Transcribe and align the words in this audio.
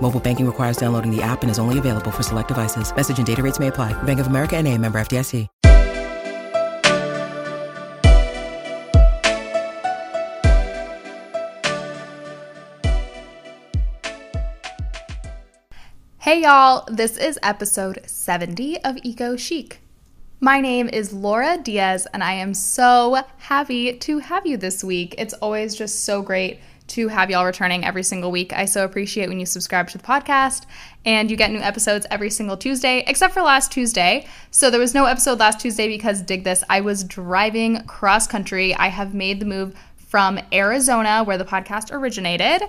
Mobile 0.00 0.20
banking 0.20 0.46
requires 0.46 0.76
downloading 0.76 1.10
the 1.10 1.22
app 1.22 1.42
and 1.42 1.50
is 1.50 1.58
only 1.58 1.80
available 1.80 2.12
for 2.12 2.22
select 2.22 2.48
devices. 2.48 2.94
Message 2.94 3.18
and 3.18 3.26
data 3.26 3.42
rates 3.42 3.58
may 3.58 3.66
apply. 3.66 4.00
Bank 4.04 4.20
of 4.20 4.28
America 4.28 4.56
and 4.56 4.68
a 4.68 4.78
member 4.78 5.00
FDIC. 5.00 5.48
Hey 16.26 16.42
y'all, 16.42 16.84
this 16.88 17.16
is 17.16 17.38
episode 17.40 18.00
70 18.04 18.82
of 18.82 18.98
Eco 19.04 19.36
Chic. 19.36 19.80
My 20.40 20.60
name 20.60 20.88
is 20.88 21.12
Laura 21.12 21.56
Diaz, 21.56 22.08
and 22.12 22.24
I 22.24 22.32
am 22.32 22.52
so 22.52 23.22
happy 23.38 23.96
to 23.98 24.18
have 24.18 24.44
you 24.44 24.56
this 24.56 24.82
week. 24.82 25.14
It's 25.18 25.34
always 25.34 25.76
just 25.76 26.04
so 26.04 26.22
great 26.22 26.58
to 26.88 27.08
have 27.08 27.30
y'all 27.30 27.44
returning 27.44 27.84
every 27.84 28.02
single 28.02 28.30
week. 28.30 28.52
I 28.52 28.64
so 28.64 28.84
appreciate 28.84 29.28
when 29.28 29.40
you 29.40 29.46
subscribe 29.46 29.88
to 29.88 29.98
the 29.98 30.04
podcast 30.04 30.66
and 31.04 31.30
you 31.30 31.36
get 31.36 31.50
new 31.50 31.60
episodes 31.60 32.06
every 32.10 32.30
single 32.30 32.56
Tuesday, 32.56 33.04
except 33.06 33.34
for 33.34 33.42
last 33.42 33.72
Tuesday. 33.72 34.26
So 34.50 34.70
there 34.70 34.80
was 34.80 34.94
no 34.94 35.04
episode 35.06 35.38
last 35.38 35.60
Tuesday 35.60 35.88
because, 35.88 36.22
dig 36.22 36.44
this, 36.44 36.62
I 36.68 36.80
was 36.80 37.04
driving 37.04 37.82
cross 37.86 38.26
country. 38.26 38.74
I 38.74 38.88
have 38.88 39.14
made 39.14 39.40
the 39.40 39.46
move 39.46 39.74
from 39.96 40.38
Arizona, 40.52 41.24
where 41.24 41.36
the 41.36 41.44
podcast 41.44 41.92
originated, 41.92 42.62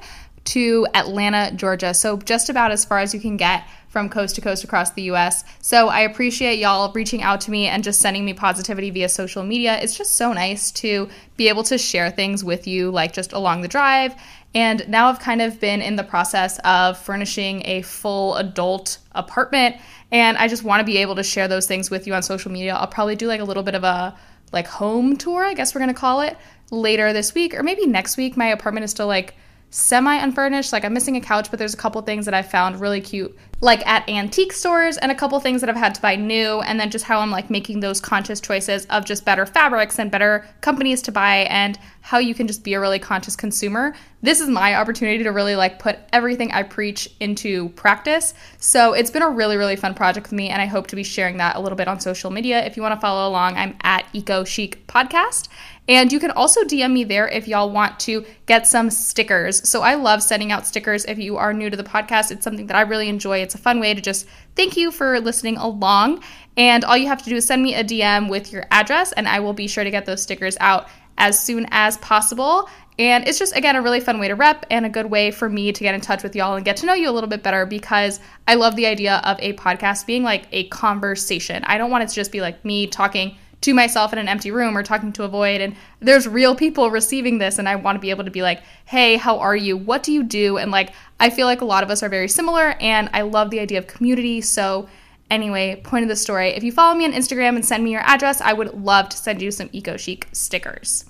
to 0.48 0.88
Atlanta, 0.94 1.52
Georgia. 1.56 1.94
So 1.94 2.18
just 2.18 2.50
about 2.50 2.72
as 2.72 2.86
far 2.86 3.00
as 3.00 3.14
you 3.14 3.20
can 3.20 3.38
get 3.38 3.68
from 3.90 4.10
coast 4.10 4.36
to 4.36 4.42
coast 4.42 4.64
across 4.64 4.92
the 4.92 5.04
US. 5.04 5.44
So 5.62 5.90
I 5.90 6.02
appreciate 6.02 6.60
y'all 6.60 6.92
reaching 6.94 7.22
out 7.22 7.42
to 7.42 7.52
me 7.52 7.68
and 7.68 7.84
just 7.84 8.00
sending 8.00 8.24
me 8.24 8.34
positivity 8.34 8.90
via 8.90 9.10
social 9.10 9.44
media. 9.44 9.78
It's 9.82 9.98
just 9.98 10.16
so 10.16 10.34
nice 10.34 10.72
to 10.72 11.10
be 11.36 11.50
able 11.50 11.64
to 11.64 11.78
share 11.78 12.12
things 12.12 12.44
with 12.44 12.68
you, 12.68 12.92
like 12.92 13.12
just 13.12 13.34
along 13.34 13.62
the 13.62 13.68
drive. 13.68 14.16
And 14.56 14.88
now 14.88 15.10
I've 15.10 15.20
kind 15.20 15.42
of 15.42 15.60
been 15.60 15.82
in 15.82 15.98
the 15.98 16.04
process 16.04 16.60
of 16.60 16.98
furnishing 16.98 17.62
a 17.66 17.82
full 17.82 18.36
adult 18.36 19.00
apartment. 19.14 19.76
And 20.12 20.38
I 20.38 20.48
just 20.48 20.64
want 20.64 20.80
to 20.80 20.86
be 20.86 20.98
able 20.98 21.16
to 21.16 21.24
share 21.24 21.48
those 21.48 21.68
things 21.68 21.90
with 21.90 22.08
you 22.08 22.14
on 22.14 22.24
social 22.24 22.52
media. 22.52 22.76
I'll 22.76 22.88
probably 22.88 23.16
do 23.16 23.28
like 23.28 23.42
a 23.42 23.46
little 23.46 23.64
bit 23.64 23.76
of 23.76 23.84
a 23.84 24.16
like 24.54 24.68
home 24.68 25.18
tour, 25.18 25.44
I 25.44 25.54
guess 25.54 25.76
we're 25.76 25.80
going 25.80 25.94
to 25.94 26.00
call 26.00 26.22
it, 26.22 26.38
later 26.72 27.12
this 27.12 27.34
week 27.34 27.54
or 27.54 27.64
maybe 27.64 27.86
next 27.86 28.16
week. 28.16 28.38
My 28.38 28.48
apartment 28.48 28.86
is 28.86 28.92
still 28.92 29.08
like 29.08 29.36
semi 29.70 30.16
unfurnished. 30.16 30.74
Like 30.74 30.86
I'm 30.86 30.94
missing 30.94 31.16
a 31.18 31.22
couch, 31.22 31.50
but 31.50 31.60
there's 31.60 31.74
a 31.74 31.78
couple 31.78 32.02
things 32.02 32.26
that 32.26 32.34
I 32.34 32.42
found 32.42 32.80
really 32.80 33.02
cute, 33.02 33.36
like 33.62 33.86
at 33.86 34.08
antique 34.10 34.54
stores, 34.54 34.98
and 34.98 35.12
a 35.12 35.16
couple 35.16 35.40
things 35.40 35.62
that 35.62 35.70
I've 35.70 35.76
had 35.76 35.96
to 35.96 36.02
buy 36.02 36.16
new. 36.16 36.62
And 36.62 36.80
then 36.80 36.90
just 36.90 37.06
how 37.06 37.20
I'm 37.20 37.32
like 37.32 37.50
making 37.50 37.80
those 37.80 38.00
conscious 38.00 38.40
choices 38.40 38.86
of 38.86 39.06
just 39.06 39.26
better 39.26 39.46
fabrics 39.46 40.00
and 40.00 40.10
better 40.10 40.46
companies 40.62 41.02
to 41.04 41.12
buy, 41.12 41.48
and 41.50 41.78
how 42.02 42.18
you 42.18 42.34
can 42.34 42.48
just 42.48 42.64
be 42.64 42.74
a 42.74 42.80
really 42.80 43.00
conscious 43.00 43.36
consumer. 43.36 43.94
This 44.22 44.40
is 44.40 44.50
my 44.50 44.76
opportunity 44.76 45.24
to 45.24 45.32
really 45.32 45.56
like 45.56 45.78
put 45.80 46.00
everything 46.14 46.52
I 46.52 46.64
preach 46.64 47.10
into 47.20 47.70
practice. 47.70 48.34
So 48.60 48.94
it's 48.94 49.12
been 49.12 49.22
a 49.22 49.30
really, 49.30 49.58
really 49.58 49.76
fun 49.76 49.94
project 49.94 50.28
with 50.28 50.34
me, 50.34 50.50
and 50.50 50.62
I 50.62 50.66
hope 50.66 50.88
to 50.88 50.96
be 50.96 51.04
sharing 51.04 51.38
that 51.38 51.56
a 51.56 51.60
little 51.60 51.76
bit 51.76 51.88
on 51.88 52.00
social 52.00 52.32
media. 52.32 52.66
If 52.66 52.78
you 52.78 52.84
want 52.84 52.96
to 52.96 53.02
follow 53.02 53.30
along, 53.30 53.58
I'm 53.58 53.76
at 53.82 54.06
Eco 54.14 54.44
Chic 54.44 54.88
Podcast. 54.88 55.50
And 55.88 56.12
you 56.12 56.20
can 56.20 56.32
also 56.32 56.64
DM 56.64 56.92
me 56.92 57.04
there 57.06 57.28
if 57.28 57.48
y'all 57.48 57.72
want 57.72 58.00
to 58.02 58.26
get 58.46 58.68
some 58.68 58.90
stickers. 58.90 59.68
So 59.68 59.82
I 59.82 59.96
love 59.96 60.22
sending 60.22 60.52
out 60.52 60.68
stickers 60.68 61.06
if 61.06 61.18
you 61.18 61.38
are 61.38 61.54
new 61.54 61.70
to 61.70 61.78
the 61.78 61.84
podcast. 61.84 62.32
It's 62.32 62.44
something 62.44 62.68
that 62.68 62.76
I 62.76 62.82
really 62.82 63.08
enjoy. 63.08 63.40
It's 63.40 63.56
a 63.56 63.60
fun 63.60 63.80
way 63.80 63.94
to 63.94 64.02
just 64.02 64.28
thank 64.56 64.76
you 64.76 64.92
for 64.92 65.20
listening 65.22 65.56
along. 65.58 66.24
And 66.58 66.84
all 66.84 66.98
you 66.98 67.08
have 67.08 67.24
to 67.24 67.30
do 67.30 67.38
is 67.38 67.46
send 67.46 67.64
me 67.64 67.76
a 67.76 67.84
DM 67.84 68.30
with 68.30 68.52
your 68.52 68.66
address, 68.72 69.12
and 69.14 69.28
I 69.28 69.40
will 69.40 69.54
be 69.54 69.68
sure 69.68 69.84
to 69.84 69.92
get 69.92 70.06
those 70.06 70.22
stickers 70.22 70.58
out 70.60 70.90
as 71.18 71.40
soon 71.40 71.68
as 71.72 71.98
possible. 71.98 72.68
And 73.00 73.28
it's 73.28 73.38
just, 73.38 73.56
again, 73.56 73.76
a 73.76 73.82
really 73.82 74.00
fun 74.00 74.20
way 74.20 74.28
to 74.28 74.34
rep 74.34 74.66
and 74.72 74.86
a 74.86 74.90
good 74.90 75.06
way 75.06 75.30
for 75.30 75.48
me 75.48 75.72
to 75.72 75.84
get 75.84 75.94
in 75.94 76.02
touch 76.02 76.24
with 76.24 76.36
y'all 76.36 76.56
and 76.56 76.66
get 76.66 76.78
to 76.78 76.88
know 76.88 76.96
you 76.96 77.10
a 77.10 77.14
little 77.14 77.30
bit 77.30 77.44
better 77.44 77.66
because 77.66 78.20
I 78.48 78.56
love 78.56 78.76
the 78.76 78.88
idea 78.88 79.22
of 79.24 79.38
a 79.40 79.54
podcast 79.54 80.08
being 80.08 80.24
like 80.24 80.48
a 80.52 80.64
conversation. 80.70 81.64
I 81.66 81.78
don't 81.78 81.92
want 81.92 82.04
it 82.04 82.10
to 82.10 82.16
just 82.16 82.32
be 82.32 82.42
like 82.42 82.66
me 82.66 82.88
talking 82.88 83.38
to 83.62 83.74
myself 83.74 84.14
in 84.14 84.20
an 84.20 84.28
empty 84.28 84.52
room 84.52 84.78
or 84.78 84.84
talking 84.84 85.12
to 85.12 85.24
a 85.24 85.28
void 85.28 85.62
and 85.62 85.76
there's 86.00 86.28
real 86.28 86.56
people 86.56 86.92
receiving 86.92 87.38
this 87.38 87.58
and 87.58 87.68
I 87.68 87.76
want 87.76 87.96
to 87.96 88.00
be 88.00 88.12
able 88.12 88.24
to 88.24 88.32
be 88.32 88.42
like, 88.42 88.62
"Hey, 88.86 89.18
how 89.18 89.40
are 89.40 89.56
you? 89.56 89.76
What 89.76 90.04
do 90.04 90.12
you 90.12 90.24
do?" 90.24 90.58
and 90.58 90.72
like 90.72 90.92
I 91.20 91.30
feel 91.30 91.48
like 91.48 91.62
a 91.62 91.66
lot 91.66 91.84
of 91.84 91.90
us 91.90 92.04
are 92.04 92.10
very 92.10 92.28
similar 92.28 92.76
and 92.80 93.10
I 93.14 93.22
love 93.22 93.50
the 93.50 93.60
idea 93.60 93.80
of 93.80 93.88
community. 93.88 94.42
So 94.42 94.88
anyway, 95.32 95.82
point 95.84 96.04
of 96.04 96.10
the 96.10 96.16
story, 96.16 96.50
if 96.50 96.64
you 96.64 96.72
follow 96.72 96.96
me 96.96 97.06
on 97.06 97.14
Instagram 97.14 97.56
and 97.56 97.66
send 97.66 97.84
me 97.84 97.92
your 97.92 98.02
address, 98.02 98.42
I 98.42 98.54
would 98.54 98.74
love 98.74 99.10
to 99.10 99.18
send 99.18 99.42
you 99.42 99.52
some 99.52 99.70
Eco 99.72 99.98
Chic 99.98 100.28
stickers. 100.32 101.06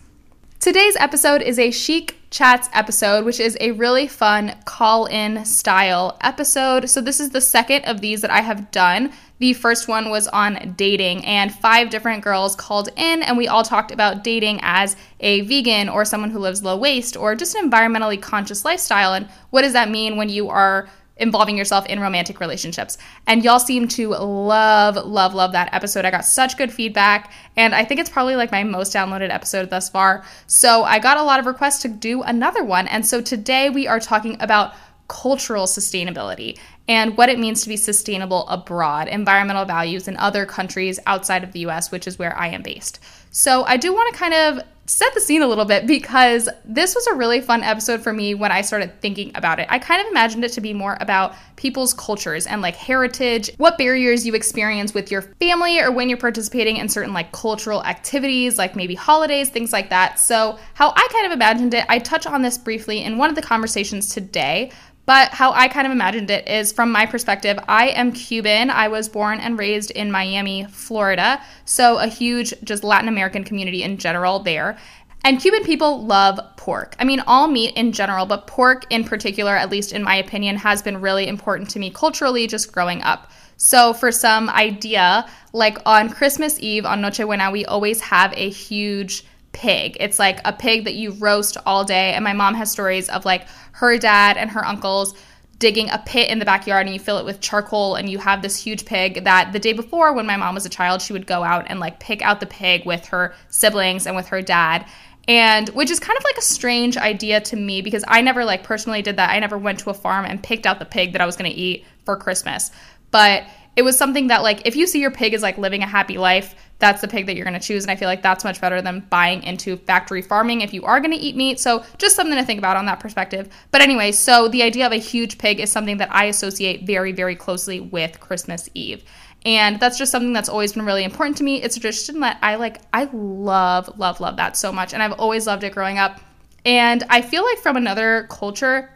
Today's 0.59 0.95
episode 0.95 1.43
is 1.43 1.59
a 1.59 1.69
Chic 1.69 2.15
Chats 2.31 2.67
episode, 2.73 3.25
which 3.25 3.39
is 3.39 3.55
a 3.61 3.71
really 3.71 4.07
fun 4.07 4.55
call 4.65 5.05
in 5.05 5.45
style 5.45 6.17
episode. 6.21 6.89
So, 6.89 6.99
this 6.99 7.19
is 7.19 7.29
the 7.29 7.41
second 7.41 7.85
of 7.85 8.01
these 8.01 8.21
that 8.21 8.31
I 8.31 8.41
have 8.41 8.71
done. 8.71 9.13
The 9.39 9.53
first 9.53 9.87
one 9.87 10.09
was 10.09 10.27
on 10.27 10.73
dating, 10.77 11.25
and 11.25 11.53
five 11.53 11.89
different 11.89 12.23
girls 12.23 12.55
called 12.55 12.89
in, 12.95 13.21
and 13.23 13.37
we 13.37 13.47
all 13.47 13.63
talked 13.63 13.91
about 13.91 14.23
dating 14.23 14.59
as 14.63 14.95
a 15.19 15.41
vegan 15.41 15.89
or 15.89 16.05
someone 16.05 16.31
who 16.31 16.39
lives 16.39 16.63
low 16.63 16.77
waste 16.77 17.15
or 17.15 17.35
just 17.35 17.55
an 17.55 17.69
environmentally 17.69 18.21
conscious 18.21 18.65
lifestyle. 18.65 19.13
And 19.13 19.27
what 19.51 19.61
does 19.61 19.73
that 19.73 19.89
mean 19.89 20.17
when 20.17 20.29
you 20.29 20.49
are 20.49 20.89
involving 21.19 21.57
yourself 21.57 21.85
in 21.87 21.99
romantic 21.99 22.39
relationships. 22.39 22.97
And 23.25 23.43
y'all 23.43 23.59
seem 23.59 23.87
to 23.89 24.09
love, 24.09 24.95
love, 24.95 25.33
love 25.33 25.51
that 25.53 25.73
episode. 25.73 26.05
I 26.05 26.11
got 26.11 26.25
such 26.25 26.57
good 26.57 26.71
feedback, 26.71 27.31
and 27.55 27.73
I 27.73 27.83
think 27.83 27.99
it's 27.99 28.09
probably 28.09 28.35
like 28.35 28.51
my 28.51 28.63
most 28.63 28.93
downloaded 28.93 29.33
episode 29.33 29.69
thus 29.69 29.89
far. 29.89 30.23
So 30.47 30.83
I 30.83 30.99
got 30.99 31.17
a 31.17 31.23
lot 31.23 31.39
of 31.39 31.45
requests 31.45 31.81
to 31.83 31.87
do 31.87 32.21
another 32.23 32.63
one. 32.63 32.87
And 32.87 33.05
so 33.05 33.21
today 33.21 33.69
we 33.69 33.87
are 33.87 33.99
talking 33.99 34.37
about 34.41 34.73
cultural 35.07 35.65
sustainability 35.65 36.57
and 36.87 37.17
what 37.17 37.29
it 37.29 37.39
means 37.39 37.61
to 37.63 37.69
be 37.69 37.77
sustainable 37.77 38.47
abroad, 38.47 39.07
environmental 39.07 39.65
values 39.65 40.07
in 40.07 40.17
other 40.17 40.45
countries 40.45 40.99
outside 41.05 41.43
of 41.43 41.51
the 41.51 41.59
US, 41.67 41.91
which 41.91 42.07
is 42.07 42.17
where 42.17 42.37
I 42.37 42.47
am 42.47 42.61
based. 42.61 42.99
So 43.31 43.63
I 43.63 43.77
do 43.77 43.93
want 43.93 44.13
to 44.13 44.19
kind 44.19 44.33
of 44.33 44.63
set 44.87 45.13
the 45.13 45.19
scene 45.19 45.41
a 45.41 45.47
little 45.47 45.65
bit 45.65 45.85
because 45.85 46.47
this 46.63 46.95
was 46.95 47.05
a 47.07 47.13
really 47.13 47.41
fun 47.41 47.61
episode 47.61 48.01
for 48.01 48.13
me 48.13 48.33
when 48.33 48.53
I 48.53 48.61
started 48.61 49.01
thinking 49.01 49.31
about 49.35 49.59
it. 49.59 49.67
I 49.69 49.79
kind 49.79 50.01
of 50.01 50.07
imagined 50.07 50.45
it 50.45 50.53
to 50.53 50.61
be 50.61 50.73
more 50.73 50.97
about 51.01 51.35
people's 51.57 51.93
cultures 51.93 52.47
and 52.47 52.61
like 52.61 52.75
heritage, 52.75 53.51
what 53.57 53.77
barriers 53.77 54.25
you 54.25 54.33
experience 54.33 54.93
with 54.93 55.11
your 55.11 55.23
family 55.23 55.81
or 55.81 55.91
when 55.91 56.07
you're 56.07 56.17
participating 56.17 56.77
in 56.77 56.87
certain 56.87 57.13
like 57.13 57.33
cultural 57.33 57.83
activities, 57.83 58.57
like 58.57 58.77
maybe 58.77 58.95
holidays, 58.95 59.49
things 59.49 59.73
like 59.73 59.89
that. 59.89 60.19
So, 60.19 60.57
how 60.73 60.93
I 60.95 61.07
kind 61.11 61.25
of 61.25 61.33
imagined 61.33 61.73
it, 61.73 61.85
I 61.89 61.99
touch 61.99 62.25
on 62.25 62.41
this 62.41 62.57
briefly 62.57 63.03
in 63.03 63.17
one 63.17 63.29
of 63.29 63.35
the 63.35 63.41
conversations 63.41 64.13
today, 64.13 64.71
but 65.07 65.31
how 65.31 65.53
I 65.53 65.69
kind 65.69 65.87
of 65.87 65.93
imagined 65.93 66.29
it 66.29 66.49
is 66.49 66.73
from 66.73 66.91
my 66.91 67.05
perspective, 67.05 67.57
I 67.69 67.87
am 67.87 68.11
Cuban. 68.11 68.69
I 68.69 68.89
was 68.89 69.07
born 69.07 69.39
and 69.39 69.57
raised 69.57 69.89
in 69.91 70.11
Miami, 70.11 70.65
Florida. 70.65 71.41
So 71.63 71.97
a 71.97 72.07
huge, 72.07 72.53
just 72.65 72.83
Latin 72.83 73.07
American 73.07 73.45
community 73.45 73.83
in 73.83 73.97
general 73.97 74.39
there. 74.39 74.77
And 75.23 75.39
Cuban 75.39 75.63
people 75.63 76.05
love 76.05 76.41
pork. 76.57 76.93
I 76.99 77.05
mean, 77.05 77.21
all 77.21 77.47
meat 77.47 77.73
in 77.77 77.93
general, 77.93 78.25
but 78.25 78.47
pork 78.47 78.85
in 78.89 79.05
particular, 79.05 79.55
at 79.55 79.69
least 79.69 79.93
in 79.93 80.03
my 80.03 80.17
opinion, 80.17 80.57
has 80.57 80.81
been 80.81 80.99
really 80.99 81.27
important 81.27 81.69
to 81.69 81.79
me 81.79 81.89
culturally 81.89 82.45
just 82.45 82.73
growing 82.73 83.01
up. 83.01 83.31
So, 83.55 83.93
for 83.93 84.11
some 84.11 84.49
idea, 84.49 85.27
like 85.53 85.79
on 85.85 86.09
Christmas 86.09 86.59
Eve, 86.59 86.85
on 86.85 87.01
Noche 87.01 87.17
Buena, 87.19 87.49
we 87.49 87.65
always 87.65 88.01
have 88.01 88.33
a 88.35 88.49
huge 88.49 89.25
pig. 89.57 89.97
It's 89.99 90.19
like 90.19 90.39
a 90.45 90.53
pig 90.53 90.85
that 90.85 90.93
you 90.93 91.11
roast 91.13 91.57
all 91.65 91.83
day. 91.83 92.13
And 92.13 92.23
my 92.23 92.33
mom 92.33 92.53
has 92.53 92.71
stories 92.71 93.09
of 93.09 93.25
like 93.25 93.47
her 93.77 93.97
dad 93.97 94.37
and 94.37 94.51
her 94.51 94.65
uncles 94.65 95.13
digging 95.59 95.89
a 95.89 95.97
pit 96.05 96.29
in 96.29 96.37
the 96.37 96.45
backyard 96.45 96.85
and 96.85 96.93
you 96.93 96.99
fill 96.99 97.17
it 97.17 97.25
with 97.25 97.39
charcoal 97.39 97.95
and 97.95 98.09
you 98.09 98.19
have 98.19 98.41
this 98.41 98.61
huge 98.61 98.85
pig 98.85 99.23
that 99.23 99.51
the 99.53 99.59
day 99.59 99.73
before 99.73 100.13
when 100.13 100.25
my 100.25 100.37
mom 100.37 100.53
was 100.53 100.65
a 100.65 100.69
child 100.69 101.01
she 101.01 101.13
would 101.13 101.25
go 101.25 101.43
out 101.43 101.65
and 101.67 101.79
like 101.79 101.99
pick 101.99 102.21
out 102.21 102.39
the 102.39 102.45
pig 102.45 102.85
with 102.85 103.05
her 103.07 103.33
siblings 103.49 104.05
and 104.05 104.15
with 104.15 104.27
her 104.27 104.41
dad 104.41 104.85
and 105.27 105.69
which 105.69 105.91
is 105.91 105.99
kind 105.99 106.17
of 106.17 106.23
like 106.23 106.37
a 106.37 106.41
strange 106.41 106.95
idea 106.95 107.41
to 107.41 107.55
me 107.55 107.81
because 107.81 108.03
I 108.07 108.21
never 108.21 108.45
like 108.45 108.63
personally 108.63 109.01
did 109.01 109.17
that. 109.17 109.29
I 109.29 109.39
never 109.39 109.57
went 109.57 109.79
to 109.79 109.89
a 109.89 109.93
farm 109.93 110.25
and 110.25 110.41
picked 110.41 110.65
out 110.65 110.79
the 110.79 110.85
pig 110.85 111.11
that 111.11 111.21
I 111.21 111.25
was 111.25 111.35
going 111.35 111.51
to 111.51 111.57
eat 111.57 111.85
for 112.05 112.15
Christmas. 112.15 112.71
But 113.11 113.43
it 113.77 113.83
was 113.83 113.95
something 113.95 114.27
that 114.27 114.41
like 114.41 114.65
if 114.65 114.75
you 114.75 114.87
see 114.87 114.99
your 114.99 115.11
pig 115.11 115.35
is 115.35 115.43
like 115.43 115.57
living 115.59 115.83
a 115.83 115.87
happy 115.87 116.17
life, 116.17 116.55
that's 116.79 116.99
the 116.99 117.07
pig 117.07 117.27
that 117.27 117.35
you're 117.35 117.45
going 117.45 117.59
to 117.59 117.65
choose 117.65 117.83
and 117.83 117.91
I 117.91 117.95
feel 117.95 118.07
like 118.07 118.23
that's 118.23 118.43
much 118.43 118.59
better 118.59 118.81
than 118.81 119.01
buying 119.11 119.43
into 119.43 119.77
factory 119.77 120.21
farming 120.21 120.61
if 120.61 120.73
you 120.73 120.83
are 120.83 120.99
going 120.99 121.11
to 121.11 121.17
eat 121.17 121.35
meat. 121.35 121.59
So 121.59 121.85
just 121.99 122.15
something 122.15 122.35
to 122.35 122.43
think 122.43 122.57
about 122.57 122.75
on 122.75 122.87
that 122.87 122.99
perspective. 122.99 123.49
But 123.71 123.81
anyway, 123.81 124.11
so 124.11 124.47
the 124.47 124.63
idea 124.63 124.85
of 124.87 124.91
a 124.91 124.97
huge 124.97 125.37
pig 125.37 125.59
is 125.59 125.71
something 125.71 125.97
that 125.97 126.13
I 126.13 126.25
associate 126.25 126.87
very 126.87 127.11
very 127.11 127.35
closely 127.35 127.79
with 127.79 128.19
Christmas 128.19 128.67
Eve. 128.73 129.03
And 129.45 129.79
that's 129.79 129.99
just 129.99 130.11
something 130.11 130.33
that's 130.33 130.49
always 130.49 130.73
been 130.73 130.83
really 130.83 131.03
important 131.03 131.37
to 131.37 131.43
me. 131.43 131.61
It's 131.61 131.77
a 131.77 131.79
tradition 131.79 132.19
that 132.21 132.39
I 132.41 132.55
like, 132.55 132.81
I 132.93 133.07
love, 133.13 133.97
love, 133.99 134.19
love 134.19 134.37
that 134.37 134.57
so 134.57 134.71
much. 134.71 134.93
And 134.93 135.03
I've 135.03 135.13
always 135.13 135.45
loved 135.45 135.63
it 135.63 135.73
growing 135.73 135.99
up. 135.99 136.19
And 136.65 137.03
I 137.09 137.21
feel 137.21 137.45
like 137.45 137.59
from 137.59 137.77
another 137.77 138.27
culture, 138.29 138.91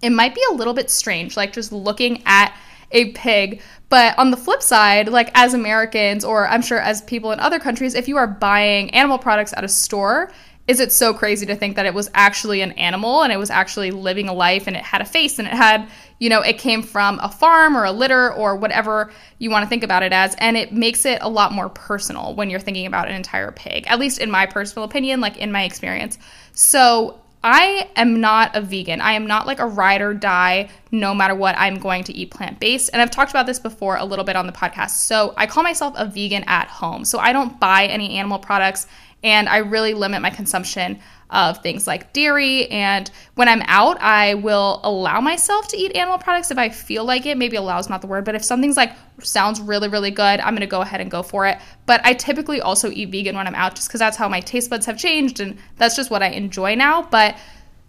it 0.00 0.10
might 0.10 0.34
be 0.34 0.42
a 0.50 0.54
little 0.54 0.74
bit 0.74 0.90
strange, 0.90 1.36
like 1.36 1.52
just 1.52 1.72
looking 1.72 2.22
at 2.26 2.56
a 2.94 3.10
pig. 3.12 3.60
But 3.90 4.18
on 4.18 4.30
the 4.30 4.36
flip 4.36 4.62
side, 4.62 5.08
like 5.08 5.30
as 5.34 5.52
Americans, 5.52 6.24
or 6.24 6.48
I'm 6.48 6.62
sure 6.62 6.80
as 6.80 7.02
people 7.02 7.32
in 7.32 7.40
other 7.40 7.58
countries, 7.58 7.94
if 7.94 8.08
you 8.08 8.16
are 8.16 8.26
buying 8.26 8.90
animal 8.90 9.18
products 9.18 9.52
at 9.54 9.64
a 9.64 9.68
store, 9.68 10.32
is 10.66 10.80
it 10.80 10.92
so 10.92 11.12
crazy 11.12 11.44
to 11.46 11.56
think 11.56 11.76
that 11.76 11.84
it 11.84 11.92
was 11.92 12.10
actually 12.14 12.62
an 12.62 12.72
animal 12.72 13.22
and 13.22 13.30
it 13.30 13.38
was 13.38 13.50
actually 13.50 13.90
living 13.90 14.28
a 14.28 14.32
life 14.32 14.66
and 14.66 14.74
it 14.74 14.82
had 14.82 15.02
a 15.02 15.04
face 15.04 15.38
and 15.38 15.46
it 15.46 15.52
had, 15.52 15.86
you 16.18 16.30
know, 16.30 16.40
it 16.40 16.56
came 16.56 16.82
from 16.82 17.20
a 17.22 17.28
farm 17.28 17.76
or 17.76 17.84
a 17.84 17.92
litter 17.92 18.32
or 18.32 18.56
whatever 18.56 19.12
you 19.38 19.50
want 19.50 19.62
to 19.62 19.68
think 19.68 19.82
about 19.82 20.02
it 20.02 20.12
as. 20.12 20.34
And 20.38 20.56
it 20.56 20.72
makes 20.72 21.04
it 21.04 21.18
a 21.20 21.28
lot 21.28 21.52
more 21.52 21.68
personal 21.68 22.34
when 22.34 22.48
you're 22.48 22.60
thinking 22.60 22.86
about 22.86 23.08
an 23.08 23.14
entire 23.14 23.52
pig, 23.52 23.86
at 23.88 23.98
least 23.98 24.18
in 24.18 24.30
my 24.30 24.46
personal 24.46 24.84
opinion, 24.84 25.20
like 25.20 25.36
in 25.36 25.52
my 25.52 25.64
experience. 25.64 26.16
So 26.52 27.20
I 27.44 27.90
am 27.94 28.22
not 28.22 28.56
a 28.56 28.62
vegan. 28.62 29.02
I 29.02 29.12
am 29.12 29.26
not 29.26 29.46
like 29.46 29.58
a 29.58 29.66
ride 29.66 30.00
or 30.00 30.14
die, 30.14 30.70
no 30.90 31.14
matter 31.14 31.34
what, 31.34 31.54
I'm 31.58 31.78
going 31.78 32.02
to 32.04 32.12
eat 32.14 32.30
plant 32.30 32.58
based. 32.58 32.88
And 32.92 33.02
I've 33.02 33.10
talked 33.10 33.30
about 33.30 33.44
this 33.44 33.58
before 33.58 33.96
a 33.96 34.04
little 34.04 34.24
bit 34.24 34.34
on 34.34 34.46
the 34.46 34.52
podcast. 34.52 34.92
So 34.92 35.34
I 35.36 35.46
call 35.46 35.62
myself 35.62 35.92
a 35.98 36.06
vegan 36.06 36.44
at 36.44 36.68
home. 36.68 37.04
So 37.04 37.18
I 37.18 37.34
don't 37.34 37.60
buy 37.60 37.84
any 37.84 38.16
animal 38.16 38.38
products 38.38 38.86
and 39.22 39.46
I 39.48 39.58
really 39.58 39.92
limit 39.92 40.22
my 40.22 40.30
consumption 40.30 40.98
of 41.34 41.58
things 41.62 41.86
like 41.86 42.12
dairy. 42.12 42.70
And 42.70 43.10
when 43.34 43.48
I'm 43.48 43.62
out, 43.66 44.00
I 44.00 44.34
will 44.34 44.80
allow 44.84 45.20
myself 45.20 45.68
to 45.68 45.76
eat 45.76 45.94
animal 45.96 46.18
products 46.18 46.50
if 46.50 46.58
I 46.58 46.68
feel 46.68 47.04
like 47.04 47.26
it. 47.26 47.36
Maybe 47.36 47.56
allow 47.56 47.78
is 47.78 47.90
not 47.90 48.00
the 48.00 48.06
word, 48.06 48.24
but 48.24 48.34
if 48.34 48.44
something's 48.44 48.76
like 48.76 48.92
sounds 49.20 49.60
really, 49.60 49.88
really 49.88 50.10
good, 50.12 50.40
I'm 50.40 50.54
gonna 50.54 50.66
go 50.66 50.80
ahead 50.80 51.00
and 51.00 51.10
go 51.10 51.22
for 51.22 51.46
it. 51.46 51.58
But 51.86 52.00
I 52.04 52.14
typically 52.14 52.60
also 52.60 52.90
eat 52.90 53.10
vegan 53.10 53.36
when 53.36 53.46
I'm 53.46 53.54
out 53.54 53.74
just 53.74 53.88
because 53.88 53.98
that's 54.00 54.16
how 54.16 54.28
my 54.28 54.40
taste 54.40 54.70
buds 54.70 54.86
have 54.86 54.96
changed 54.96 55.40
and 55.40 55.58
that's 55.76 55.96
just 55.96 56.10
what 56.10 56.22
I 56.22 56.28
enjoy 56.28 56.76
now. 56.76 57.02
But 57.02 57.36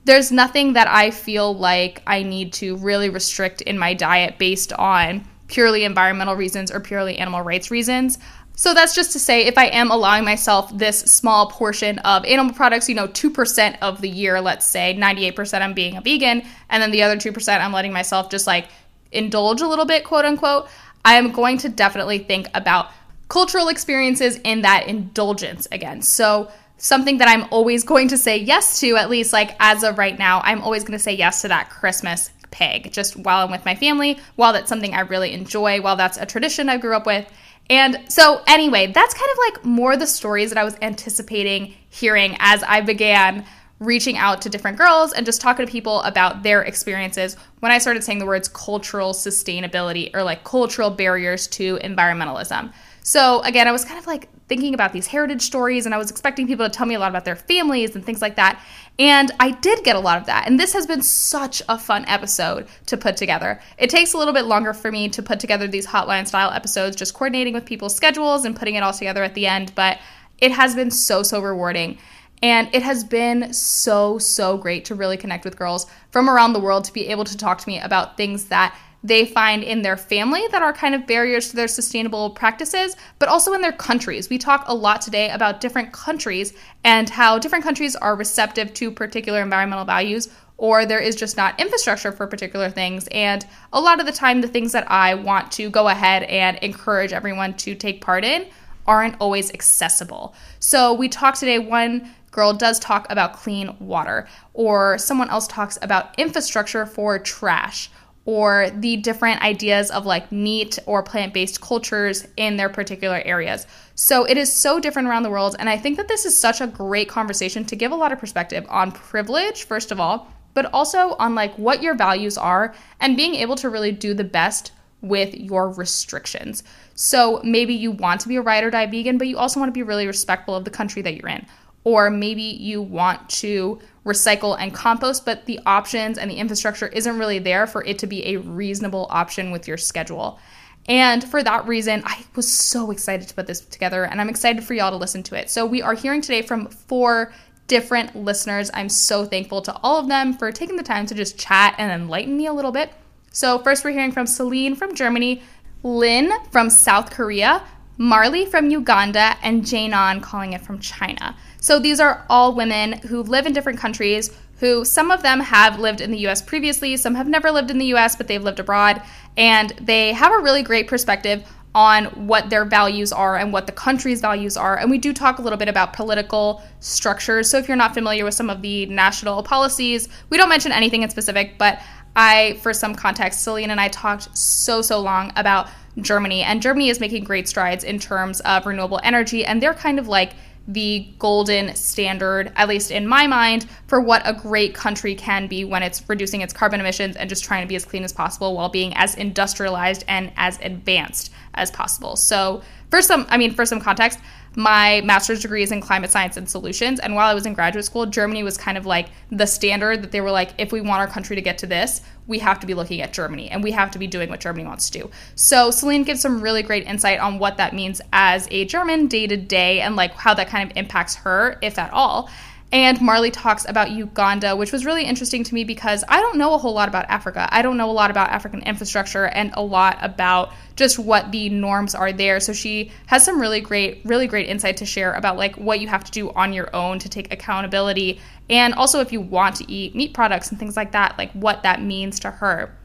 there's 0.05 0.31
nothing 0.31 0.73
that 0.73 0.87
I 0.87 1.11
feel 1.11 1.55
like 1.55 2.01
I 2.05 2.23
need 2.23 2.53
to 2.53 2.77
really 2.77 3.09
restrict 3.09 3.61
in 3.61 3.77
my 3.77 3.93
diet 3.93 4.37
based 4.37 4.73
on 4.73 5.27
purely 5.47 5.83
environmental 5.83 6.35
reasons 6.35 6.71
or 6.71 6.79
purely 6.79 7.17
animal 7.17 7.41
rights 7.41 7.69
reasons. 7.69 8.17
So 8.55 8.73
that's 8.73 8.95
just 8.95 9.11
to 9.11 9.19
say, 9.19 9.45
if 9.45 9.57
I 9.57 9.65
am 9.65 9.91
allowing 9.91 10.23
myself 10.23 10.75
this 10.75 10.99
small 10.99 11.49
portion 11.49 11.99
of 11.99 12.23
animal 12.25 12.53
products, 12.53 12.87
you 12.87 12.95
know, 12.95 13.07
2% 13.07 13.77
of 13.81 14.01
the 14.01 14.09
year, 14.09 14.39
let's 14.39 14.65
say, 14.65 14.95
98% 14.97 15.61
I'm 15.61 15.73
being 15.73 15.97
a 15.97 16.01
vegan, 16.01 16.43
and 16.69 16.81
then 16.81 16.91
the 16.91 17.03
other 17.03 17.17
2% 17.17 17.59
I'm 17.59 17.73
letting 17.73 17.91
myself 17.93 18.29
just 18.29 18.47
like 18.47 18.67
indulge 19.11 19.61
a 19.61 19.67
little 19.67 19.85
bit, 19.85 20.05
quote 20.05 20.25
unquote, 20.25 20.67
I 21.03 21.15
am 21.15 21.31
going 21.31 21.57
to 21.59 21.69
definitely 21.69 22.19
think 22.19 22.47
about 22.53 22.91
cultural 23.27 23.67
experiences 23.67 24.39
in 24.43 24.61
that 24.61 24.87
indulgence 24.87 25.67
again. 25.71 26.01
So 26.01 26.49
something 26.77 27.17
that 27.17 27.27
I'm 27.27 27.47
always 27.51 27.83
going 27.83 28.07
to 28.09 28.17
say 28.17 28.37
yes 28.37 28.79
to, 28.79 28.95
at 28.95 29.09
least 29.09 29.33
like 29.33 29.55
as 29.59 29.83
of 29.83 29.97
right 29.97 30.17
now, 30.17 30.41
I'm 30.43 30.61
always 30.61 30.83
going 30.83 30.97
to 30.97 31.03
say 31.03 31.13
yes 31.13 31.41
to 31.41 31.49
that 31.49 31.69
Christmas 31.69 32.31
pig, 32.51 32.91
just 32.91 33.17
while 33.17 33.45
I'm 33.45 33.51
with 33.51 33.65
my 33.65 33.75
family, 33.75 34.17
while 34.35 34.53
that's 34.53 34.69
something 34.69 34.93
I 34.93 35.01
really 35.01 35.33
enjoy, 35.33 35.81
while 35.81 35.95
that's 35.95 36.17
a 36.17 36.25
tradition 36.25 36.69
I 36.69 36.77
grew 36.77 36.95
up 36.95 37.05
with 37.05 37.29
and 37.69 37.99
so, 38.09 38.43
anyway, 38.47 38.91
that's 38.91 39.13
kind 39.13 39.29
of 39.31 39.37
like 39.37 39.65
more 39.65 39.97
the 39.97 40.07
stories 40.07 40.49
that 40.49 40.57
I 40.57 40.63
was 40.63 40.77
anticipating 40.81 41.73
hearing 41.89 42.35
as 42.39 42.63
I 42.63 42.81
began 42.81 43.45
reaching 43.79 44.17
out 44.17 44.41
to 44.41 44.49
different 44.49 44.77
girls 44.77 45.11
and 45.13 45.25
just 45.25 45.41
talking 45.41 45.65
to 45.65 45.71
people 45.71 46.01
about 46.03 46.43
their 46.43 46.61
experiences 46.61 47.35
when 47.59 47.71
I 47.71 47.77
started 47.77 48.03
saying 48.03 48.19
the 48.19 48.25
words 48.25 48.47
cultural 48.47 49.13
sustainability 49.13 50.11
or 50.13 50.23
like 50.23 50.43
cultural 50.43 50.89
barriers 50.89 51.47
to 51.47 51.77
environmentalism. 51.79 52.71
So, 53.03 53.41
again, 53.41 53.67
I 53.67 53.71
was 53.71 53.83
kind 53.83 53.99
of 53.99 54.07
like 54.07 54.29
thinking 54.47 54.73
about 54.73 54.93
these 54.93 55.07
heritage 55.07 55.41
stories 55.41 55.85
and 55.85 55.93
I 55.93 55.97
was 55.97 56.09
expecting 56.09 56.47
people 56.47 56.65
to 56.65 56.71
tell 56.71 56.85
me 56.85 56.95
a 56.95 56.99
lot 56.99 57.09
about 57.09 57.25
their 57.25 57.35
families 57.35 57.95
and 57.95 58.05
things 58.05 58.21
like 58.21 58.35
that. 58.35 58.63
And 58.97 59.31
I 59.39 59.51
did 59.51 59.83
get 59.83 59.95
a 59.95 59.99
lot 59.99 60.17
of 60.17 60.25
that. 60.27 60.47
And 60.47 60.59
this 60.59 60.73
has 60.73 60.87
been 60.87 61.01
such 61.01 61.61
a 61.67 61.77
fun 61.77 62.05
episode 62.07 62.67
to 62.85 62.95
put 62.95 63.17
together. 63.17 63.59
It 63.77 63.89
takes 63.89 64.13
a 64.13 64.17
little 64.17 64.33
bit 64.33 64.45
longer 64.45 64.73
for 64.73 64.91
me 64.91 65.09
to 65.09 65.21
put 65.21 65.39
together 65.39 65.67
these 65.67 65.85
hotline 65.85 66.27
style 66.27 66.51
episodes, 66.51 66.95
just 66.95 67.13
coordinating 67.13 67.53
with 67.53 67.65
people's 67.65 67.95
schedules 67.95 68.45
and 68.45 68.55
putting 68.55 68.75
it 68.75 68.83
all 68.83 68.93
together 68.93 69.23
at 69.23 69.33
the 69.33 69.47
end. 69.47 69.73
But 69.75 69.99
it 70.39 70.51
has 70.51 70.75
been 70.75 70.91
so, 70.91 71.23
so 71.23 71.41
rewarding. 71.41 71.97
And 72.41 72.73
it 72.73 72.83
has 72.83 73.03
been 73.03 73.53
so, 73.53 74.17
so 74.17 74.57
great 74.57 74.85
to 74.85 74.95
really 74.95 75.17
connect 75.17 75.45
with 75.45 75.57
girls 75.57 75.87
from 76.11 76.29
around 76.29 76.53
the 76.53 76.59
world 76.59 76.85
to 76.85 76.93
be 76.93 77.07
able 77.07 77.23
to 77.25 77.37
talk 77.37 77.57
to 77.59 77.67
me 77.67 77.79
about 77.79 78.17
things 78.17 78.45
that 78.45 78.77
they 79.05 79.23
find 79.23 79.63
in 79.63 79.83
their 79.83 79.97
family 79.97 80.43
that 80.49 80.63
are 80.63 80.73
kind 80.73 80.95
of 80.95 81.05
barriers 81.05 81.49
to 81.49 81.55
their 81.55 81.67
sustainable 81.67 82.31
practices, 82.31 82.95
but 83.19 83.29
also 83.29 83.53
in 83.53 83.61
their 83.61 83.71
countries. 83.71 84.29
We 84.29 84.39
talk 84.39 84.65
a 84.67 84.73
lot 84.73 84.99
today 85.01 85.29
about 85.29 85.61
different 85.61 85.93
countries 85.93 86.53
and 86.83 87.07
how 87.07 87.37
different 87.37 87.63
countries 87.63 87.95
are 87.95 88.15
receptive 88.15 88.73
to 88.73 88.89
particular 88.89 89.43
environmental 89.43 89.85
values 89.85 90.29
or 90.57 90.85
there 90.85 90.99
is 90.99 91.15
just 91.15 91.37
not 91.37 91.59
infrastructure 91.59 92.11
for 92.11 92.25
particular 92.25 92.69
things. 92.69 93.07
And 93.11 93.45
a 93.73 93.79
lot 93.79 93.99
of 93.99 94.07
the 94.07 94.11
time, 94.11 94.41
the 94.41 94.47
things 94.47 94.71
that 94.71 94.89
I 94.89 95.13
want 95.13 95.51
to 95.53 95.69
go 95.69 95.89
ahead 95.89 96.23
and 96.23 96.57
encourage 96.59 97.13
everyone 97.13 97.55
to 97.57 97.75
take 97.75 98.01
part 98.01 98.23
in 98.23 98.47
aren't 98.87 99.19
always 99.19 99.51
accessible. 99.53 100.33
So 100.59 100.93
we 100.93 101.09
talk 101.09 101.35
today, 101.35 101.59
one 101.59 102.09
girl 102.31 102.53
does 102.53 102.79
talk 102.79 103.05
about 103.09 103.33
clean 103.33 103.75
water, 103.79 104.27
or 104.53 104.97
someone 104.97 105.29
else 105.29 105.47
talks 105.47 105.77
about 105.81 106.17
infrastructure 106.17 106.85
for 106.85 107.19
trash 107.19 107.89
or 108.25 108.71
the 108.71 108.97
different 108.97 109.41
ideas 109.41 109.91
of 109.91 110.05
like 110.05 110.31
meat 110.31 110.79
or 110.85 111.03
plant 111.03 111.33
based 111.33 111.61
cultures 111.61 112.27
in 112.37 112.57
their 112.57 112.69
particular 112.69 113.21
areas. 113.23 113.67
So 113.93 114.25
it 114.25 114.37
is 114.37 114.51
so 114.51 114.79
different 114.79 115.07
around 115.07 115.23
the 115.23 115.29
world. 115.29 115.55
And 115.59 115.69
I 115.69 115.77
think 115.77 115.97
that 115.97 116.07
this 116.07 116.25
is 116.25 116.37
such 116.37 116.59
a 116.59 116.67
great 116.67 117.07
conversation 117.07 117.65
to 117.65 117.75
give 117.75 117.91
a 117.91 117.95
lot 117.95 118.11
of 118.11 118.19
perspective 118.19 118.65
on 118.67 118.91
privilege, 118.91 119.63
first 119.65 119.91
of 119.91 119.99
all, 119.99 120.27
but 120.55 120.65
also 120.73 121.15
on 121.19 121.35
like 121.35 121.55
what 121.57 121.83
your 121.83 121.93
values 121.93 122.37
are 122.37 122.73
and 122.99 123.15
being 123.15 123.35
able 123.35 123.55
to 123.57 123.69
really 123.69 123.91
do 123.91 124.13
the 124.13 124.23
best 124.23 124.71
with 125.01 125.35
your 125.35 125.69
restrictions. 125.69 126.63
So 126.95 127.41
maybe 127.43 127.75
you 127.75 127.91
want 127.91 128.21
to 128.21 128.27
be 128.27 128.37
a 128.37 128.41
ride 128.41 128.63
or 128.63 128.71
die 128.71 128.87
vegan, 128.87 129.19
but 129.19 129.27
you 129.27 129.37
also 129.37 129.59
want 129.59 129.67
to 129.69 129.73
be 129.73 129.83
really 129.83 130.07
respectful 130.07 130.55
of 130.55 130.65
the 130.65 130.71
country 130.71 131.03
that 131.03 131.15
you're 131.15 131.29
in. 131.29 131.45
Or 131.83 132.09
maybe 132.09 132.41
you 132.41 132.81
want 132.81 133.29
to 133.29 133.79
recycle 134.05 134.55
and 134.59 134.73
compost, 134.73 135.25
but 135.25 135.45
the 135.45 135.59
options 135.65 136.17
and 136.17 136.29
the 136.29 136.35
infrastructure 136.35 136.87
isn't 136.87 137.17
really 137.17 137.39
there 137.39 137.65
for 137.67 137.83
it 137.83 137.99
to 137.99 138.07
be 138.07 138.25
a 138.27 138.37
reasonable 138.37 139.07
option 139.09 139.51
with 139.51 139.67
your 139.67 139.77
schedule. 139.77 140.39
And 140.87 141.23
for 141.23 141.41
that 141.41 141.67
reason, 141.67 142.03
I 142.05 142.23
was 142.35 142.51
so 142.51 142.91
excited 142.91 143.27
to 143.27 143.33
put 143.33 143.47
this 143.47 143.61
together 143.61 144.05
and 144.05 144.21
I'm 144.21 144.29
excited 144.29 144.63
for 144.63 144.75
y'all 144.75 144.91
to 144.91 144.97
listen 144.97 145.23
to 145.23 145.35
it. 145.35 145.49
So, 145.49 145.65
we 145.65 145.81
are 145.81 145.95
hearing 145.95 146.21
today 146.21 146.43
from 146.43 146.67
four 146.67 147.33
different 147.67 148.15
listeners. 148.15 148.69
I'm 148.73 148.89
so 148.89 149.25
thankful 149.25 149.61
to 149.63 149.75
all 149.77 149.99
of 149.99 150.07
them 150.07 150.33
for 150.33 150.51
taking 150.51 150.75
the 150.75 150.83
time 150.83 151.07
to 151.07 151.15
just 151.15 151.39
chat 151.39 151.73
and 151.79 151.91
enlighten 151.91 152.37
me 152.37 152.45
a 152.45 152.53
little 152.53 152.71
bit. 152.71 152.91
So, 153.31 153.57
first, 153.59 153.83
we're 153.83 153.91
hearing 153.91 154.11
from 154.11 154.27
Celine 154.27 154.75
from 154.75 154.93
Germany, 154.93 155.41
Lynn 155.81 156.31
from 156.51 156.69
South 156.69 157.09
Korea, 157.09 157.63
Marley 157.97 158.45
from 158.45 158.69
Uganda, 158.69 159.37
and 159.41 159.63
Janon 159.63 160.21
calling 160.21 160.53
it 160.53 160.61
from 160.61 160.79
China. 160.79 161.35
So 161.65 161.79
these 161.79 161.99
are 161.99 162.23
all 162.29 162.53
women 162.53 162.93
who 162.93 163.23
live 163.23 163.47
in 163.47 163.53
different 163.53 163.79
countries, 163.79 164.29
who 164.59 164.85
some 164.85 165.09
of 165.09 165.23
them 165.23 165.39
have 165.39 165.79
lived 165.79 165.99
in 165.99 166.11
the 166.11 166.27
US 166.27 166.39
previously, 166.39 166.95
some 166.95 167.15
have 167.15 167.27
never 167.27 167.49
lived 167.49 167.71
in 167.71 167.79
the 167.79 167.87
US, 167.95 168.15
but 168.15 168.27
they've 168.27 168.43
lived 168.43 168.59
abroad, 168.59 169.01
and 169.35 169.71
they 169.81 170.13
have 170.13 170.31
a 170.31 170.43
really 170.43 170.61
great 170.61 170.87
perspective 170.87 171.43
on 171.73 172.05
what 172.27 172.51
their 172.51 172.65
values 172.65 173.11
are 173.11 173.37
and 173.37 173.51
what 173.51 173.65
the 173.65 173.71
country's 173.71 174.21
values 174.21 174.55
are. 174.55 174.77
And 174.77 174.91
we 174.91 174.99
do 174.99 175.11
talk 175.11 175.39
a 175.39 175.41
little 175.41 175.57
bit 175.57 175.67
about 175.67 175.93
political 175.93 176.61
structures. 176.81 177.49
So 177.49 177.57
if 177.57 177.67
you're 177.67 177.75
not 177.75 177.95
familiar 177.95 178.25
with 178.25 178.35
some 178.35 178.51
of 178.51 178.61
the 178.61 178.85
national 178.85 179.41
policies, 179.41 180.07
we 180.29 180.37
don't 180.37 180.49
mention 180.49 180.71
anything 180.71 181.01
in 181.01 181.09
specific, 181.09 181.57
but 181.57 181.81
I, 182.15 182.59
for 182.61 182.73
some 182.73 182.93
context, 182.93 183.41
Celine 183.41 183.71
and 183.71 183.81
I 183.81 183.87
talked 183.87 184.37
so, 184.37 184.83
so 184.83 184.99
long 185.01 185.33
about 185.35 185.69
Germany. 185.99 186.43
And 186.43 186.61
Germany 186.61 186.89
is 186.89 186.99
making 186.99 187.23
great 187.23 187.49
strides 187.49 187.83
in 187.83 187.97
terms 187.97 188.39
of 188.41 188.67
renewable 188.67 188.99
energy. 189.03 189.43
And 189.43 189.63
they're 189.63 189.73
kind 189.73 189.97
of 189.97 190.07
like 190.07 190.33
the 190.67 191.07
golden 191.19 191.75
standard, 191.75 192.51
at 192.55 192.67
least 192.67 192.91
in 192.91 193.07
my 193.07 193.27
mind, 193.27 193.67
for 193.87 194.01
what 194.01 194.21
a 194.25 194.33
great 194.33 194.73
country 194.73 195.13
can 195.15 195.47
be 195.47 195.63
when 195.63 195.83
it's 195.83 196.07
reducing 196.07 196.41
its 196.41 196.53
carbon 196.53 196.79
emissions 196.79 197.15
and 197.15 197.29
just 197.29 197.43
trying 197.43 197.61
to 197.61 197.67
be 197.67 197.75
as 197.75 197.85
clean 197.85 198.03
as 198.03 198.11
possible 198.11 198.55
while 198.55 198.69
being 198.69 198.93
as 198.95 199.15
industrialized 199.15 200.03
and 200.07 200.31
as 200.37 200.59
advanced 200.61 201.31
as 201.53 201.69
possible. 201.71 202.15
So, 202.15 202.61
for 202.89 203.01
some, 203.01 203.25
I 203.29 203.37
mean, 203.37 203.53
for 203.53 203.65
some 203.65 203.79
context, 203.79 204.19
my 204.55 205.01
master's 205.01 205.41
degree 205.41 205.63
is 205.63 205.71
in 205.71 205.81
climate 205.81 206.11
science 206.11 206.37
and 206.37 206.49
solutions. 206.49 206.99
And 206.99 207.15
while 207.15 207.29
I 207.29 207.33
was 207.33 207.45
in 207.45 207.53
graduate 207.53 207.85
school, 207.85 208.05
Germany 208.05 208.43
was 208.43 208.57
kind 208.57 208.77
of 208.77 208.85
like 208.85 209.09
the 209.31 209.45
standard 209.45 210.01
that 210.03 210.11
they 210.11 210.21
were 210.21 210.31
like, 210.31 210.51
if 210.57 210.71
we 210.71 210.81
want 210.81 211.01
our 211.01 211.07
country 211.07 211.35
to 211.35 211.41
get 211.41 211.57
to 211.59 211.67
this, 211.67 212.01
we 212.27 212.39
have 212.39 212.59
to 212.59 212.67
be 212.67 212.73
looking 212.73 213.01
at 213.01 213.13
Germany 213.13 213.49
and 213.49 213.63
we 213.63 213.71
have 213.71 213.91
to 213.91 213.99
be 213.99 214.07
doing 214.07 214.29
what 214.29 214.39
Germany 214.39 214.65
wants 214.65 214.89
to 214.89 214.99
do. 214.99 215.11
So 215.35 215.71
Celine 215.71 216.03
gives 216.03 216.21
some 216.21 216.41
really 216.41 216.63
great 216.63 216.87
insight 216.87 217.19
on 217.19 217.37
what 217.37 217.57
that 217.57 217.73
means 217.73 218.01
as 218.13 218.47
a 218.49 218.65
German 218.65 219.07
day 219.07 219.27
to 219.27 219.37
day 219.37 219.81
and 219.81 219.95
like 219.95 220.13
how 220.13 220.33
that 220.33 220.47
kind 220.47 220.69
of 220.69 220.77
impacts 220.77 221.15
her, 221.15 221.59
if 221.61 221.77
at 221.77 221.91
all. 221.91 222.29
And 222.75 222.99
Marley 222.99 223.31
talks 223.31 223.65
about 223.65 223.91
Uganda, 223.91 224.53
which 224.53 224.73
was 224.73 224.83
really 224.83 225.05
interesting 225.05 225.45
to 225.45 225.53
me 225.53 225.63
because 225.63 226.03
I 226.09 226.19
don't 226.19 226.37
know 226.37 226.55
a 226.55 226.57
whole 226.57 226.73
lot 226.73 226.89
about 226.89 227.05
Africa. 227.07 227.47
I 227.49 227.61
don't 227.61 227.77
know 227.77 227.89
a 227.89 227.93
lot 227.93 228.11
about 228.11 228.31
African 228.31 228.61
infrastructure 228.63 229.27
and 229.27 229.51
a 229.53 229.61
lot 229.61 229.97
about 230.01 230.51
just 230.75 230.99
what 230.99 231.31
the 231.31 231.47
norms 231.47 231.95
are 231.95 232.11
there. 232.11 232.41
So 232.41 232.51
she 232.51 232.91
has 233.05 233.23
some 233.23 233.39
really 233.39 233.61
great, 233.61 234.01
really 234.03 234.27
great 234.27 234.49
insight 234.49 234.75
to 234.77 234.85
share 234.85 235.13
about 235.13 235.37
like 235.37 235.55
what 235.55 235.79
you 235.79 235.87
have 235.87 236.03
to 236.03 236.11
do 236.11 236.31
on 236.31 236.51
your 236.51 236.75
own 236.75 236.99
to 236.99 237.07
take 237.07 237.31
accountability. 237.31 238.19
And 238.49 238.73
also 238.73 238.99
if 238.99 239.13
you 239.13 239.21
want 239.21 239.55
to 239.55 239.71
eat 239.71 239.95
meat 239.95 240.13
products 240.13 240.49
and 240.49 240.59
things 240.59 240.75
like 240.75 240.91
that, 240.91 241.17
like 241.17 241.31
what 241.31 241.63
that 241.63 241.81
means 241.81 242.19
to 242.19 242.29
her. 242.29 242.75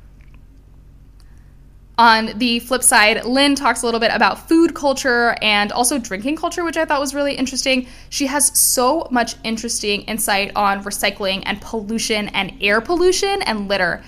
On 2.00 2.38
the 2.38 2.60
flip 2.60 2.82
side, 2.82 3.26
Lynn 3.26 3.54
talks 3.54 3.82
a 3.82 3.84
little 3.84 4.00
bit 4.00 4.10
about 4.10 4.48
food 4.48 4.74
culture 4.74 5.36
and 5.42 5.70
also 5.70 5.98
drinking 5.98 6.36
culture, 6.36 6.64
which 6.64 6.78
I 6.78 6.86
thought 6.86 6.98
was 6.98 7.14
really 7.14 7.34
interesting. 7.34 7.86
She 8.08 8.26
has 8.26 8.58
so 8.58 9.06
much 9.10 9.34
interesting 9.44 10.00
insight 10.04 10.50
on 10.56 10.82
recycling 10.82 11.42
and 11.44 11.60
pollution 11.60 12.28
and 12.28 12.54
air 12.62 12.80
pollution 12.80 13.42
and 13.42 13.68
litter. 13.68 14.02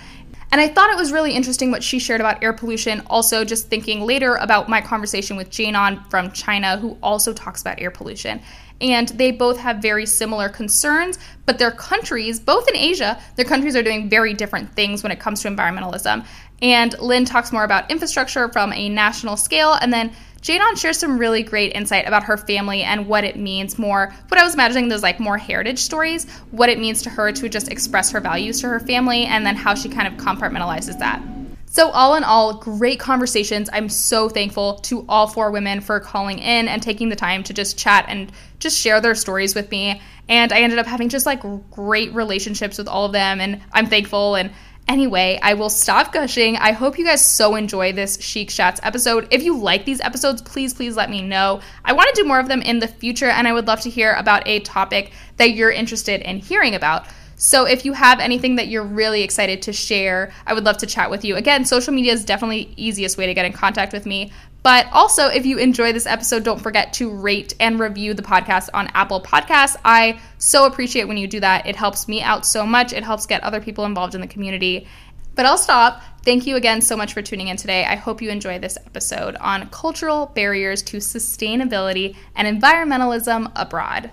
And 0.53 0.59
I 0.59 0.69
thought 0.69 0.91
it 0.91 0.97
was 0.97 1.13
really 1.13 1.33
interesting 1.33 1.71
what 1.71 1.83
she 1.83 1.99
shared 1.99 2.23
about 2.23 2.43
air 2.43 2.55
pollution. 2.55 3.03
Also, 3.09 3.45
just 3.45 3.69
thinking 3.69 4.07
later 4.07 4.37
about 4.37 4.71
my 4.71 4.81
conversation 4.81 5.37
with 5.37 5.51
Janon 5.51 6.11
from 6.11 6.33
China, 6.33 6.79
who 6.79 6.97
also 7.03 7.35
talks 7.35 7.61
about 7.61 7.79
air 7.79 7.91
pollution. 7.91 8.41
And 8.83 9.09
they 9.11 9.31
both 9.31 9.59
have 9.59 9.79
very 9.79 10.07
similar 10.07 10.49
concerns, 10.49 11.19
but 11.47 11.59
their 11.59 11.71
countries, 11.71 12.41
both 12.41 12.69
in 12.69 12.77
Asia, 12.77 13.21
their 13.37 13.45
countries 13.45 13.77
are 13.77 13.83
doing 13.83 14.09
very 14.09 14.35
different 14.35 14.75
things 14.75 15.03
when 15.03 15.13
it 15.13 15.21
comes 15.21 15.41
to 15.43 15.49
environmentalism. 15.49 16.27
And 16.63 16.97
Lynn 17.01 17.25
talks 17.25 17.53
more 17.53 17.65
about 17.65 17.91
infrastructure 17.91 18.49
from 18.49 18.73
a 18.73 18.89
national 18.89 19.37
scale. 19.37 19.73
And 19.75 19.93
then 19.93 20.13
Janon 20.43 20.77
shares 20.77 20.99
some 20.99 21.19
really 21.19 21.43
great 21.43 21.75
insight 21.75 22.07
about 22.07 22.25
her 22.25 22.37
family 22.37 22.83
and 22.83 23.07
what 23.07 23.25
it 23.25 23.37
means 23.37 23.79
more. 23.79 24.15
What 24.29 24.41
I 24.41 24.45
was 24.45 24.55
imagining 24.55 24.89
those 24.89 25.03
like 25.03 25.21
more 25.21 25.39
heritage 25.39 25.81
stories, 25.81 26.31
what 26.51 26.69
it 26.69 26.79
means 26.79 27.03
to 27.03 27.11
her 27.11 27.33
to 27.33 27.49
just 27.49 27.71
express 27.71 28.11
her 28.13 28.21
values 28.21 28.61
to 28.61 28.69
her 28.69 28.81
family, 28.81 29.25
and 29.25 29.45
then 29.45 29.57
how 29.57 29.75
she 29.75 29.89
kind 29.89 30.09
of 30.09 30.15
compartmentalizes 30.15 30.99
that. 30.99 31.23
So, 31.67 31.91
all 31.91 32.17
in 32.17 32.25
all, 32.25 32.55
great 32.55 33.01
conversations. 33.01 33.71
I'm 33.73 33.89
so 33.89 34.29
thankful 34.29 34.75
to 34.81 35.07
all 35.09 35.27
four 35.27 35.51
women 35.51 35.81
for 35.81 36.01
calling 36.01 36.39
in 36.39 36.69
and 36.69 36.83
taking 36.83 37.09
the 37.09 37.17
time 37.17 37.43
to 37.45 37.55
just 37.55 37.79
chat 37.79 38.05
and 38.09 38.31
just 38.59 38.79
share 38.79 39.01
their 39.01 39.15
stories 39.15 39.55
with 39.55 39.71
me. 39.71 40.03
And 40.29 40.53
I 40.53 40.61
ended 40.61 40.79
up 40.79 40.87
having 40.87 41.09
just 41.09 41.25
like 41.25 41.43
great 41.71 42.13
relationships 42.13 42.79
with 42.79 42.89
all 42.89 43.07
of 43.07 43.13
them, 43.13 43.41
and 43.41 43.63
I'm 43.73 43.87
thankful. 43.87 44.35
And 44.35 44.51
Anyway, 44.89 45.39
I 45.43 45.55
will 45.55 45.71
stop 45.71 46.13
gushing. 46.13 46.57
I 46.57 46.73
hope 46.73 46.99
you 46.99 47.05
guys 47.05 47.25
so 47.25 47.55
enjoy 47.55 47.93
this 47.93 48.21
Chic 48.21 48.51
Chats 48.51 48.81
episode. 48.83 49.29
If 49.31 49.43
you 49.43 49.57
like 49.57 49.85
these 49.85 50.01
episodes, 50.01 50.43
please, 50.43 50.75
please 50.75 50.97
let 50.97 51.09
me 51.09 51.23
know. 51.23 51.61
I 51.85 51.93
want 51.93 52.15
to 52.15 52.21
do 52.21 52.29
more 52.29 52.41
of 52.41 52.49
them 52.49 52.61
in 52.63 52.79
the 52.79 52.89
future, 52.89 53.29
and 53.29 53.49
I 53.49 53.53
would 53.53 53.67
love 53.67 53.81
to 53.83 53.91
hear 53.91 54.15
about 54.15 54.47
a 54.47 54.61
topic 54.61 55.13
that 55.37 55.53
you're 55.53 55.71
interested 55.71 56.21
in 56.23 56.39
hearing 56.39 56.75
about. 56.75 57.07
So 57.37 57.65
if 57.65 57.85
you 57.85 57.93
have 57.93 58.21
anything 58.21 58.57
that 58.57 58.69
you're 58.69 58.85
really 58.85 59.23
excited 59.23 59.63
to 59.63 59.73
share, 59.73 60.33
I 60.47 60.55
would 60.55 60.65
love 60.65 60.77
to 60.79 60.87
chat 60.87 61.11
with 61.11 61.25
you. 61.25 61.37
Again, 61.37 61.65
social 61.65 61.93
media 61.93 62.13
is 62.13 62.25
definitely 62.25 62.73
easiest 62.77 63.19
way 63.19 63.27
to 63.27 63.35
get 63.35 63.47
in 63.47 63.53
contact 63.53 63.93
with 63.93 64.07
me. 64.07 64.31
But 64.63 64.87
also, 64.93 65.27
if 65.27 65.45
you 65.45 65.59
enjoy 65.59 65.93
this 65.93 66.07
episode, 66.07 66.45
don't 66.45 66.61
forget 66.61 66.93
to 66.95 67.11
rate 67.11 67.55
and 67.59 67.81
review 67.81 68.15
the 68.15 68.23
podcast 68.23 68.69
on 68.73 68.89
Apple 68.95 69.21
Podcasts. 69.21 69.77
I 69.85 70.21
so 70.39 70.67
appreciate 70.67 71.09
when 71.09 71.17
you 71.17 71.27
do 71.27 71.41
that. 71.41 71.67
It 71.67 71.75
helps 71.75 72.07
me 72.07 72.23
out 72.23 72.47
so 72.47 72.65
much, 72.65 72.93
it 72.93 73.03
helps 73.03 73.27
get 73.27 73.43
other 73.43 73.61
people 73.61 73.85
involved 73.85 74.15
in 74.15 74.21
the 74.21 74.27
community. 74.27 74.87
But 75.35 75.47
I'll 75.47 75.59
stop. 75.59 76.03
Thank 76.25 76.47
you 76.47 76.57
again 76.57 76.81
so 76.81 76.97
much 76.97 77.15
for 77.15 77.23
tuning 77.23 77.49
in 77.49 77.57
today. 77.57 77.85
I 77.85 77.97
hope 77.97 78.23
you 78.23 78.31
enjoy 78.31 78.59
this 78.59 78.77
episode 78.87 79.35
on 79.37 79.69
cultural 79.71 80.27
barriers 80.27 80.83
to 80.85 80.99
sustainability 80.99 82.15
and 82.37 82.47
environmentalism 82.47 83.51
abroad. 83.57 84.11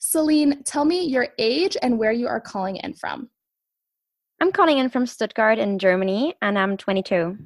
Celine, 0.00 0.64
tell 0.64 0.84
me 0.84 1.04
your 1.04 1.28
age 1.38 1.76
and 1.82 1.98
where 1.98 2.12
you 2.12 2.26
are 2.26 2.40
calling 2.40 2.76
in 2.76 2.94
from. 2.94 3.28
I'm 4.40 4.52
calling 4.52 4.78
in 4.78 4.88
from 4.88 5.06
Stuttgart 5.06 5.58
in 5.58 5.78
Germany, 5.78 6.34
and 6.40 6.58
I'm 6.58 6.76
22. 6.76 7.36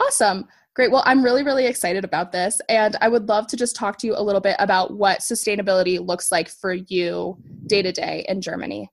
Awesome. 0.00 0.46
Great. 0.74 0.90
Well, 0.90 1.02
I'm 1.06 1.22
really, 1.22 1.42
really 1.42 1.66
excited 1.66 2.04
about 2.04 2.32
this. 2.32 2.60
And 2.68 2.96
I 3.00 3.08
would 3.08 3.28
love 3.28 3.46
to 3.48 3.56
just 3.56 3.76
talk 3.76 3.98
to 3.98 4.06
you 4.06 4.14
a 4.16 4.22
little 4.22 4.40
bit 4.40 4.56
about 4.58 4.94
what 4.94 5.20
sustainability 5.20 6.04
looks 6.04 6.32
like 6.32 6.48
for 6.48 6.72
you 6.72 7.36
day 7.66 7.82
to 7.82 7.92
day 7.92 8.24
in 8.28 8.40
Germany. 8.40 8.90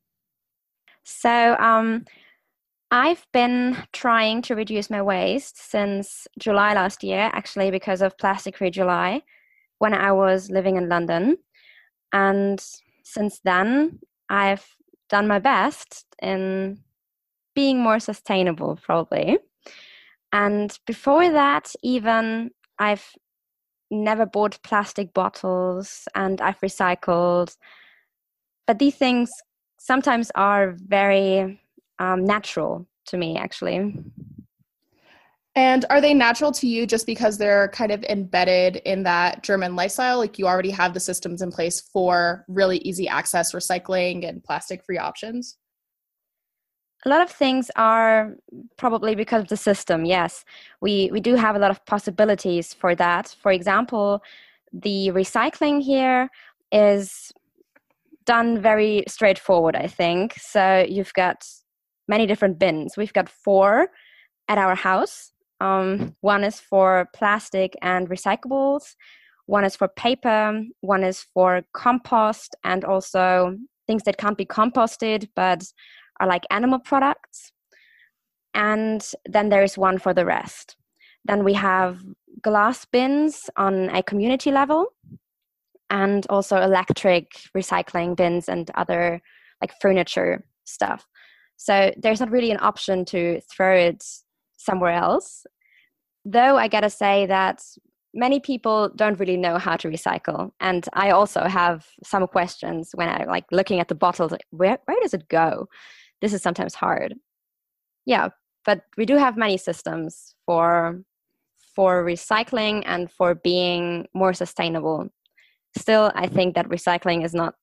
So, 1.03 1.55
um, 1.57 2.05
I've 2.91 3.25
been 3.33 3.77
trying 3.93 4.41
to 4.43 4.55
reduce 4.55 4.89
my 4.89 5.01
waste 5.01 5.57
since 5.57 6.27
July 6.39 6.73
last 6.73 7.03
year, 7.03 7.29
actually, 7.33 7.69
because 7.69 8.01
of 8.01 8.17
Plastic 8.17 8.57
Free 8.57 8.71
July 8.71 9.21
when 9.77 9.93
I 9.93 10.11
was 10.11 10.49
living 10.49 10.75
in 10.75 10.89
London. 10.89 11.37
And 12.11 12.63
since 13.03 13.39
then, 13.43 13.99
I've 14.29 14.67
done 15.07 15.27
my 15.27 15.39
best 15.39 16.05
in 16.21 16.79
being 17.59 17.77
more 17.77 17.99
sustainable, 17.99 18.79
probably. 18.81 19.37
And 20.31 20.69
before 20.87 21.29
that, 21.29 21.73
even 21.83 22.51
I've 22.87 23.05
never 23.91 24.25
bought 24.25 24.63
plastic 24.63 25.13
bottles 25.13 26.07
and 26.15 26.39
I've 26.39 26.61
recycled. 26.61 27.57
But 28.65 28.79
these 28.79 28.95
things 28.95 29.29
sometimes 29.77 30.31
are 30.35 30.77
very 30.77 31.59
um, 31.99 32.23
natural 32.23 32.87
to 33.07 33.17
me, 33.17 33.35
actually. 33.35 33.93
And 35.55 35.83
are 35.89 35.99
they 35.99 36.13
natural 36.13 36.53
to 36.53 36.65
you 36.65 36.87
just 36.87 37.05
because 37.05 37.37
they're 37.37 37.67
kind 37.79 37.91
of 37.91 38.05
embedded 38.05 38.77
in 38.85 39.03
that 39.03 39.43
German 39.43 39.75
lifestyle? 39.75 40.17
Like 40.17 40.39
you 40.39 40.47
already 40.47 40.71
have 40.71 40.93
the 40.93 41.01
systems 41.01 41.41
in 41.41 41.51
place 41.51 41.81
for 41.81 42.45
really 42.47 42.77
easy 42.77 43.09
access 43.09 43.53
recycling 43.53 44.25
and 44.25 44.41
plastic 44.41 44.85
free 44.85 44.97
options? 44.97 45.57
A 47.05 47.09
lot 47.09 47.21
of 47.21 47.29
things 47.29 47.71
are 47.75 48.35
probably 48.77 49.15
because 49.15 49.43
of 49.43 49.47
the 49.47 49.57
system 49.57 50.05
yes. 50.05 50.43
We 50.81 51.09
we 51.11 51.19
do 51.19 51.35
have 51.35 51.55
a 51.55 51.59
lot 51.59 51.71
of 51.71 51.85
possibilities 51.85 52.73
for 52.73 52.95
that. 52.95 53.35
For 53.41 53.51
example 53.51 54.21
the 54.73 55.09
recycling 55.13 55.81
here 55.81 56.29
is 56.71 57.31
done 58.25 58.61
very 58.61 59.03
straightforward 59.07 59.75
i 59.75 59.87
think. 59.87 60.35
So 60.35 60.85
you've 60.87 61.13
got 61.13 61.47
many 62.07 62.27
different 62.27 62.59
bins. 62.59 62.97
We've 62.97 63.13
got 63.13 63.29
four 63.29 63.89
at 64.47 64.57
our 64.57 64.75
house. 64.75 65.31
Um, 65.61 66.15
one 66.21 66.43
is 66.43 66.59
for 66.59 67.07
plastic 67.13 67.75
and 67.81 68.09
recyclables. 68.09 68.95
One 69.45 69.63
is 69.63 69.75
for 69.75 69.87
paper. 69.87 70.63
One 70.81 71.03
is 71.03 71.25
for 71.33 71.63
compost 71.73 72.55
and 72.63 72.83
also 72.85 73.57
things 73.87 74.03
that 74.03 74.17
can't 74.17 74.37
be 74.37 74.45
composted 74.45 75.27
but 75.35 75.63
are 76.19 76.27
like 76.27 76.45
animal 76.49 76.79
products. 76.79 77.51
And 78.53 79.05
then 79.25 79.49
there 79.49 79.63
is 79.63 79.77
one 79.77 79.99
for 79.99 80.13
the 80.13 80.25
rest. 80.25 80.75
Then 81.25 81.43
we 81.43 81.53
have 81.53 81.99
glass 82.41 82.85
bins 82.85 83.49
on 83.57 83.89
a 83.89 84.03
community 84.03 84.51
level 84.51 84.87
and 85.89 86.25
also 86.29 86.57
electric 86.57 87.27
recycling 87.55 88.15
bins 88.15 88.47
and 88.47 88.69
other 88.75 89.21
like 89.61 89.73
furniture 89.81 90.45
stuff. 90.65 91.05
So 91.57 91.91
there's 91.97 92.19
not 92.19 92.31
really 92.31 92.51
an 92.51 92.59
option 92.61 93.05
to 93.05 93.41
throw 93.51 93.75
it 93.75 94.03
somewhere 94.57 94.93
else. 94.93 95.45
Though 96.25 96.57
I 96.57 96.67
gotta 96.67 96.89
say 96.89 97.25
that 97.25 97.61
many 98.13 98.39
people 98.39 98.89
don't 98.95 99.19
really 99.19 99.37
know 99.37 99.57
how 99.57 99.75
to 99.75 99.87
recycle 99.87 100.51
and 100.59 100.87
i 100.93 101.11
also 101.11 101.41
have 101.41 101.85
some 102.03 102.25
questions 102.27 102.89
when 102.95 103.07
i 103.07 103.23
like 103.25 103.45
looking 103.51 103.79
at 103.79 103.87
the 103.87 103.95
bottles 103.95 104.31
like, 104.31 104.45
where, 104.49 104.79
where 104.85 104.97
does 105.01 105.13
it 105.13 105.27
go 105.29 105.67
this 106.21 106.33
is 106.33 106.41
sometimes 106.41 106.75
hard 106.75 107.13
yeah 108.05 108.29
but 108.65 108.81
we 108.97 109.05
do 109.05 109.15
have 109.15 109.37
many 109.37 109.57
systems 109.57 110.35
for 110.45 111.01
for 111.75 112.03
recycling 112.03 112.83
and 112.85 113.11
for 113.11 113.35
being 113.35 114.07
more 114.13 114.33
sustainable 114.33 115.07
still 115.77 116.11
i 116.15 116.27
think 116.27 116.55
that 116.55 116.67
recycling 116.69 117.23
is 117.23 117.33
not 117.33 117.55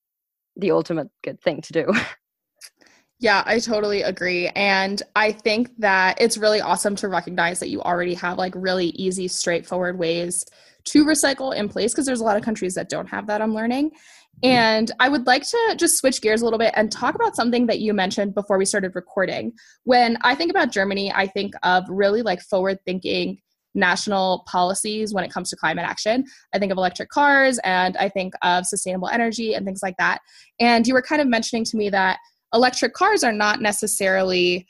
the 0.56 0.70
ultimate 0.70 1.08
good 1.22 1.40
thing 1.40 1.60
to 1.60 1.72
do 1.72 1.86
Yeah, 3.18 3.42
I 3.46 3.60
totally 3.60 4.02
agree. 4.02 4.48
And 4.48 5.02
I 5.14 5.32
think 5.32 5.70
that 5.78 6.20
it's 6.20 6.36
really 6.36 6.60
awesome 6.60 6.94
to 6.96 7.08
recognize 7.08 7.60
that 7.60 7.70
you 7.70 7.80
already 7.80 8.12
have 8.14 8.36
like 8.36 8.52
really 8.54 8.88
easy, 8.88 9.26
straightforward 9.26 9.98
ways 9.98 10.44
to 10.86 11.04
recycle 11.04 11.54
in 11.54 11.68
place 11.68 11.92
because 11.92 12.04
there's 12.04 12.20
a 12.20 12.24
lot 12.24 12.36
of 12.36 12.42
countries 12.42 12.74
that 12.74 12.90
don't 12.90 13.06
have 13.06 13.26
that, 13.28 13.40
I'm 13.40 13.54
learning. 13.54 13.92
And 14.42 14.90
I 15.00 15.08
would 15.08 15.26
like 15.26 15.42
to 15.48 15.76
just 15.78 15.98
switch 15.98 16.20
gears 16.20 16.42
a 16.42 16.44
little 16.44 16.58
bit 16.58 16.74
and 16.76 16.92
talk 16.92 17.14
about 17.14 17.36
something 17.36 17.66
that 17.66 17.80
you 17.80 17.94
mentioned 17.94 18.34
before 18.34 18.58
we 18.58 18.64
started 18.64 18.94
recording. 18.94 19.52
When 19.84 20.18
I 20.22 20.34
think 20.34 20.50
about 20.50 20.70
Germany, 20.70 21.12
I 21.12 21.26
think 21.26 21.54
of 21.62 21.84
really 21.88 22.22
like 22.22 22.42
forward 22.42 22.78
thinking 22.84 23.38
national 23.74 24.44
policies 24.46 25.14
when 25.14 25.24
it 25.24 25.30
comes 25.30 25.50
to 25.50 25.56
climate 25.56 25.84
action. 25.86 26.24
I 26.54 26.58
think 26.58 26.72
of 26.72 26.78
electric 26.78 27.10
cars 27.10 27.60
and 27.62 27.96
I 27.96 28.08
think 28.08 28.34
of 28.42 28.66
sustainable 28.66 29.08
energy 29.08 29.54
and 29.54 29.64
things 29.64 29.82
like 29.82 29.96
that. 29.98 30.18
And 30.58 30.86
you 30.86 30.94
were 30.94 31.02
kind 31.02 31.20
of 31.20 31.28
mentioning 31.28 31.64
to 31.64 31.76
me 31.76 31.90
that 31.90 32.18
electric 32.52 32.94
cars 32.94 33.22
are 33.22 33.32
not 33.32 33.60
necessarily 33.60 34.66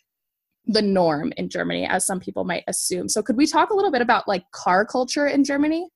the 0.66 0.82
norm 0.82 1.32
in 1.36 1.48
Germany 1.48 1.86
as 1.86 2.04
some 2.04 2.18
people 2.18 2.44
might 2.44 2.64
assume. 2.66 3.08
So 3.08 3.22
could 3.22 3.36
we 3.36 3.46
talk 3.46 3.70
a 3.70 3.74
little 3.74 3.92
bit 3.92 4.02
about 4.02 4.26
like 4.26 4.42
car 4.50 4.84
culture 4.84 5.28
in 5.28 5.44
Germany? 5.44 5.88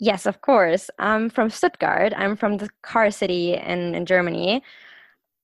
Yes, 0.00 0.26
of 0.26 0.40
course. 0.42 0.90
I'm 0.98 1.28
from 1.28 1.50
Stuttgart. 1.50 2.12
I'm 2.16 2.36
from 2.36 2.58
the 2.58 2.68
car 2.82 3.10
city 3.10 3.54
in, 3.54 3.94
in 3.94 4.06
Germany. 4.06 4.62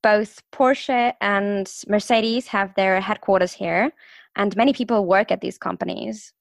Both 0.03 0.43
Porsche 0.53 1.15
and 1.21 1.71
Mercedes 1.89 2.47
have 2.49 2.75
their 2.75 3.01
headquarters 3.01 3.53
here, 3.53 3.91
and 4.37 4.55
many 4.57 4.73
people 4.73 5.07
work 5.07 5.33
at 5.33 5.41
these 5.41 5.59
companies. 5.59 6.33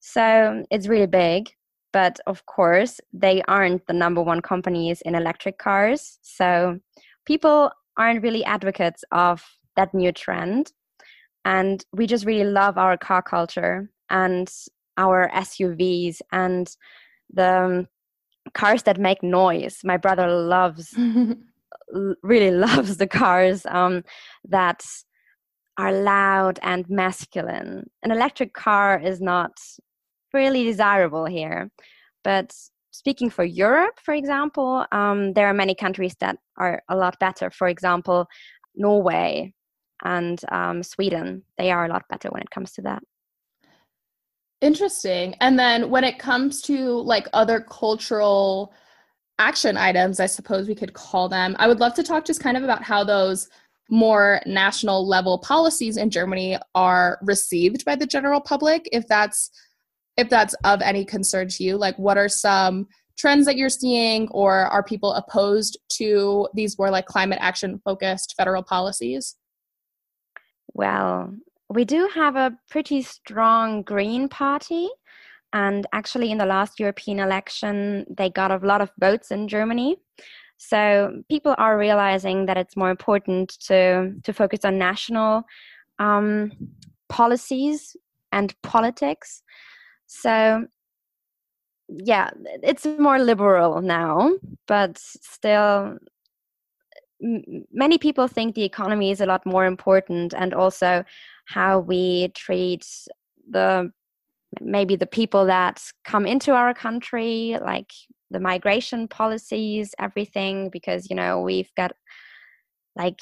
So 0.00 0.64
it's 0.70 0.86
really 0.88 1.06
big, 1.06 1.50
but 1.92 2.20
of 2.26 2.46
course, 2.46 3.00
they 3.12 3.42
aren't 3.48 3.86
the 3.86 3.92
number 3.92 4.22
one 4.22 4.40
companies 4.40 5.00
in 5.02 5.14
electric 5.14 5.58
cars. 5.58 6.18
So 6.22 6.78
people 7.24 7.72
aren't 7.96 8.22
really 8.22 8.44
advocates 8.44 9.02
of 9.10 9.42
that 9.74 9.92
new 9.94 10.12
trend. 10.12 10.72
And 11.44 11.84
we 11.92 12.06
just 12.06 12.26
really 12.26 12.48
love 12.48 12.78
our 12.78 12.96
car 12.96 13.22
culture 13.22 13.90
and 14.10 14.52
our 14.96 15.30
SUVs 15.34 16.20
and 16.30 16.68
the 17.32 17.64
um, 17.64 17.88
cars 18.54 18.82
that 18.84 18.98
make 18.98 19.22
noise. 19.22 19.80
My 19.84 19.96
brother 19.96 20.28
loves, 20.28 20.94
really 22.22 22.50
loves 22.68 22.96
the 22.96 23.06
cars 23.06 23.66
um, 23.66 24.04
that 24.44 24.84
are 25.78 25.92
loud 25.92 26.58
and 26.62 26.88
masculine. 26.88 27.88
An 28.02 28.10
electric 28.10 28.52
car 28.52 28.98
is 28.98 29.20
not 29.20 29.52
really 30.34 30.64
desirable 30.64 31.26
here. 31.26 31.70
But 32.24 32.52
speaking 32.90 33.30
for 33.30 33.44
Europe, 33.44 34.00
for 34.02 34.12
example, 34.12 34.84
um, 34.92 35.32
there 35.34 35.46
are 35.46 35.54
many 35.54 35.74
countries 35.74 36.16
that 36.20 36.36
are 36.56 36.82
a 36.88 36.96
lot 36.96 37.18
better. 37.20 37.50
For 37.50 37.68
example, 37.68 38.26
Norway 38.74 39.54
and 40.04 40.40
um, 40.50 40.82
Sweden, 40.82 41.42
they 41.58 41.70
are 41.70 41.84
a 41.84 41.88
lot 41.88 42.04
better 42.08 42.28
when 42.30 42.42
it 42.42 42.50
comes 42.50 42.72
to 42.72 42.82
that. 42.82 43.02
Interesting. 44.60 45.34
And 45.40 45.58
then 45.58 45.88
when 45.88 46.04
it 46.04 46.18
comes 46.18 46.62
to 46.62 47.00
like 47.00 47.28
other 47.32 47.60
cultural 47.60 48.72
action 49.38 49.76
items, 49.76 50.18
I 50.18 50.26
suppose 50.26 50.66
we 50.66 50.74
could 50.74 50.94
call 50.94 51.28
them, 51.28 51.54
I 51.58 51.68
would 51.68 51.80
love 51.80 51.94
to 51.94 52.02
talk 52.02 52.24
just 52.24 52.42
kind 52.42 52.56
of 52.56 52.64
about 52.64 52.82
how 52.82 53.04
those 53.04 53.48
more 53.90 54.40
national 54.46 55.06
level 55.06 55.38
policies 55.38 55.96
in 55.96 56.10
Germany 56.10 56.58
are 56.74 57.18
received 57.22 57.84
by 57.84 57.96
the 57.96 58.06
general 58.06 58.40
public 58.40 58.88
if 58.92 59.06
that's 59.08 59.50
if 60.16 60.28
that's 60.28 60.54
of 60.64 60.82
any 60.82 61.04
concern 61.04 61.48
to 61.48 61.64
you 61.64 61.76
like 61.76 61.98
what 61.98 62.18
are 62.18 62.28
some 62.28 62.86
trends 63.16 63.46
that 63.46 63.56
you're 63.56 63.70
seeing 63.70 64.28
or 64.30 64.66
are 64.66 64.82
people 64.82 65.12
opposed 65.14 65.78
to 65.88 66.48
these 66.54 66.78
more 66.78 66.90
like 66.90 67.06
climate 67.06 67.38
action 67.40 67.80
focused 67.84 68.34
federal 68.36 68.62
policies 68.62 69.36
well 70.74 71.34
we 71.68 71.84
do 71.84 72.08
have 72.14 72.36
a 72.36 72.56
pretty 72.70 73.02
strong 73.02 73.82
Green 73.82 74.28
Party. 74.28 74.88
And 75.52 75.86
actually, 75.92 76.30
in 76.30 76.38
the 76.38 76.46
last 76.46 76.78
European 76.78 77.20
election, 77.20 78.04
they 78.14 78.28
got 78.28 78.50
a 78.50 78.66
lot 78.66 78.80
of 78.80 78.90
votes 79.00 79.30
in 79.30 79.48
Germany. 79.48 79.96
So 80.58 81.22
people 81.30 81.54
are 81.56 81.78
realizing 81.78 82.46
that 82.46 82.56
it's 82.56 82.76
more 82.76 82.90
important 82.90 83.58
to, 83.66 84.12
to 84.22 84.32
focus 84.32 84.64
on 84.64 84.76
national 84.76 85.44
um, 85.98 86.52
policies 87.08 87.96
and 88.32 88.54
politics. 88.62 89.42
So, 90.06 90.66
yeah, 91.88 92.30
it's 92.62 92.84
more 92.84 93.18
liberal 93.18 93.80
now, 93.80 94.32
but 94.66 94.98
still, 94.98 95.96
many 97.20 97.98
people 97.98 98.28
think 98.28 98.54
the 98.54 98.64
economy 98.64 99.10
is 99.10 99.20
a 99.20 99.26
lot 99.26 99.44
more 99.46 99.64
important 99.64 100.34
and 100.34 100.52
also 100.54 101.04
how 101.48 101.78
we 101.78 102.28
treat 102.34 102.86
the 103.50 103.90
maybe 104.60 104.96
the 104.96 105.06
people 105.06 105.46
that 105.46 105.82
come 106.04 106.26
into 106.26 106.52
our 106.52 106.72
country 106.72 107.56
like 107.62 107.92
the 108.30 108.40
migration 108.40 109.08
policies 109.08 109.94
everything 109.98 110.70
because 110.70 111.10
you 111.10 111.16
know 111.16 111.40
we've 111.40 111.70
got 111.76 111.92
like 112.96 113.20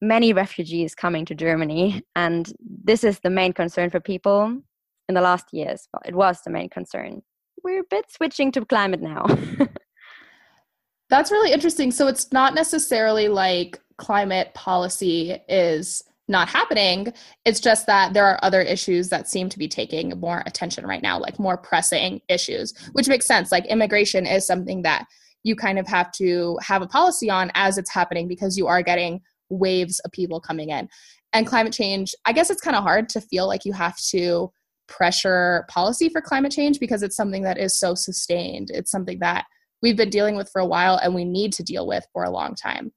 many 0.00 0.32
refugees 0.32 0.94
coming 0.94 1.24
to 1.24 1.34
germany 1.34 2.02
and 2.16 2.52
this 2.84 3.04
is 3.04 3.20
the 3.20 3.30
main 3.30 3.52
concern 3.52 3.88
for 3.88 4.00
people 4.00 4.60
in 5.08 5.14
the 5.14 5.20
last 5.20 5.46
years. 5.52 5.88
Well 5.92 6.02
it 6.04 6.14
was 6.14 6.40
the 6.42 6.50
main 6.50 6.68
concern. 6.68 7.22
We're 7.64 7.80
a 7.80 7.90
bit 7.90 8.10
switching 8.10 8.52
to 8.52 8.64
climate 8.64 9.00
now. 9.00 9.26
That's 11.10 11.30
really 11.30 11.52
interesting. 11.52 11.90
So 11.90 12.06
it's 12.06 12.32
not 12.32 12.54
necessarily 12.54 13.28
like 13.28 13.80
climate 13.96 14.52
policy 14.54 15.38
is 15.48 16.02
not 16.28 16.48
happening. 16.48 17.12
It's 17.44 17.60
just 17.60 17.86
that 17.86 18.12
there 18.12 18.26
are 18.26 18.38
other 18.42 18.60
issues 18.60 19.08
that 19.08 19.28
seem 19.28 19.48
to 19.48 19.58
be 19.58 19.68
taking 19.68 20.10
more 20.20 20.42
attention 20.46 20.86
right 20.86 21.02
now, 21.02 21.18
like 21.18 21.38
more 21.38 21.56
pressing 21.56 22.20
issues, 22.28 22.74
which 22.92 23.08
makes 23.08 23.26
sense. 23.26 23.50
Like 23.50 23.66
immigration 23.66 24.26
is 24.26 24.46
something 24.46 24.82
that 24.82 25.06
you 25.42 25.56
kind 25.56 25.78
of 25.78 25.86
have 25.86 26.12
to 26.12 26.58
have 26.62 26.82
a 26.82 26.86
policy 26.86 27.30
on 27.30 27.50
as 27.54 27.78
it's 27.78 27.92
happening 27.92 28.28
because 28.28 28.58
you 28.58 28.66
are 28.66 28.82
getting 28.82 29.20
waves 29.48 29.98
of 30.00 30.12
people 30.12 30.40
coming 30.40 30.70
in. 30.70 30.88
And 31.32 31.46
climate 31.46 31.72
change, 31.72 32.14
I 32.24 32.32
guess 32.32 32.50
it's 32.50 32.60
kind 32.60 32.76
of 32.76 32.82
hard 32.82 33.08
to 33.10 33.20
feel 33.20 33.46
like 33.46 33.64
you 33.64 33.72
have 33.72 33.96
to 34.10 34.50
pressure 34.88 35.64
policy 35.68 36.08
for 36.08 36.20
climate 36.20 36.52
change 36.52 36.80
because 36.80 37.02
it's 37.02 37.16
something 37.16 37.42
that 37.42 37.58
is 37.58 37.78
so 37.78 37.94
sustained. 37.94 38.70
It's 38.72 38.90
something 38.90 39.18
that 39.20 39.44
we've 39.82 39.96
been 39.96 40.10
dealing 40.10 40.36
with 40.36 40.50
for 40.50 40.60
a 40.60 40.66
while 40.66 40.96
and 40.96 41.14
we 41.14 41.24
need 41.24 41.52
to 41.54 41.62
deal 41.62 41.86
with 41.86 42.06
for 42.12 42.24
a 42.24 42.30
long 42.30 42.54
time. 42.54 42.92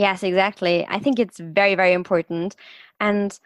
Yes, 0.00 0.22
exactly. 0.22 0.86
I 0.88 0.98
think 0.98 1.18
it's 1.18 1.38
very, 1.38 1.74
very 1.74 1.92
important. 1.92 2.56
And 3.00 3.38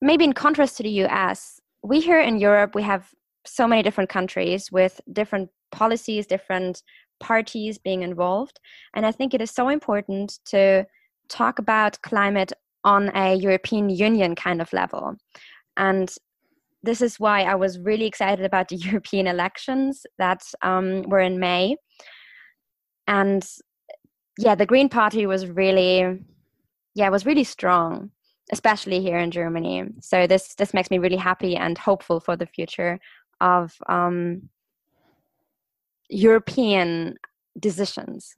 maybe 0.00 0.24
in 0.24 0.32
contrast 0.32 0.76
to 0.78 0.82
the 0.82 1.04
US, 1.04 1.60
we 1.84 2.00
here 2.00 2.18
in 2.18 2.40
Europe, 2.40 2.74
we 2.74 2.82
have 2.82 3.12
so 3.46 3.68
many 3.68 3.80
different 3.80 4.10
countries 4.10 4.72
with 4.72 5.00
different 5.12 5.50
policies, 5.70 6.26
different 6.26 6.82
parties 7.20 7.78
being 7.78 8.02
involved. 8.02 8.58
And 8.94 9.06
I 9.06 9.12
think 9.12 9.32
it 9.32 9.40
is 9.40 9.52
so 9.52 9.68
important 9.68 10.40
to 10.46 10.86
talk 11.28 11.60
about 11.60 12.02
climate 12.02 12.52
on 12.82 13.12
a 13.14 13.36
European 13.36 13.90
Union 13.90 14.34
kind 14.34 14.60
of 14.60 14.72
level. 14.72 15.14
And 15.76 16.12
this 16.82 17.00
is 17.00 17.20
why 17.20 17.42
I 17.44 17.54
was 17.54 17.78
really 17.78 18.06
excited 18.06 18.44
about 18.44 18.70
the 18.70 18.76
European 18.88 19.28
elections 19.28 20.04
that 20.18 20.42
um, 20.62 21.02
were 21.02 21.20
in 21.20 21.38
May. 21.38 21.76
And 23.06 23.46
yeah, 24.38 24.54
the 24.54 24.66
Green 24.66 24.88
Party 24.88 25.26
was 25.26 25.46
really, 25.46 26.20
yeah, 26.94 27.08
was 27.08 27.26
really 27.26 27.44
strong, 27.44 28.10
especially 28.52 29.00
here 29.00 29.18
in 29.18 29.30
Germany. 29.30 29.84
So 30.00 30.26
this 30.26 30.54
this 30.54 30.74
makes 30.74 30.90
me 30.90 30.98
really 30.98 31.16
happy 31.16 31.56
and 31.56 31.78
hopeful 31.78 32.20
for 32.20 32.36
the 32.36 32.46
future 32.46 32.98
of 33.40 33.74
um, 33.88 34.48
European 36.08 37.16
decisions. 37.58 38.34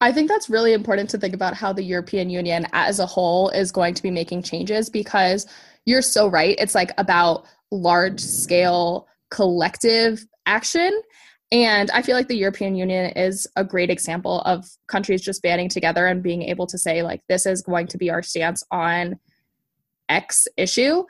I 0.00 0.12
think 0.12 0.28
that's 0.28 0.50
really 0.50 0.72
important 0.72 1.08
to 1.10 1.18
think 1.18 1.34
about 1.34 1.54
how 1.54 1.72
the 1.72 1.82
European 1.82 2.28
Union 2.28 2.66
as 2.72 2.98
a 2.98 3.06
whole 3.06 3.48
is 3.50 3.72
going 3.72 3.94
to 3.94 4.02
be 4.02 4.10
making 4.10 4.42
changes 4.42 4.90
because 4.90 5.46
you're 5.86 6.02
so 6.02 6.28
right. 6.28 6.56
It's 6.58 6.74
like 6.74 6.90
about 6.98 7.46
large 7.70 8.20
scale 8.20 9.08
collective 9.30 10.26
action 10.46 11.00
and 11.52 11.90
I 11.92 12.02
feel 12.02 12.16
like 12.16 12.28
the 12.28 12.36
European 12.36 12.74
Union 12.74 13.12
is 13.16 13.46
a 13.56 13.64
great 13.64 13.90
example 13.90 14.40
of 14.40 14.66
countries 14.88 15.22
just 15.22 15.42
banding 15.42 15.68
together 15.68 16.06
and 16.06 16.22
being 16.22 16.42
able 16.42 16.66
to 16.66 16.78
say, 16.78 17.02
like, 17.02 17.22
this 17.28 17.46
is 17.46 17.62
going 17.62 17.86
to 17.88 17.98
be 17.98 18.10
our 18.10 18.22
stance 18.22 18.64
on 18.70 19.18
X 20.08 20.48
issue. 20.56 21.04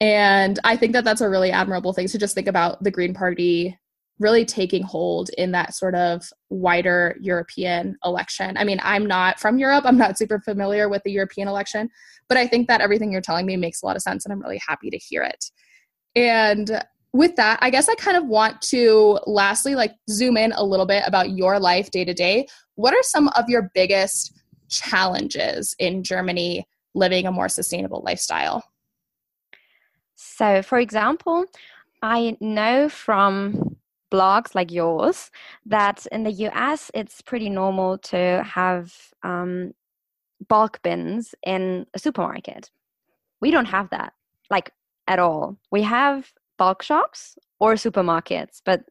And 0.00 0.58
I 0.64 0.76
think 0.76 0.92
that 0.92 1.04
that's 1.04 1.20
a 1.20 1.28
really 1.28 1.50
admirable 1.50 1.92
thing 1.92 2.08
to 2.08 2.18
just 2.18 2.34
think 2.34 2.48
about 2.48 2.82
the 2.82 2.90
Green 2.90 3.14
Party 3.14 3.78
really 4.18 4.46
taking 4.46 4.82
hold 4.82 5.28
in 5.36 5.52
that 5.52 5.74
sort 5.74 5.94
of 5.94 6.22
wider 6.48 7.16
European 7.20 7.96
election. 8.04 8.56
I 8.56 8.64
mean, 8.64 8.80
I'm 8.82 9.04
not 9.04 9.38
from 9.38 9.58
Europe, 9.58 9.84
I'm 9.86 9.98
not 9.98 10.16
super 10.16 10.40
familiar 10.40 10.88
with 10.88 11.02
the 11.02 11.12
European 11.12 11.48
election, 11.48 11.90
but 12.28 12.38
I 12.38 12.46
think 12.46 12.66
that 12.68 12.80
everything 12.80 13.12
you're 13.12 13.20
telling 13.20 13.44
me 13.44 13.56
makes 13.56 13.82
a 13.82 13.86
lot 13.86 13.96
of 13.96 14.02
sense 14.02 14.24
and 14.24 14.32
I'm 14.32 14.40
really 14.40 14.60
happy 14.66 14.88
to 14.88 14.96
hear 14.96 15.22
it. 15.22 15.44
And 16.14 16.82
with 17.16 17.36
that, 17.36 17.58
I 17.62 17.70
guess 17.70 17.88
I 17.88 17.94
kind 17.94 18.16
of 18.16 18.26
want 18.26 18.60
to 18.62 19.18
lastly 19.26 19.74
like 19.74 19.94
zoom 20.10 20.36
in 20.36 20.52
a 20.52 20.64
little 20.64 20.86
bit 20.86 21.02
about 21.06 21.30
your 21.30 21.58
life 21.58 21.90
day 21.90 22.04
to 22.04 22.14
day. 22.14 22.46
What 22.74 22.94
are 22.94 23.02
some 23.02 23.28
of 23.36 23.48
your 23.48 23.70
biggest 23.74 24.32
challenges 24.68 25.74
in 25.78 26.02
Germany 26.02 26.66
living 26.94 27.26
a 27.26 27.32
more 27.32 27.48
sustainable 27.48 28.02
lifestyle? 28.04 28.64
So, 30.14 30.62
for 30.62 30.78
example, 30.78 31.46
I 32.02 32.36
know 32.40 32.88
from 32.88 33.76
blogs 34.12 34.54
like 34.54 34.70
yours 34.70 35.30
that 35.64 36.06
in 36.12 36.22
the 36.22 36.30
US 36.30 36.90
it's 36.94 37.20
pretty 37.22 37.50
normal 37.50 37.98
to 37.98 38.42
have 38.46 38.94
um, 39.22 39.72
bulk 40.48 40.80
bins 40.82 41.34
in 41.44 41.86
a 41.94 41.98
supermarket. 41.98 42.70
We 43.40 43.50
don't 43.50 43.66
have 43.66 43.90
that, 43.90 44.12
like 44.50 44.70
at 45.08 45.18
all. 45.18 45.58
We 45.70 45.82
have 45.82 46.32
bulk 46.58 46.82
shops 46.82 47.36
or 47.60 47.74
supermarkets, 47.74 48.60
but 48.64 48.82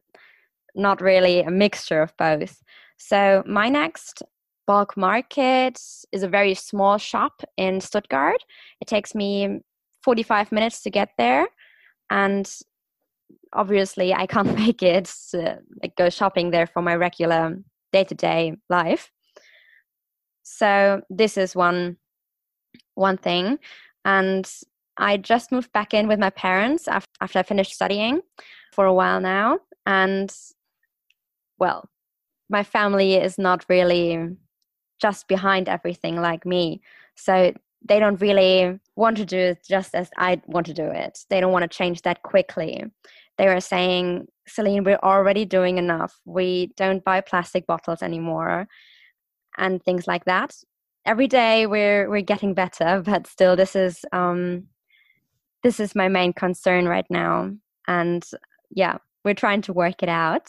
not 0.74 1.00
really 1.00 1.40
a 1.40 1.50
mixture 1.50 2.02
of 2.02 2.16
both. 2.16 2.62
So, 2.98 3.42
my 3.46 3.68
next 3.68 4.22
bulk 4.66 4.96
market 4.96 5.80
is 6.12 6.22
a 6.22 6.28
very 6.28 6.54
small 6.54 6.98
shop 6.98 7.42
in 7.56 7.80
Stuttgart. 7.80 8.44
It 8.80 8.88
takes 8.88 9.14
me 9.14 9.60
45 10.02 10.52
minutes 10.52 10.82
to 10.82 10.90
get 10.90 11.10
there. 11.18 11.46
And 12.10 12.50
obviously, 13.52 14.14
I 14.14 14.26
can't 14.26 14.54
make 14.58 14.82
it 14.82 15.12
to, 15.30 15.58
like, 15.82 15.96
go 15.96 16.10
shopping 16.10 16.50
there 16.50 16.66
for 16.66 16.82
my 16.82 16.94
regular 16.94 17.56
day 17.92 18.04
to 18.04 18.14
day 18.14 18.54
life. 18.68 19.10
So, 20.42 21.02
this 21.10 21.36
is 21.36 21.56
one 21.56 21.96
one 22.94 23.18
thing. 23.18 23.58
And 24.04 24.50
I 24.98 25.16
just 25.16 25.52
moved 25.52 25.72
back 25.72 25.94
in 25.94 26.08
with 26.08 26.18
my 26.18 26.30
parents 26.30 26.88
after, 26.88 27.10
after 27.20 27.38
I 27.38 27.42
finished 27.42 27.74
studying 27.74 28.20
for 28.72 28.86
a 28.86 28.94
while 28.94 29.20
now. 29.20 29.60
And 29.84 30.34
well, 31.58 31.88
my 32.48 32.62
family 32.62 33.14
is 33.14 33.38
not 33.38 33.64
really 33.68 34.36
just 35.00 35.28
behind 35.28 35.68
everything 35.68 36.20
like 36.20 36.46
me. 36.46 36.80
So 37.16 37.52
they 37.86 37.98
don't 37.98 38.20
really 38.20 38.78
want 38.96 39.16
to 39.18 39.24
do 39.24 39.38
it 39.38 39.58
just 39.68 39.94
as 39.94 40.10
I 40.16 40.40
want 40.46 40.66
to 40.66 40.74
do 40.74 40.86
it. 40.86 41.18
They 41.30 41.40
don't 41.40 41.52
want 41.52 41.62
to 41.70 41.76
change 41.76 42.02
that 42.02 42.22
quickly. 42.22 42.84
They 43.38 43.46
were 43.46 43.60
saying, 43.60 44.26
Celine, 44.48 44.84
we're 44.84 44.98
already 45.02 45.44
doing 45.44 45.78
enough. 45.78 46.18
We 46.24 46.72
don't 46.76 47.04
buy 47.04 47.20
plastic 47.20 47.66
bottles 47.66 48.02
anymore 48.02 48.66
and 49.58 49.82
things 49.82 50.06
like 50.06 50.24
that. 50.24 50.54
Every 51.04 51.28
day 51.28 51.66
we're 51.66 52.08
we're 52.10 52.22
getting 52.22 52.54
better, 52.54 53.02
but 53.04 53.26
still 53.26 53.56
this 53.56 53.76
is 53.76 54.04
um 54.12 54.64
this 55.66 55.80
is 55.80 55.94
my 55.96 56.08
main 56.08 56.32
concern 56.32 56.86
right 56.86 57.06
now. 57.10 57.50
And 57.88 58.24
yeah, 58.70 58.98
we're 59.24 59.34
trying 59.34 59.62
to 59.62 59.72
work 59.72 60.02
it 60.02 60.08
out 60.08 60.48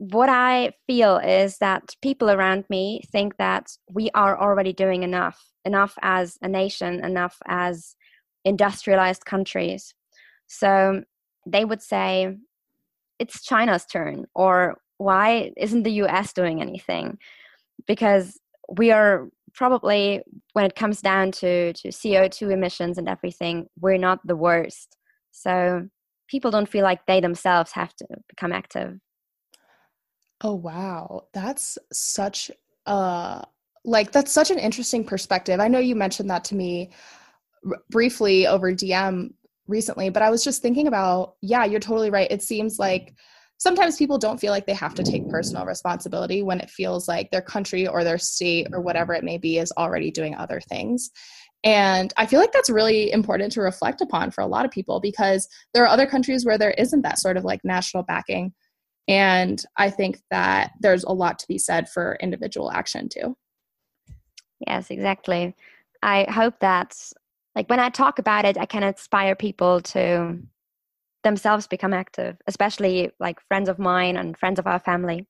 what 0.00 0.30
I 0.30 0.72
feel 0.86 1.18
is 1.18 1.58
that 1.58 1.94
people 2.00 2.30
around 2.30 2.64
me 2.70 3.02
think 3.12 3.36
that 3.36 3.76
we 3.92 4.08
are 4.14 4.40
already 4.40 4.72
doing 4.72 5.02
enough, 5.02 5.52
enough 5.66 5.98
as 6.00 6.38
a 6.40 6.48
nation, 6.48 7.04
enough 7.04 7.36
as 7.46 7.96
industrialized 8.46 9.26
countries. 9.26 9.92
So 10.46 11.02
they 11.46 11.66
would 11.66 11.82
say, 11.82 12.34
it's 13.18 13.44
China's 13.44 13.84
turn, 13.84 14.24
or 14.34 14.78
why 14.96 15.52
isn't 15.58 15.82
the 15.82 16.00
US 16.04 16.32
doing 16.32 16.62
anything? 16.62 17.18
Because 17.86 18.40
we 18.74 18.90
are 18.92 19.28
probably, 19.54 20.22
when 20.52 20.64
it 20.64 20.74
comes 20.74 21.00
down 21.00 21.32
to, 21.32 21.72
to 21.72 21.88
CO2 21.88 22.52
emissions 22.52 22.98
and 22.98 23.08
everything, 23.08 23.66
we're 23.80 23.98
not 23.98 24.20
the 24.24 24.36
worst. 24.36 24.96
So 25.30 25.88
people 26.28 26.50
don't 26.50 26.68
feel 26.68 26.84
like 26.84 27.06
they 27.06 27.20
themselves 27.20 27.72
have 27.72 27.94
to 27.96 28.06
become 28.28 28.52
active. 28.52 28.98
Oh 30.42 30.54
wow. 30.54 31.26
That's 31.34 31.76
such 31.92 32.50
a 32.86 33.44
like 33.84 34.12
that's 34.12 34.32
such 34.32 34.50
an 34.50 34.58
interesting 34.58 35.04
perspective. 35.04 35.60
I 35.60 35.68
know 35.68 35.78
you 35.78 35.96
mentioned 35.96 36.30
that 36.30 36.44
to 36.44 36.54
me 36.54 36.90
r- 37.68 37.78
briefly 37.90 38.46
over 38.46 38.72
DM 38.72 39.32
recently, 39.66 40.10
but 40.10 40.22
I 40.22 40.30
was 40.30 40.44
just 40.44 40.62
thinking 40.62 40.86
about 40.86 41.34
yeah, 41.42 41.64
you're 41.64 41.80
totally 41.80 42.10
right. 42.10 42.30
It 42.30 42.42
seems 42.42 42.78
like 42.78 43.14
sometimes 43.60 43.98
people 43.98 44.16
don't 44.16 44.40
feel 44.40 44.52
like 44.52 44.66
they 44.66 44.74
have 44.74 44.94
to 44.94 45.02
take 45.02 45.28
personal 45.28 45.66
responsibility 45.66 46.42
when 46.42 46.60
it 46.60 46.70
feels 46.70 47.06
like 47.06 47.30
their 47.30 47.42
country 47.42 47.86
or 47.86 48.02
their 48.02 48.18
state 48.18 48.66
or 48.72 48.80
whatever 48.80 49.12
it 49.12 49.22
may 49.22 49.36
be 49.36 49.58
is 49.58 49.72
already 49.76 50.10
doing 50.10 50.34
other 50.34 50.60
things. 50.60 51.10
And 51.62 52.10
I 52.16 52.24
feel 52.24 52.40
like 52.40 52.52
that's 52.52 52.70
really 52.70 53.12
important 53.12 53.52
to 53.52 53.60
reflect 53.60 54.00
upon 54.00 54.30
for 54.30 54.40
a 54.40 54.46
lot 54.46 54.64
of 54.64 54.70
people 54.70 54.98
because 54.98 55.46
there 55.74 55.84
are 55.84 55.88
other 55.88 56.06
countries 56.06 56.46
where 56.46 56.56
there 56.56 56.70
isn't 56.78 57.02
that 57.02 57.18
sort 57.18 57.36
of 57.36 57.44
like 57.44 57.60
national 57.62 58.02
backing 58.02 58.54
and 59.08 59.62
I 59.76 59.90
think 59.90 60.20
that 60.30 60.70
there's 60.80 61.04
a 61.04 61.12
lot 61.12 61.38
to 61.40 61.48
be 61.48 61.58
said 61.58 61.88
for 61.88 62.16
individual 62.20 62.70
action 62.70 63.08
too. 63.08 63.36
Yes, 64.66 64.90
exactly. 64.90 65.54
I 66.02 66.30
hope 66.30 66.60
that, 66.60 66.96
like, 67.56 67.68
when 67.68 67.80
I 67.80 67.90
talk 67.90 68.18
about 68.18 68.44
it, 68.44 68.56
I 68.56 68.66
can 68.66 68.82
inspire 68.82 69.34
people 69.34 69.80
to 69.80 70.38
themselves 71.22 71.66
become 71.66 71.92
active, 71.92 72.36
especially 72.46 73.10
like 73.20 73.40
friends 73.48 73.68
of 73.68 73.78
mine 73.78 74.16
and 74.16 74.36
friends 74.36 74.58
of 74.58 74.66
our 74.66 74.78
family. 74.78 75.26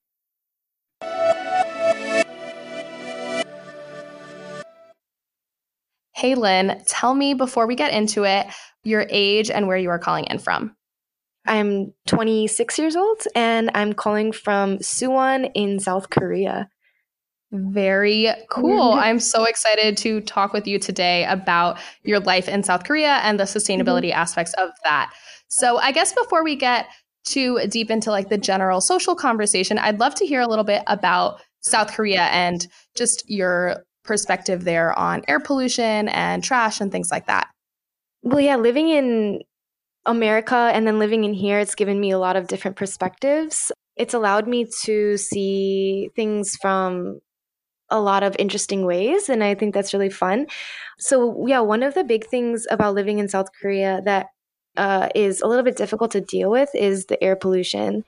Hey, 6.14 6.34
Lynn, 6.34 6.82
tell 6.86 7.14
me 7.14 7.32
before 7.32 7.66
we 7.66 7.74
get 7.74 7.94
into 7.94 8.24
it 8.24 8.46
your 8.84 9.06
age 9.08 9.50
and 9.50 9.66
where 9.66 9.78
you 9.78 9.88
are 9.88 9.98
calling 9.98 10.24
in 10.24 10.38
from. 10.38 10.76
I'm 11.46 11.94
26 12.06 12.78
years 12.78 12.94
old 12.94 13.22
and 13.34 13.70
I'm 13.74 13.94
calling 13.94 14.32
from 14.32 14.78
Suwon 14.78 15.50
in 15.54 15.80
South 15.80 16.10
Korea. 16.10 16.68
Very 17.52 18.28
cool. 18.48 18.92
I'm 18.92 19.18
so 19.18 19.44
excited 19.44 19.96
to 19.98 20.20
talk 20.20 20.52
with 20.52 20.68
you 20.68 20.78
today 20.78 21.24
about 21.24 21.78
your 22.04 22.20
life 22.20 22.48
in 22.48 22.62
South 22.62 22.84
Korea 22.84 23.20
and 23.22 23.40
the 23.40 23.44
sustainability 23.44 24.10
mm-hmm. 24.10 24.20
aspects 24.20 24.52
of 24.54 24.70
that. 24.84 25.12
So, 25.50 25.78
I 25.78 25.92
guess 25.92 26.12
before 26.12 26.44
we 26.44 26.56
get 26.56 26.86
too 27.24 27.60
deep 27.68 27.90
into 27.90 28.10
like 28.10 28.28
the 28.28 28.38
general 28.38 28.80
social 28.80 29.14
conversation, 29.14 29.78
I'd 29.78 30.00
love 30.00 30.14
to 30.16 30.26
hear 30.26 30.40
a 30.40 30.46
little 30.46 30.64
bit 30.64 30.82
about 30.86 31.40
South 31.60 31.92
Korea 31.92 32.22
and 32.22 32.66
just 32.96 33.28
your 33.28 33.84
perspective 34.04 34.64
there 34.64 34.96
on 34.98 35.22
air 35.28 35.40
pollution 35.40 36.08
and 36.08 36.42
trash 36.42 36.80
and 36.80 36.90
things 36.90 37.10
like 37.10 37.26
that. 37.26 37.48
Well, 38.22 38.40
yeah, 38.40 38.56
living 38.56 38.88
in 38.88 39.40
America 40.06 40.70
and 40.72 40.86
then 40.86 40.98
living 40.98 41.24
in 41.24 41.34
here, 41.34 41.58
it's 41.58 41.74
given 41.74 42.00
me 42.00 42.10
a 42.12 42.18
lot 42.18 42.36
of 42.36 42.46
different 42.46 42.76
perspectives. 42.76 43.72
It's 43.96 44.14
allowed 44.14 44.46
me 44.46 44.66
to 44.84 45.16
see 45.16 46.10
things 46.16 46.56
from 46.56 47.20
a 47.90 48.00
lot 48.00 48.22
of 48.22 48.36
interesting 48.38 48.86
ways, 48.86 49.28
and 49.28 49.42
I 49.42 49.54
think 49.56 49.74
that's 49.74 49.92
really 49.92 50.10
fun. 50.10 50.46
So, 50.98 51.44
yeah, 51.46 51.60
one 51.60 51.82
of 51.82 51.94
the 51.94 52.04
big 52.04 52.26
things 52.26 52.66
about 52.70 52.94
living 52.94 53.18
in 53.18 53.28
South 53.28 53.48
Korea 53.60 54.00
that 54.04 54.26
uh, 54.76 55.08
is 55.14 55.40
a 55.40 55.46
little 55.46 55.64
bit 55.64 55.76
difficult 55.76 56.10
to 56.12 56.20
deal 56.20 56.50
with 56.50 56.70
is 56.74 57.06
the 57.06 57.22
air 57.22 57.36
pollution. 57.36 58.04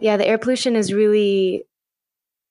Yeah, 0.00 0.16
the 0.16 0.26
air 0.26 0.38
pollution 0.38 0.76
is 0.76 0.92
really 0.92 1.64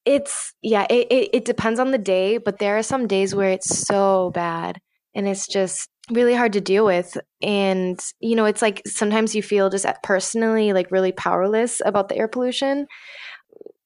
it's 0.05 0.53
yeah 0.61 0.85
it, 0.89 1.07
it, 1.09 1.29
it 1.33 1.45
depends 1.45 1.79
on 1.79 1.91
the 1.91 1.97
day 1.97 2.37
but 2.37 2.59
there 2.59 2.77
are 2.77 2.83
some 2.83 3.07
days 3.07 3.33
where 3.33 3.51
it's 3.51 3.87
so 3.87 4.31
bad 4.33 4.79
and 5.15 5.27
it's 5.27 5.47
just 5.47 5.89
really 6.11 6.33
hard 6.33 6.51
to 6.51 6.59
deal 6.59 6.85
with 6.85 7.17
and 7.41 7.99
you 8.19 8.35
know 8.35 8.45
it's 8.45 8.61
like 8.61 8.81
sometimes 8.85 9.33
you 9.33 9.41
feel 9.41 9.69
just 9.69 9.85
personally 10.03 10.73
like 10.73 10.91
really 10.91 11.13
powerless 11.13 11.81
about 11.85 12.09
the 12.09 12.17
air 12.17 12.27
pollution 12.27 12.85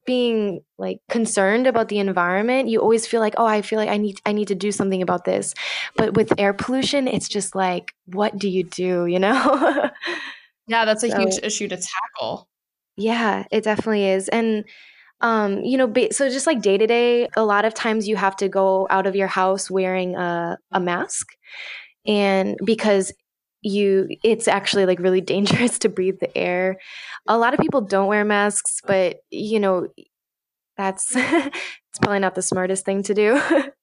being 0.08 0.62
like 0.78 1.00
concerned 1.10 1.66
about 1.66 1.90
the 1.90 1.98
environment 1.98 2.66
you 2.66 2.80
always 2.80 3.06
feel 3.06 3.20
like 3.20 3.34
oh 3.36 3.44
i 3.44 3.60
feel 3.60 3.78
like 3.78 3.90
i 3.90 3.98
need 3.98 4.18
i 4.24 4.32
need 4.32 4.48
to 4.48 4.54
do 4.54 4.72
something 4.72 5.02
about 5.02 5.26
this. 5.26 5.52
But 5.96 6.14
with 6.14 6.32
air 6.38 6.54
pollution 6.54 7.06
it's 7.06 7.28
just 7.28 7.54
like 7.54 7.92
what 8.06 8.38
do 8.38 8.48
you 8.48 8.64
do? 8.64 9.04
You 9.18 9.18
know? 9.18 9.90
Yeah 10.66 10.86
that's 10.86 11.04
a 11.04 11.10
so, 11.10 11.18
huge 11.18 11.38
issue 11.42 11.68
to 11.68 11.76
tackle. 11.76 12.48
Yeah 12.96 13.44
it 13.50 13.64
definitely 13.64 14.06
is 14.06 14.28
and 14.30 14.64
um 15.20 15.62
you 15.62 15.76
know 15.76 15.92
so 16.10 16.30
just 16.30 16.46
like 16.46 16.62
day 16.62 16.78
to 16.78 16.86
day 16.86 17.28
a 17.36 17.44
lot 17.44 17.66
of 17.66 17.74
times 17.74 18.08
you 18.08 18.16
have 18.16 18.36
to 18.36 18.48
go 18.48 18.86
out 18.88 19.06
of 19.06 19.14
your 19.14 19.28
house 19.28 19.70
wearing 19.70 20.16
a, 20.16 20.56
a 20.72 20.80
mask 20.80 21.28
and 22.06 22.56
because 22.64 23.12
you 23.62 24.08
it's 24.22 24.48
actually 24.48 24.86
like 24.86 25.00
really 25.00 25.20
dangerous 25.34 25.78
to 25.80 25.88
breathe 25.88 26.18
the 26.20 26.36
air. 26.36 26.78
A 27.26 27.38
lot 27.38 27.54
of 27.54 27.60
people 27.60 27.80
don't 27.80 28.08
wear 28.08 28.24
masks 28.24 28.80
but 28.86 29.18
you 29.30 29.60
know 29.60 29.88
that's 30.76 31.12
it's 31.16 31.98
probably 32.00 32.20
not 32.20 32.34
the 32.34 32.42
smartest 32.42 32.84
thing 32.84 33.02
to 33.02 33.14
do 33.14 33.40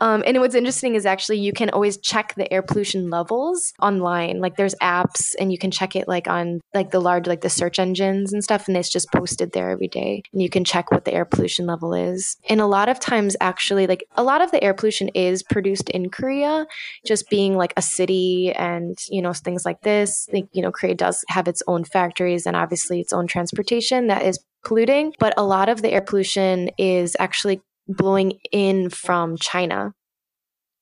um, 0.00 0.22
and 0.26 0.38
what's 0.40 0.54
interesting 0.54 0.94
is 0.94 1.06
actually 1.06 1.38
you 1.38 1.52
can 1.52 1.70
always 1.70 1.98
check 1.98 2.34
the 2.34 2.52
air 2.52 2.62
pollution 2.62 3.10
levels 3.10 3.72
online. 3.80 4.40
Like 4.40 4.56
there's 4.56 4.74
apps 4.76 5.34
and 5.38 5.52
you 5.52 5.58
can 5.58 5.70
check 5.70 5.96
it 5.96 6.08
like 6.08 6.28
on 6.28 6.60
like 6.74 6.90
the 6.90 7.00
large 7.00 7.26
like 7.26 7.40
the 7.40 7.50
search 7.50 7.78
engines 7.78 8.32
and 8.32 8.42
stuff, 8.42 8.68
and 8.68 8.76
it's 8.76 8.90
just 8.90 9.10
posted 9.12 9.52
there 9.52 9.70
every 9.70 9.88
day. 9.88 10.22
And 10.32 10.42
you 10.42 10.48
can 10.48 10.64
check 10.64 10.90
what 10.90 11.04
the 11.04 11.12
air 11.12 11.24
pollution 11.24 11.66
level 11.66 11.94
is. 11.94 12.36
And 12.48 12.60
a 12.60 12.66
lot 12.66 12.88
of 12.88 13.00
times, 13.00 13.36
actually, 13.40 13.86
like 13.86 14.04
a 14.16 14.22
lot 14.22 14.42
of 14.42 14.50
the 14.50 14.62
air 14.62 14.74
pollution 14.74 15.08
is 15.08 15.42
produced 15.42 15.90
in 15.90 16.10
Korea, 16.10 16.66
just 17.06 17.28
being 17.28 17.56
like 17.56 17.72
a 17.76 17.82
city 17.82 18.52
and 18.52 18.98
you 19.10 19.22
know 19.22 19.32
things 19.32 19.64
like 19.64 19.82
this. 19.82 20.28
Like 20.32 20.46
you 20.52 20.62
know, 20.62 20.72
Korea 20.72 20.94
does 20.94 21.24
have 21.28 21.48
its 21.48 21.62
own 21.66 21.84
factories 21.84 22.46
and 22.46 22.56
obviously 22.56 23.00
its 23.00 23.12
own 23.12 23.26
transportation 23.26 24.06
that 24.06 24.22
is 24.22 24.38
polluting, 24.64 25.12
but 25.18 25.34
a 25.36 25.44
lot 25.44 25.68
of 25.68 25.82
the 25.82 25.90
air 25.90 26.00
pollution 26.00 26.70
is 26.78 27.16
actually 27.18 27.60
blowing 27.88 28.38
in 28.50 28.90
from 28.90 29.36
China. 29.36 29.94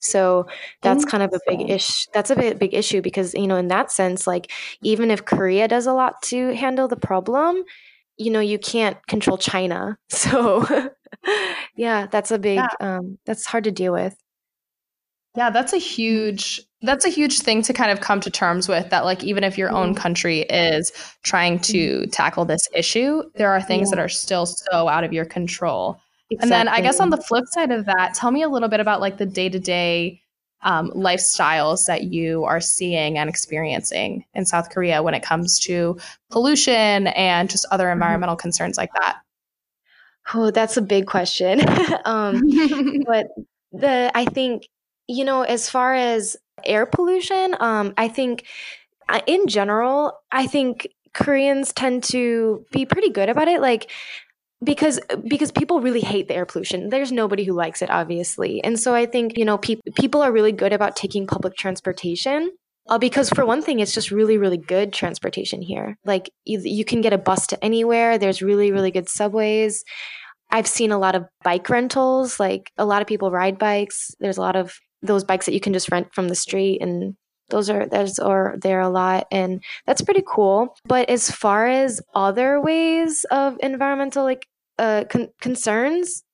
So 0.00 0.46
that's 0.80 1.04
kind 1.04 1.22
of 1.22 1.32
a 1.34 1.40
big 1.46 1.68
issue. 1.68 2.08
That's 2.14 2.30
a 2.30 2.36
big, 2.36 2.58
big 2.58 2.72
issue 2.72 3.02
because, 3.02 3.34
you 3.34 3.46
know, 3.46 3.56
in 3.56 3.68
that 3.68 3.92
sense, 3.92 4.26
like 4.26 4.50
even 4.82 5.10
if 5.10 5.26
Korea 5.26 5.68
does 5.68 5.86
a 5.86 5.92
lot 5.92 6.22
to 6.24 6.54
handle 6.54 6.88
the 6.88 6.96
problem, 6.96 7.62
you 8.16 8.30
know, 8.30 8.40
you 8.40 8.58
can't 8.58 8.96
control 9.06 9.38
China. 9.38 9.98
So 10.08 10.66
yeah, 11.76 12.06
that's 12.06 12.30
a 12.30 12.38
big, 12.38 12.56
yeah. 12.56 12.68
um, 12.80 13.18
that's 13.26 13.44
hard 13.44 13.64
to 13.64 13.70
deal 13.70 13.92
with. 13.92 14.16
Yeah, 15.36 15.50
that's 15.50 15.72
a 15.72 15.78
huge 15.78 16.60
that's 16.82 17.04
a 17.04 17.08
huge 17.08 17.40
thing 17.40 17.62
to 17.62 17.72
kind 17.72 17.90
of 17.90 18.00
come 18.00 18.20
to 18.20 18.30
terms 18.30 18.68
with 18.68 18.88
that 18.90 19.04
like 19.04 19.22
even 19.22 19.44
if 19.44 19.58
your 19.58 19.70
own 19.70 19.90
mm-hmm. 19.90 20.00
country 20.00 20.40
is 20.40 20.92
trying 21.22 21.58
to 21.60 22.00
mm-hmm. 22.00 22.10
tackle 22.10 22.44
this 22.44 22.68
issue, 22.74 23.22
there 23.34 23.50
are 23.50 23.60
things 23.60 23.88
yeah. 23.88 23.96
that 23.96 24.02
are 24.02 24.08
still 24.08 24.46
so 24.46 24.88
out 24.88 25.04
of 25.04 25.12
your 25.12 25.24
control. 25.24 26.00
Exactly. 26.30 26.38
And 26.42 26.52
then 26.52 26.68
I 26.68 26.80
guess 26.80 27.00
on 27.00 27.10
the 27.10 27.16
flip 27.16 27.46
side 27.48 27.70
of 27.72 27.86
that, 27.86 28.14
tell 28.14 28.30
me 28.30 28.42
a 28.42 28.48
little 28.48 28.68
bit 28.68 28.80
about 28.80 29.00
like 29.00 29.18
the 29.18 29.26
day-to-day 29.26 30.22
um, 30.62 30.90
lifestyles 30.90 31.86
that 31.86 32.04
you 32.04 32.44
are 32.44 32.60
seeing 32.60 33.18
and 33.18 33.28
experiencing 33.28 34.24
in 34.34 34.44
South 34.44 34.70
Korea 34.70 35.02
when 35.02 35.14
it 35.14 35.22
comes 35.22 35.58
to 35.60 35.98
pollution 36.30 37.08
and 37.08 37.48
just 37.50 37.66
other 37.70 37.84
mm-hmm. 37.84 37.94
environmental 37.94 38.36
mm-hmm. 38.36 38.42
concerns 38.42 38.76
like 38.76 38.92
that. 38.94 39.20
Oh, 40.34 40.50
that's 40.50 40.76
a 40.76 40.82
big 40.82 41.06
question. 41.06 41.60
um, 42.04 42.42
but 43.06 43.28
the 43.72 44.12
I 44.14 44.24
think 44.26 44.68
you 45.10 45.24
know, 45.24 45.42
as 45.42 45.68
far 45.68 45.92
as 45.92 46.36
air 46.64 46.86
pollution, 46.86 47.56
um, 47.58 47.92
I 47.96 48.06
think 48.06 48.46
uh, 49.08 49.20
in 49.26 49.48
general, 49.48 50.20
I 50.30 50.46
think 50.46 50.86
Koreans 51.12 51.72
tend 51.72 52.04
to 52.04 52.64
be 52.70 52.86
pretty 52.86 53.10
good 53.10 53.28
about 53.28 53.48
it. 53.48 53.60
Like, 53.60 53.90
because 54.62 55.00
because 55.26 55.50
people 55.50 55.80
really 55.80 56.00
hate 56.00 56.28
the 56.28 56.34
air 56.34 56.46
pollution. 56.46 56.90
There's 56.90 57.12
nobody 57.12 57.44
who 57.44 57.52
likes 57.52 57.82
it 57.82 57.90
obviously. 57.90 58.62
And 58.62 58.78
so 58.78 58.94
i 58.94 59.06
think 59.06 59.36
you 59.38 59.44
know 59.44 59.58
pe- 59.58 59.80
people 59.96 60.22
are 60.22 60.32
really 60.32 60.52
good 60.52 60.72
about 60.72 60.96
taking 60.96 61.26
public 61.26 61.56
transportation 61.56 62.50
uh, 62.88 62.98
because 62.98 63.30
for 63.30 63.46
one 63.46 63.62
thing 63.62 63.80
it's 63.80 63.94
just 63.94 64.10
really 64.10 64.36
really 64.36 64.58
good 64.58 64.92
transportation 64.92 65.62
here. 65.62 65.96
Like 66.04 66.30
you, 66.44 66.60
you 66.62 66.84
can 66.84 67.00
get 67.00 67.12
a 67.12 67.18
bus 67.18 67.46
to 67.48 67.64
anywhere. 67.64 68.18
There's 68.18 68.42
really 68.42 68.72
really 68.72 68.90
good 68.90 69.08
subways. 69.08 69.84
I've 70.52 70.66
seen 70.66 70.90
a 70.90 70.98
lot 70.98 71.14
of 71.14 71.26
bike 71.44 71.68
rentals. 71.70 72.40
Like 72.40 72.70
a 72.76 72.84
lot 72.84 73.02
of 73.02 73.08
people 73.08 73.30
ride 73.30 73.58
bikes. 73.58 74.10
There's 74.20 74.38
a 74.38 74.42
lot 74.42 74.56
of 74.56 74.74
those 75.02 75.24
bikes 75.24 75.46
that 75.46 75.54
you 75.54 75.60
can 75.60 75.72
just 75.72 75.90
rent 75.90 76.08
from 76.12 76.28
the 76.28 76.34
street 76.34 76.82
and 76.82 77.14
those 77.50 77.68
are 77.70 77.86
there's 77.86 78.18
are 78.18 78.56
there 78.60 78.80
a 78.80 78.88
lot 78.88 79.26
and 79.30 79.62
that's 79.86 80.02
pretty 80.02 80.22
cool. 80.26 80.76
But 80.84 81.08
as 81.10 81.30
far 81.30 81.66
as 81.66 82.00
other 82.14 82.60
ways 82.60 83.24
of 83.30 83.56
environmental 83.60 84.24
like 84.24 84.46
uh, 84.78 85.04
con- 85.10 85.28
concerns 85.42 86.24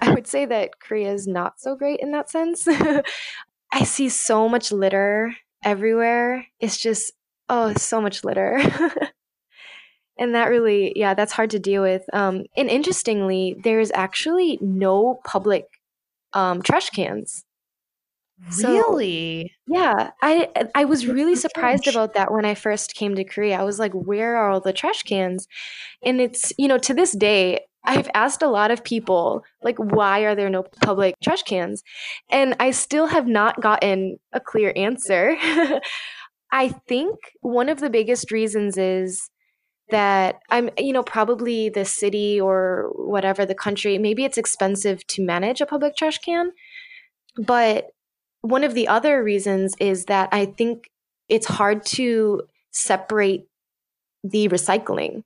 i 0.00 0.14
would 0.14 0.28
say 0.28 0.46
that 0.46 0.78
korea 0.78 1.12
is 1.12 1.26
not 1.26 1.58
so 1.58 1.74
great 1.74 2.00
in 2.00 2.12
that 2.12 2.30
sense. 2.30 2.66
I 3.72 3.84
see 3.84 4.08
so 4.08 4.48
much 4.48 4.72
litter 4.72 5.34
everywhere. 5.62 6.46
It's 6.60 6.78
just 6.78 7.12
oh 7.48 7.74
so 7.74 8.00
much 8.00 8.24
litter. 8.24 8.60
And 10.20 10.34
that 10.34 10.48
really 10.48 10.92
yeah 10.96 11.14
that's 11.14 11.32
hard 11.32 11.50
to 11.50 11.60
deal 11.60 11.82
with. 11.82 12.02
Um, 12.12 12.44
and 12.56 12.68
interestingly 12.68 13.56
there's 13.62 13.92
actually 13.92 14.58
no 14.60 15.20
public 15.24 15.66
um, 16.32 16.60
trash 16.60 16.90
cans 16.90 17.44
Uh, 18.46 18.68
really? 18.68 19.52
So, 19.68 19.74
yeah, 19.74 20.10
I 20.22 20.48
I 20.74 20.84
was 20.84 21.06
really 21.06 21.36
surprised 21.36 21.86
about 21.86 22.14
that 22.14 22.32
when 22.32 22.44
I 22.44 22.54
first 22.54 22.94
came 22.94 23.14
to 23.14 23.24
Korea. 23.24 23.60
I 23.60 23.64
was 23.64 23.78
like, 23.78 23.92
where 23.92 24.36
are 24.36 24.50
all 24.50 24.60
the 24.60 24.72
trash 24.72 25.02
cans? 25.02 25.46
And 26.02 26.20
it's, 26.20 26.52
you 26.58 26.68
know, 26.68 26.78
to 26.78 26.94
this 26.94 27.12
day, 27.12 27.66
I've 27.84 28.10
asked 28.14 28.42
a 28.42 28.48
lot 28.48 28.70
of 28.70 28.84
people, 28.84 29.44
like, 29.62 29.78
why 29.78 30.20
are 30.20 30.34
there 30.34 30.50
no 30.50 30.62
public 30.82 31.14
trash 31.22 31.42
cans? 31.42 31.82
And 32.30 32.54
I 32.60 32.70
still 32.70 33.06
have 33.06 33.26
not 33.26 33.60
gotten 33.60 34.18
a 34.32 34.40
clear 34.40 34.72
answer. 34.76 35.36
I 36.52 36.68
think 36.88 37.16
one 37.40 37.68
of 37.68 37.80
the 37.80 37.90
biggest 37.90 38.30
reasons 38.32 38.78
is 38.78 39.30
that 39.90 40.40
I'm, 40.50 40.70
you 40.78 40.92
know, 40.92 41.02
probably 41.02 41.68
the 41.68 41.84
city 41.84 42.40
or 42.40 42.90
whatever 42.94 43.46
the 43.46 43.54
country, 43.54 43.98
maybe 43.98 44.24
it's 44.24 44.38
expensive 44.38 45.06
to 45.08 45.24
manage 45.24 45.60
a 45.60 45.66
public 45.66 45.96
trash 45.96 46.18
can. 46.18 46.52
But 47.36 47.86
one 48.42 48.64
of 48.64 48.74
the 48.74 48.88
other 48.88 49.22
reasons 49.22 49.74
is 49.80 50.06
that 50.06 50.28
I 50.32 50.46
think 50.46 50.90
it's 51.28 51.46
hard 51.46 51.84
to 51.86 52.42
separate 52.70 53.46
the 54.24 54.48
recycling. 54.48 55.22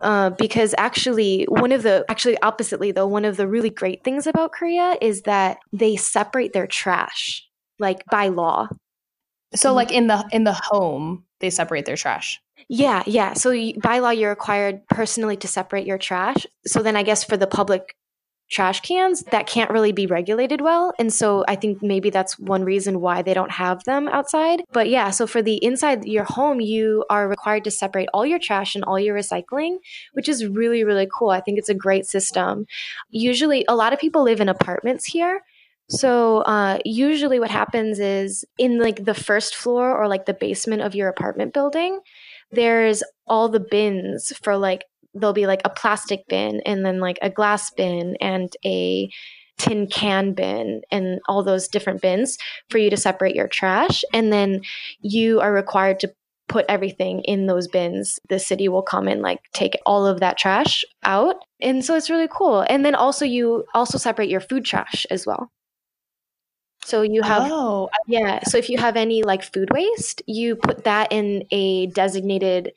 Uh, 0.00 0.30
because 0.30 0.74
actually, 0.78 1.44
one 1.44 1.70
of 1.70 1.84
the 1.84 2.04
actually 2.08 2.36
oppositely 2.42 2.90
though, 2.90 3.06
one 3.06 3.24
of 3.24 3.36
the 3.36 3.46
really 3.46 3.70
great 3.70 4.02
things 4.02 4.26
about 4.26 4.52
Korea 4.52 4.96
is 5.00 5.22
that 5.22 5.58
they 5.72 5.94
separate 5.94 6.52
their 6.52 6.66
trash 6.66 7.46
like 7.78 8.02
by 8.10 8.28
law. 8.28 8.68
So, 9.54 9.68
mm-hmm. 9.68 9.76
like 9.76 9.92
in 9.92 10.06
the 10.08 10.28
in 10.32 10.42
the 10.42 10.58
home, 10.60 11.24
they 11.38 11.50
separate 11.50 11.84
their 11.84 11.96
trash. 11.96 12.40
Yeah, 12.68 13.02
yeah. 13.06 13.34
So 13.34 13.50
you, 13.50 13.78
by 13.80 14.00
law, 14.00 14.10
you're 14.10 14.30
required 14.30 14.86
personally 14.88 15.36
to 15.36 15.48
separate 15.48 15.86
your 15.86 15.98
trash. 15.98 16.46
So 16.66 16.82
then, 16.82 16.96
I 16.96 17.04
guess 17.04 17.22
for 17.22 17.36
the 17.36 17.46
public 17.46 17.94
trash 18.52 18.80
cans 18.82 19.22
that 19.30 19.46
can't 19.46 19.70
really 19.70 19.92
be 19.92 20.06
regulated 20.06 20.60
well. 20.60 20.92
And 20.98 21.12
so 21.12 21.42
I 21.48 21.56
think 21.56 21.82
maybe 21.82 22.10
that's 22.10 22.38
one 22.38 22.64
reason 22.64 23.00
why 23.00 23.22
they 23.22 23.32
don't 23.32 23.50
have 23.50 23.82
them 23.84 24.08
outside. 24.08 24.62
But 24.72 24.90
yeah, 24.90 25.10
so 25.10 25.26
for 25.26 25.40
the 25.40 25.56
inside 25.64 26.04
your 26.04 26.24
home, 26.24 26.60
you 26.60 27.04
are 27.08 27.28
required 27.28 27.64
to 27.64 27.70
separate 27.70 28.10
all 28.12 28.26
your 28.26 28.38
trash 28.38 28.74
and 28.74 28.84
all 28.84 29.00
your 29.00 29.16
recycling, 29.16 29.78
which 30.12 30.28
is 30.28 30.46
really, 30.46 30.84
really 30.84 31.08
cool. 31.12 31.30
I 31.30 31.40
think 31.40 31.58
it's 31.58 31.70
a 31.70 31.74
great 31.74 32.04
system. 32.04 32.66
Usually, 33.10 33.64
a 33.68 33.74
lot 33.74 33.94
of 33.94 33.98
people 33.98 34.22
live 34.22 34.40
in 34.40 34.50
apartments 34.50 35.06
here. 35.06 35.40
So 35.88 36.38
uh, 36.42 36.78
usually, 36.84 37.40
what 37.40 37.50
happens 37.50 37.98
is 38.00 38.44
in 38.58 38.78
like 38.78 39.04
the 39.04 39.14
first 39.14 39.54
floor 39.54 39.96
or 39.96 40.08
like 40.08 40.26
the 40.26 40.34
basement 40.34 40.82
of 40.82 40.94
your 40.94 41.08
apartment 41.08 41.54
building, 41.54 42.00
there's 42.50 43.02
all 43.26 43.48
the 43.48 43.60
bins 43.60 44.32
for 44.42 44.58
like 44.58 44.84
there'll 45.14 45.32
be 45.32 45.46
like 45.46 45.62
a 45.64 45.70
plastic 45.70 46.26
bin 46.28 46.60
and 46.64 46.84
then 46.84 47.00
like 47.00 47.18
a 47.22 47.30
glass 47.30 47.70
bin 47.70 48.16
and 48.20 48.54
a 48.64 49.10
tin 49.58 49.86
can 49.86 50.32
bin 50.32 50.82
and 50.90 51.20
all 51.28 51.42
those 51.42 51.68
different 51.68 52.00
bins 52.00 52.38
for 52.70 52.78
you 52.78 52.90
to 52.90 52.96
separate 52.96 53.36
your 53.36 53.48
trash. 53.48 54.04
And 54.12 54.32
then 54.32 54.62
you 55.00 55.40
are 55.40 55.52
required 55.52 56.00
to 56.00 56.12
put 56.48 56.66
everything 56.68 57.20
in 57.20 57.46
those 57.46 57.68
bins. 57.68 58.18
The 58.28 58.38
city 58.38 58.68
will 58.68 58.82
come 58.82 59.08
and 59.08 59.22
like 59.22 59.40
take 59.52 59.78
all 59.86 60.06
of 60.06 60.20
that 60.20 60.38
trash 60.38 60.84
out. 61.04 61.36
And 61.60 61.84
so 61.84 61.96
it's 61.96 62.10
really 62.10 62.28
cool. 62.30 62.64
And 62.68 62.84
then 62.84 62.94
also 62.94 63.24
you 63.24 63.64
also 63.74 63.98
separate 63.98 64.28
your 64.28 64.40
food 64.40 64.64
trash 64.64 65.06
as 65.10 65.26
well. 65.26 65.50
So 66.84 67.02
you 67.02 67.22
have 67.22 67.44
oh, 67.50 67.88
yeah, 68.08 68.42
so 68.42 68.58
if 68.58 68.68
you 68.68 68.76
have 68.78 68.96
any 68.96 69.22
like 69.22 69.44
food 69.44 69.70
waste, 69.72 70.20
you 70.26 70.56
put 70.56 70.82
that 70.84 71.12
in 71.12 71.44
a 71.52 71.86
designated 71.86 72.72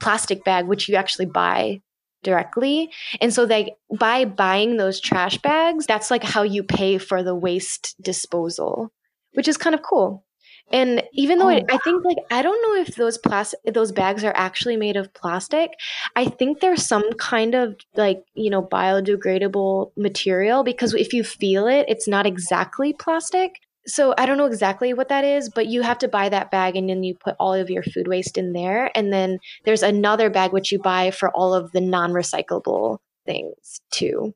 plastic 0.00 0.44
bag, 0.44 0.66
which 0.66 0.88
you 0.88 0.96
actually 0.96 1.26
buy 1.26 1.80
directly. 2.22 2.90
And 3.20 3.32
so 3.32 3.46
they 3.46 3.74
by 3.98 4.24
buying 4.24 4.76
those 4.76 5.00
trash 5.00 5.38
bags, 5.38 5.86
that's 5.86 6.10
like 6.10 6.24
how 6.24 6.42
you 6.42 6.62
pay 6.62 6.98
for 6.98 7.22
the 7.22 7.34
waste 7.34 7.94
disposal, 8.02 8.92
which 9.32 9.48
is 9.48 9.56
kind 9.56 9.74
of 9.74 9.82
cool. 9.82 10.24
And 10.72 11.04
even 11.12 11.38
though 11.38 11.46
oh, 11.46 11.56
it, 11.56 11.64
I 11.70 11.78
think 11.78 12.04
like 12.04 12.16
I 12.30 12.42
don't 12.42 12.60
know 12.62 12.82
if 12.82 12.96
those 12.96 13.18
plastic 13.18 13.60
those 13.72 13.92
bags 13.92 14.24
are 14.24 14.32
actually 14.34 14.76
made 14.76 14.96
of 14.96 15.14
plastic. 15.14 15.70
I 16.16 16.24
think 16.24 16.58
there's 16.58 16.84
some 16.84 17.12
kind 17.12 17.54
of 17.54 17.76
like, 17.94 18.24
you 18.34 18.50
know, 18.50 18.62
biodegradable 18.62 19.92
material 19.96 20.64
because 20.64 20.92
if 20.94 21.12
you 21.12 21.22
feel 21.22 21.68
it, 21.68 21.86
it's 21.88 22.08
not 22.08 22.26
exactly 22.26 22.92
plastic, 22.92 23.60
so 23.86 24.14
I 24.18 24.26
don't 24.26 24.36
know 24.36 24.46
exactly 24.46 24.92
what 24.92 25.08
that 25.08 25.24
is, 25.24 25.48
but 25.48 25.66
you 25.66 25.82
have 25.82 25.98
to 25.98 26.08
buy 26.08 26.28
that 26.28 26.50
bag 26.50 26.76
and 26.76 26.88
then 26.88 27.02
you 27.02 27.14
put 27.14 27.36
all 27.38 27.54
of 27.54 27.70
your 27.70 27.82
food 27.82 28.08
waste 28.08 28.36
in 28.36 28.52
there. 28.52 28.90
And 28.94 29.12
then 29.12 29.38
there's 29.64 29.82
another 29.82 30.28
bag 30.28 30.52
which 30.52 30.72
you 30.72 30.78
buy 30.78 31.10
for 31.10 31.30
all 31.30 31.54
of 31.54 31.72
the 31.72 31.80
non 31.80 32.12
recyclable 32.12 32.98
things 33.24 33.80
too. 33.90 34.34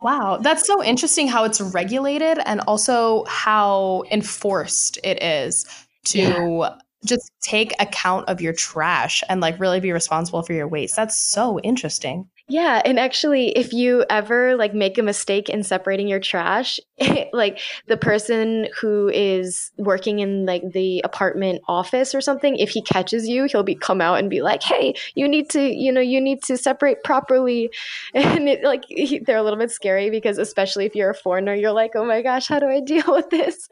Wow, 0.00 0.38
that's 0.40 0.66
so 0.66 0.82
interesting 0.82 1.28
how 1.28 1.44
it's 1.44 1.60
regulated 1.60 2.38
and 2.44 2.60
also 2.62 3.24
how 3.26 4.04
enforced 4.10 4.98
it 5.04 5.22
is 5.22 5.66
to 6.06 6.18
yeah. 6.18 6.74
just 7.04 7.30
take 7.42 7.72
account 7.80 8.28
of 8.28 8.40
your 8.40 8.52
trash 8.52 9.22
and 9.28 9.40
like 9.40 9.58
really 9.60 9.80
be 9.80 9.92
responsible 9.92 10.42
for 10.42 10.52
your 10.52 10.68
waste. 10.68 10.96
That's 10.96 11.18
so 11.18 11.60
interesting. 11.60 12.28
Yeah, 12.46 12.82
and 12.84 12.98
actually 12.98 13.56
if 13.56 13.72
you 13.72 14.04
ever 14.10 14.54
like 14.54 14.74
make 14.74 14.98
a 14.98 15.02
mistake 15.02 15.48
in 15.48 15.62
separating 15.62 16.08
your 16.08 16.20
trash, 16.20 16.78
like 17.32 17.58
the 17.86 17.96
person 17.96 18.68
who 18.78 19.08
is 19.08 19.72
working 19.78 20.18
in 20.18 20.44
like 20.44 20.62
the 20.72 21.00
apartment 21.04 21.62
office 21.68 22.14
or 22.14 22.20
something, 22.20 22.56
if 22.56 22.68
he 22.68 22.82
catches 22.82 23.26
you, 23.26 23.44
he'll 23.44 23.62
be 23.62 23.74
come 23.74 24.02
out 24.02 24.18
and 24.18 24.28
be 24.28 24.42
like, 24.42 24.62
"Hey, 24.62 24.94
you 25.14 25.26
need 25.26 25.48
to, 25.50 25.62
you 25.62 25.90
know, 25.90 26.02
you 26.02 26.20
need 26.20 26.42
to 26.44 26.58
separate 26.58 27.02
properly." 27.02 27.70
And 28.14 28.48
it 28.48 28.62
like 28.62 28.84
he, 28.88 29.20
they're 29.20 29.38
a 29.38 29.42
little 29.42 29.58
bit 29.58 29.70
scary 29.70 30.10
because 30.10 30.36
especially 30.36 30.84
if 30.84 30.94
you're 30.94 31.10
a 31.10 31.14
foreigner, 31.14 31.54
you're 31.54 31.72
like, 31.72 31.92
"Oh 31.96 32.04
my 32.04 32.20
gosh, 32.20 32.46
how 32.48 32.58
do 32.58 32.66
I 32.66 32.80
deal 32.84 33.04
with 33.08 33.30
this?" 33.30 33.68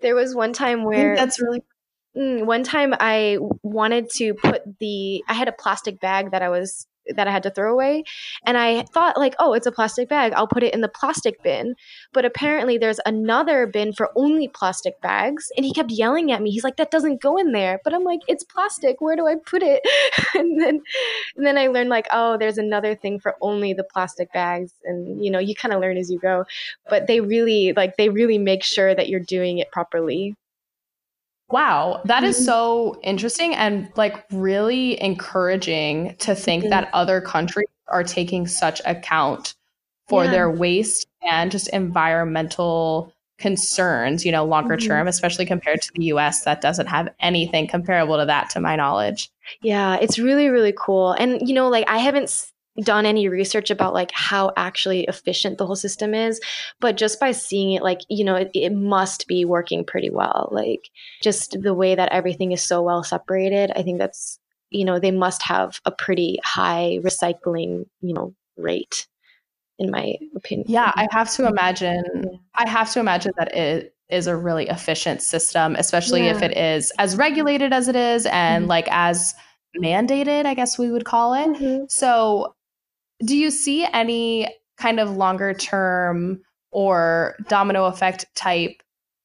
there 0.00 0.14
was 0.14 0.34
one 0.34 0.52
time 0.52 0.84
where 0.84 1.16
that's 1.16 1.40
really 1.40 1.62
mm, 2.16 2.44
one 2.46 2.62
time 2.62 2.94
I 3.00 3.38
wanted 3.62 4.10
to 4.16 4.34
put 4.34 4.62
the 4.78 5.24
I 5.28 5.34
had 5.34 5.48
a 5.48 5.52
plastic 5.52 5.98
bag 6.00 6.30
that 6.30 6.42
I 6.42 6.50
was 6.50 6.86
that 7.14 7.28
I 7.28 7.30
had 7.30 7.42
to 7.44 7.50
throw 7.50 7.72
away. 7.72 8.04
And 8.44 8.56
I 8.56 8.82
thought 8.82 9.16
like, 9.16 9.34
oh, 9.38 9.52
it's 9.52 9.66
a 9.66 9.72
plastic 9.72 10.08
bag. 10.08 10.32
I'll 10.34 10.48
put 10.48 10.62
it 10.62 10.74
in 10.74 10.80
the 10.80 10.88
plastic 10.88 11.42
bin. 11.42 11.74
But 12.12 12.24
apparently 12.24 12.78
there's 12.78 13.00
another 13.06 13.66
bin 13.66 13.92
for 13.92 14.10
only 14.16 14.48
plastic 14.48 15.00
bags. 15.00 15.50
And 15.56 15.64
he 15.64 15.72
kept 15.72 15.90
yelling 15.90 16.32
at 16.32 16.42
me. 16.42 16.50
He's 16.50 16.64
like, 16.64 16.76
that 16.76 16.90
doesn't 16.90 17.20
go 17.20 17.36
in 17.36 17.52
there. 17.52 17.80
But 17.84 17.94
I'm 17.94 18.04
like, 18.04 18.20
it's 18.28 18.44
plastic. 18.44 19.00
Where 19.00 19.16
do 19.16 19.26
I 19.26 19.36
put 19.36 19.62
it? 19.62 19.82
and 20.34 20.60
then 20.60 20.82
and 21.36 21.46
then 21.46 21.58
I 21.58 21.68
learned 21.68 21.90
like, 21.90 22.06
oh, 22.12 22.36
there's 22.38 22.58
another 22.58 22.94
thing 22.94 23.20
for 23.20 23.36
only 23.40 23.72
the 23.72 23.84
plastic 23.84 24.32
bags. 24.32 24.72
And 24.84 25.24
you 25.24 25.30
know, 25.30 25.38
you 25.38 25.54
kind 25.54 25.74
of 25.74 25.80
learn 25.80 25.96
as 25.96 26.10
you 26.10 26.18
go. 26.18 26.44
But 26.88 27.06
they 27.06 27.20
really 27.20 27.72
like 27.72 27.96
they 27.96 28.08
really 28.08 28.38
make 28.38 28.64
sure 28.64 28.94
that 28.94 29.08
you're 29.08 29.20
doing 29.20 29.58
it 29.58 29.70
properly. 29.70 30.36
Wow, 31.50 32.00
that 32.06 32.24
is 32.24 32.36
mm-hmm. 32.36 32.44
so 32.44 33.00
interesting 33.02 33.54
and 33.54 33.88
like 33.96 34.24
really 34.32 35.00
encouraging 35.00 36.16
to 36.18 36.34
think 36.34 36.64
mm-hmm. 36.64 36.70
that 36.70 36.90
other 36.92 37.20
countries 37.20 37.68
are 37.88 38.02
taking 38.02 38.46
such 38.48 38.80
account 38.84 39.54
for 40.08 40.24
yeah. 40.24 40.30
their 40.30 40.50
waste 40.50 41.06
and 41.22 41.52
just 41.52 41.68
environmental 41.68 43.12
concerns, 43.38 44.24
you 44.24 44.32
know, 44.32 44.44
longer 44.44 44.76
mm-hmm. 44.76 44.88
term, 44.88 45.08
especially 45.08 45.46
compared 45.46 45.82
to 45.82 45.90
the 45.94 46.06
US 46.06 46.42
that 46.44 46.60
doesn't 46.60 46.86
have 46.86 47.08
anything 47.20 47.68
comparable 47.68 48.16
to 48.18 48.24
that 48.24 48.50
to 48.50 48.60
my 48.60 48.74
knowledge. 48.74 49.30
Yeah, 49.62 49.96
it's 50.00 50.18
really 50.18 50.48
really 50.48 50.74
cool. 50.76 51.12
And 51.12 51.46
you 51.46 51.54
know, 51.54 51.68
like 51.68 51.88
I 51.88 51.98
haven't 51.98 52.50
done 52.82 53.06
any 53.06 53.28
research 53.28 53.70
about 53.70 53.94
like 53.94 54.10
how 54.12 54.52
actually 54.56 55.04
efficient 55.04 55.58
the 55.58 55.66
whole 55.66 55.76
system 55.76 56.14
is 56.14 56.40
but 56.80 56.96
just 56.96 57.18
by 57.18 57.32
seeing 57.32 57.72
it 57.72 57.82
like 57.82 58.00
you 58.08 58.24
know 58.24 58.34
it, 58.34 58.50
it, 58.54 58.72
must 58.72 59.26
be 59.26 59.44
working 59.44 59.84
pretty 59.84 60.10
well 60.10 60.48
like 60.52 60.88
just 61.22 61.56
the 61.62 61.74
way 61.74 61.94
that 61.94 62.12
everything 62.12 62.52
is 62.52 62.62
so 62.62 62.82
well 62.82 63.02
separated 63.02 63.70
i 63.76 63.82
think 63.82 63.98
that's 63.98 64.38
you 64.70 64.84
know 64.84 64.98
they 64.98 65.10
must 65.10 65.42
have 65.42 65.80
a 65.84 65.90
pretty 65.90 66.38
high 66.44 66.98
recycling 67.02 67.84
you 68.00 68.12
know 68.12 68.34
rate 68.56 69.06
in 69.78 69.90
my 69.90 70.14
opinion 70.34 70.66
yeah 70.68 70.92
i 70.96 71.08
have 71.10 71.30
to 71.30 71.46
imagine 71.46 72.04
yeah. 72.14 72.38
i 72.54 72.68
have 72.68 72.90
to 72.90 73.00
imagine 73.00 73.32
that 73.38 73.54
it 73.54 73.94
is 74.08 74.26
a 74.26 74.36
really 74.36 74.68
efficient 74.68 75.22
system 75.22 75.74
especially 75.76 76.26
yeah. 76.26 76.36
if 76.36 76.42
it 76.42 76.56
is 76.56 76.92
as 76.98 77.16
regulated 77.16 77.72
as 77.72 77.88
it 77.88 77.96
is 77.96 78.26
and 78.26 78.62
mm-hmm. 78.62 78.70
like 78.70 78.86
as 78.90 79.34
mandated, 79.82 80.46
I 80.46 80.54
guess 80.54 80.78
we 80.78 80.90
would 80.90 81.04
call 81.04 81.34
it. 81.34 81.48
Mm-hmm. 81.48 81.84
So 81.88 82.54
do 83.24 83.36
you 83.36 83.50
see 83.50 83.86
any 83.92 84.48
kind 84.78 85.00
of 85.00 85.16
longer 85.16 85.54
term 85.54 86.40
or 86.70 87.36
domino 87.48 87.86
effect 87.86 88.26
type 88.34 88.82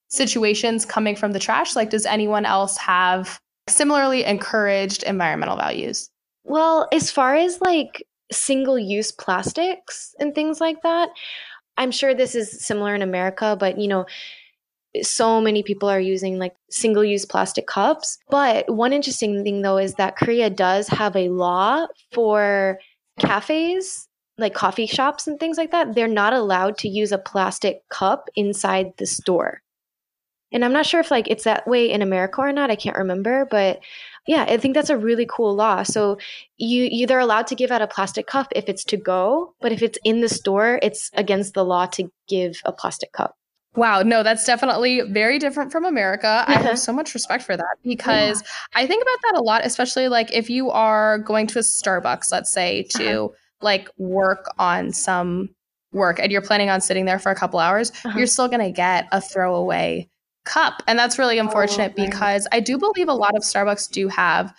situations 0.08 0.86
coming 0.86 1.16
from 1.16 1.32
the 1.32 1.40
trash? 1.40 1.76
Like, 1.76 1.90
does 1.90 2.06
anyone 2.06 2.46
else 2.46 2.78
have 2.78 3.40
similarly 3.68 4.24
encouraged 4.24 5.04
environmental 5.04 5.58
values? 5.58 6.10
Well, 6.44 6.88
as 6.92 7.12
far 7.12 7.36
as 7.36 7.62
like 7.62 8.06
single 8.32 8.80
use 8.80 9.12
plastics 9.12 10.16
and 10.20 10.34
things 10.34 10.62
like 10.62 10.82
that, 10.84 11.10
I'm 11.78 11.92
sure 11.92 12.14
this 12.14 12.36
is 12.36 12.64
similar 12.64 12.96
in 12.96 13.02
America, 13.02 13.56
but 13.60 13.78
you 13.78 13.88
know, 13.88 14.06
so 15.02 15.40
many 15.40 15.64
people 15.64 15.90
are 15.90 16.00
using 16.00 16.38
like 16.38 16.54
single 16.70 17.04
use 17.04 17.26
plastic 17.26 17.66
cups. 17.68 18.18
But 18.30 18.70
one 18.74 18.92
interesting 18.94 19.44
thing 19.44 19.62
though 19.62 19.78
is 19.78 19.96
that 19.96 20.18
Korea 20.18 20.50
does 20.50 20.88
have 20.90 21.16
a 21.16 21.30
law 21.30 21.88
for 22.12 22.80
cafes 23.22 24.08
like 24.38 24.54
coffee 24.54 24.88
shops 24.88 25.28
and 25.28 25.40
things 25.40 25.58
like 25.58 25.72
that, 25.72 25.96
they're 25.96 26.08
not 26.08 26.34
allowed 26.34 26.78
to 26.80 26.90
use 26.90 27.12
a 27.12 27.18
plastic 27.18 27.88
cup 27.90 28.30
inside 28.36 28.94
the 28.98 29.06
store. 29.06 29.62
And 30.52 30.66
I'm 30.66 30.74
not 30.74 30.86
sure 30.86 31.00
if 31.00 31.12
like 31.12 31.30
it's 31.30 31.46
that 31.46 31.66
way 31.68 31.90
in 31.90 32.02
America 32.02 32.42
or 32.42 32.52
not. 32.52 32.70
I 32.70 32.76
can't 32.76 32.98
remember, 32.98 33.48
but 33.50 33.80
yeah, 34.28 34.46
I 34.48 34.58
think 34.58 34.76
that's 34.76 34.90
a 34.90 34.98
really 34.98 35.26
cool 35.30 35.56
law. 35.56 35.84
So 35.84 36.18
you 36.58 36.84
you 36.92 37.08
they're 37.08 37.20
allowed 37.20 37.48
to 37.48 37.56
give 37.56 37.72
out 37.72 37.82
a 37.82 37.88
plastic 37.88 38.28
cup 38.28 38.48
if 38.54 38.68
it's 38.68 38.84
to 38.86 38.98
go, 38.98 39.56
but 39.62 39.72
if 39.72 39.82
it's 39.82 40.00
in 40.04 40.20
the 40.20 40.30
store, 40.30 40.80
it's 40.82 41.10
against 41.14 41.54
the 41.54 41.64
law 41.64 41.86
to 41.88 42.12
give 42.28 42.60
a 42.66 42.74
plastic 42.74 43.14
cup. 43.14 43.36
Wow, 43.76 44.02
no, 44.02 44.22
that's 44.22 44.46
definitely 44.46 45.02
very 45.02 45.40
different 45.40 45.72
from 45.72 45.86
America. 45.86 46.44
I 46.48 46.54
have 46.54 46.78
so 46.88 46.92
much 46.92 47.14
respect 47.14 47.44
for 47.44 47.56
that 47.56 47.78
because 47.84 48.42
yeah. 48.42 48.82
I 48.82 48.88
think 48.88 49.02
about 49.02 49.18
that 49.24 49.40
a 49.40 49.44
lot, 49.44 49.66
especially 49.66 50.10
like 50.10 50.32
if 50.34 50.50
you 50.50 50.70
are 50.72 51.20
going 51.20 51.48
to 51.48 51.60
a 51.60 51.62
Starbucks, 51.62 52.32
let's 52.32 52.52
say, 52.52 52.84
to 52.98 53.26
uh-huh. 53.26 53.28
like 53.62 53.90
work 53.98 54.52
on 54.60 54.92
some 54.92 55.50
work 55.94 56.20
and 56.20 56.32
you're 56.32 56.42
planning 56.42 56.70
on 56.70 56.82
sitting 56.82 57.06
there 57.06 57.20
for 57.20 57.32
a 57.32 57.36
couple 57.36 57.60
hours, 57.60 57.92
uh-huh. 58.04 58.18
you're 58.18 58.28
still 58.28 58.48
going 58.48 58.62
to 58.62 58.72
get 58.72 59.08
a 59.14 59.22
throwaway 59.22 60.08
cup. 60.44 60.84
And 60.88 61.00
that's 61.00 61.18
really 61.18 61.38
unfortunate 61.38 61.94
oh, 61.98 62.06
because 62.06 62.48
I 62.52 62.60
do 62.60 62.78
believe 62.78 63.08
a 63.08 63.14
lot 63.14 63.38
of 63.38 63.44
Starbucks 63.44 63.90
do 63.92 64.10
have 64.10 64.54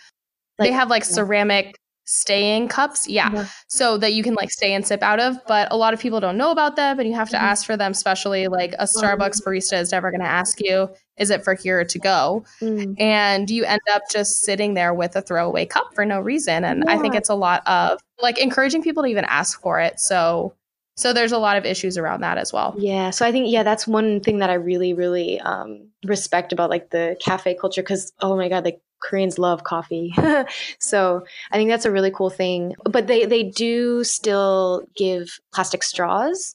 like, 0.59 0.68
they 0.68 0.72
have 0.72 0.88
like 0.90 1.05
ceramic 1.05 1.77
staying 2.04 2.66
cups 2.66 3.08
yeah 3.08 3.30
mm-hmm. 3.30 3.44
so 3.68 3.96
that 3.96 4.12
you 4.12 4.24
can 4.24 4.34
like 4.34 4.50
stay 4.50 4.72
and 4.72 4.84
sip 4.84 5.02
out 5.02 5.20
of 5.20 5.36
but 5.46 5.68
a 5.70 5.76
lot 5.76 5.94
of 5.94 6.00
people 6.00 6.18
don't 6.18 6.36
know 6.36 6.50
about 6.50 6.74
them 6.74 6.98
and 6.98 7.08
you 7.08 7.14
have 7.14 7.30
to 7.30 7.36
mm-hmm. 7.36 7.44
ask 7.44 7.64
for 7.64 7.76
them 7.76 7.92
especially 7.92 8.48
like 8.48 8.74
a 8.80 8.84
starbucks 8.84 9.40
barista 9.42 9.80
is 9.80 9.92
never 9.92 10.10
going 10.10 10.20
to 10.20 10.26
ask 10.26 10.58
you 10.60 10.88
is 11.16 11.30
it 11.30 11.44
for 11.44 11.54
here 11.54 11.84
to 11.84 11.98
go 12.00 12.44
mm. 12.60 12.94
and 13.00 13.50
you 13.50 13.64
end 13.64 13.80
up 13.92 14.02
just 14.10 14.40
sitting 14.40 14.74
there 14.74 14.92
with 14.92 15.14
a 15.14 15.22
throwaway 15.22 15.64
cup 15.64 15.94
for 15.94 16.04
no 16.04 16.18
reason 16.18 16.64
and 16.64 16.82
yeah. 16.84 16.92
i 16.92 16.98
think 16.98 17.14
it's 17.14 17.28
a 17.28 17.34
lot 17.34 17.62
of 17.66 18.00
like 18.20 18.38
encouraging 18.38 18.82
people 18.82 19.04
to 19.04 19.08
even 19.08 19.24
ask 19.26 19.60
for 19.60 19.78
it 19.78 20.00
so 20.00 20.52
so 20.96 21.12
there's 21.12 21.32
a 21.32 21.38
lot 21.38 21.56
of 21.56 21.64
issues 21.64 21.96
around 21.96 22.20
that 22.20 22.36
as 22.36 22.52
well 22.52 22.74
yeah 22.78 23.10
so 23.10 23.24
i 23.24 23.30
think 23.30 23.48
yeah 23.48 23.62
that's 23.62 23.86
one 23.86 24.18
thing 24.20 24.38
that 24.38 24.50
i 24.50 24.54
really 24.54 24.92
really 24.92 25.40
um 25.40 25.88
respect 26.04 26.52
about 26.52 26.68
like 26.68 26.90
the 26.90 27.16
cafe 27.20 27.54
culture 27.54 27.82
because 27.82 28.12
oh 28.20 28.36
my 28.36 28.48
god 28.48 28.64
like 28.64 28.80
Koreans 29.02 29.38
love 29.38 29.64
coffee. 29.64 30.14
so 30.78 31.24
I 31.50 31.56
think 31.56 31.70
that's 31.70 31.84
a 31.84 31.90
really 31.90 32.10
cool 32.10 32.30
thing. 32.30 32.74
But 32.84 33.06
they, 33.06 33.26
they 33.26 33.42
do 33.42 34.04
still 34.04 34.82
give 34.96 35.38
plastic 35.52 35.82
straws. 35.82 36.54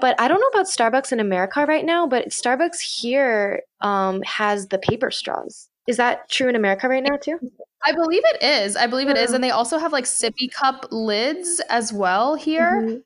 But 0.00 0.20
I 0.20 0.28
don't 0.28 0.40
know 0.40 0.48
about 0.48 0.66
Starbucks 0.66 1.12
in 1.12 1.20
America 1.20 1.64
right 1.66 1.84
now, 1.84 2.06
but 2.06 2.28
Starbucks 2.28 2.80
here 2.80 3.62
um, 3.80 4.22
has 4.22 4.68
the 4.68 4.78
paper 4.78 5.10
straws. 5.10 5.68
Is 5.86 5.96
that 5.98 6.28
true 6.30 6.48
in 6.48 6.56
America 6.56 6.88
right 6.88 7.02
now 7.02 7.16
too? 7.16 7.38
I 7.84 7.92
believe 7.92 8.22
it 8.24 8.42
is. 8.42 8.76
I 8.76 8.86
believe 8.86 9.08
it 9.08 9.18
is. 9.18 9.32
And 9.32 9.44
they 9.44 9.50
also 9.50 9.78
have 9.78 9.92
like 9.92 10.04
sippy 10.04 10.50
cup 10.50 10.86
lids 10.90 11.60
as 11.68 11.92
well 11.92 12.34
here. 12.34 12.82
Mm-hmm. 12.82 12.98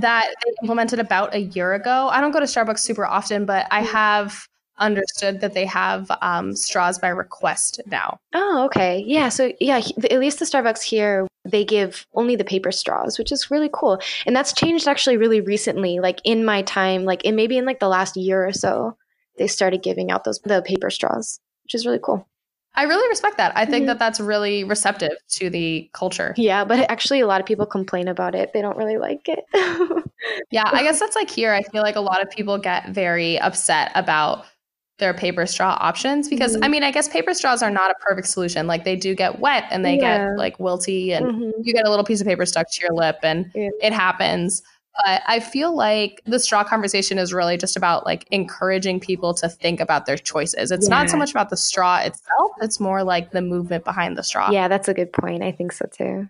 That 0.00 0.34
they 0.44 0.52
implemented 0.62 0.98
about 0.98 1.34
a 1.34 1.40
year 1.40 1.72
ago. 1.72 2.08
I 2.10 2.20
don't 2.20 2.32
go 2.32 2.40
to 2.40 2.44
Starbucks 2.44 2.80
super 2.80 3.06
often, 3.06 3.46
but 3.46 3.66
I 3.70 3.80
mm-hmm. 3.82 3.92
have 3.92 4.46
understood 4.78 5.40
that 5.40 5.54
they 5.54 5.66
have 5.66 6.10
um, 6.22 6.54
straws 6.54 6.98
by 6.98 7.08
request 7.08 7.80
now. 7.86 8.18
Oh, 8.34 8.64
okay. 8.66 9.02
Yeah. 9.06 9.28
So, 9.28 9.52
yeah, 9.60 9.80
at 10.10 10.20
least 10.20 10.38
the 10.38 10.44
Starbucks 10.44 10.82
here, 10.82 11.26
they 11.44 11.64
give 11.64 12.06
only 12.14 12.36
the 12.36 12.44
paper 12.44 12.72
straws, 12.72 13.18
which 13.18 13.32
is 13.32 13.50
really 13.50 13.70
cool. 13.72 14.00
And 14.26 14.34
that's 14.34 14.52
changed 14.52 14.88
actually 14.88 15.16
really 15.16 15.40
recently, 15.40 16.00
like 16.00 16.20
in 16.24 16.44
my 16.44 16.62
time, 16.62 17.04
like 17.04 17.24
in 17.24 17.36
maybe 17.36 17.56
in 17.56 17.64
like 17.64 17.80
the 17.80 17.88
last 17.88 18.16
year 18.16 18.46
or 18.46 18.52
so, 18.52 18.96
they 19.38 19.46
started 19.46 19.82
giving 19.82 20.10
out 20.10 20.24
those 20.24 20.40
the 20.40 20.62
paper 20.62 20.90
straws, 20.90 21.40
which 21.64 21.74
is 21.74 21.86
really 21.86 22.00
cool. 22.02 22.26
I 22.76 22.82
really 22.82 23.08
respect 23.08 23.38
that. 23.38 23.52
I 23.56 23.64
think 23.64 23.82
mm-hmm. 23.82 23.86
that 23.86 23.98
that's 23.98 24.20
really 24.20 24.62
receptive 24.62 25.12
to 25.30 25.48
the 25.48 25.88
culture. 25.94 26.34
Yeah, 26.36 26.64
but 26.64 26.90
actually, 26.90 27.20
a 27.20 27.26
lot 27.26 27.40
of 27.40 27.46
people 27.46 27.64
complain 27.64 28.06
about 28.06 28.34
it. 28.34 28.52
They 28.52 28.60
don't 28.60 28.76
really 28.76 28.98
like 28.98 29.26
it. 29.28 29.44
yeah, 30.50 30.68
I 30.70 30.82
guess 30.82 31.00
that's 31.00 31.16
like 31.16 31.30
here. 31.30 31.54
I 31.54 31.62
feel 31.62 31.82
like 31.82 31.96
a 31.96 32.00
lot 32.00 32.20
of 32.22 32.30
people 32.30 32.58
get 32.58 32.90
very 32.90 33.38
upset 33.40 33.92
about 33.94 34.44
their 34.98 35.12
paper 35.12 35.44
straw 35.44 35.76
options 35.80 36.28
because 36.28 36.54
mm-hmm. 36.54 36.64
I 36.64 36.68
mean 36.68 36.82
I 36.82 36.90
guess 36.90 37.08
paper 37.08 37.34
straws 37.34 37.62
are 37.62 37.70
not 37.70 37.90
a 37.90 37.94
perfect 38.00 38.28
solution 38.28 38.66
like 38.66 38.84
they 38.84 38.96
do 38.96 39.14
get 39.14 39.40
wet 39.40 39.64
and 39.70 39.84
they 39.84 39.96
yeah. 39.96 40.28
get 40.28 40.38
like 40.38 40.58
wilty 40.58 41.10
and 41.10 41.26
mm-hmm. 41.26 41.50
you 41.62 41.74
get 41.74 41.86
a 41.86 41.90
little 41.90 42.04
piece 42.04 42.20
of 42.20 42.26
paper 42.26 42.46
stuck 42.46 42.70
to 42.70 42.80
your 42.80 42.92
lip 42.92 43.18
and 43.22 43.50
yeah. 43.54 43.68
it 43.82 43.92
happens 43.92 44.62
but 45.04 45.22
I 45.26 45.40
feel 45.40 45.74
like 45.74 46.22
the 46.24 46.38
straw 46.38 46.64
conversation 46.64 47.18
is 47.18 47.32
really 47.32 47.56
just 47.56 47.76
about 47.76 48.06
like 48.06 48.26
encouraging 48.30 49.00
people 49.00 49.34
to 49.34 49.48
think 49.48 49.80
about 49.80 50.06
their 50.06 50.16
choices. 50.16 50.70
It's 50.70 50.88
yeah. 50.88 50.94
not 50.96 51.10
so 51.10 51.16
much 51.16 51.30
about 51.30 51.50
the 51.50 51.56
straw 51.56 51.98
itself, 51.98 52.52
it's 52.62 52.80
more 52.80 53.04
like 53.04 53.32
the 53.32 53.42
movement 53.42 53.84
behind 53.84 54.16
the 54.16 54.22
straw. 54.22 54.50
Yeah, 54.50 54.68
that's 54.68 54.88
a 54.88 54.94
good 54.94 55.12
point. 55.12 55.42
I 55.42 55.52
think 55.52 55.72
so 55.72 55.86
too. 55.92 56.28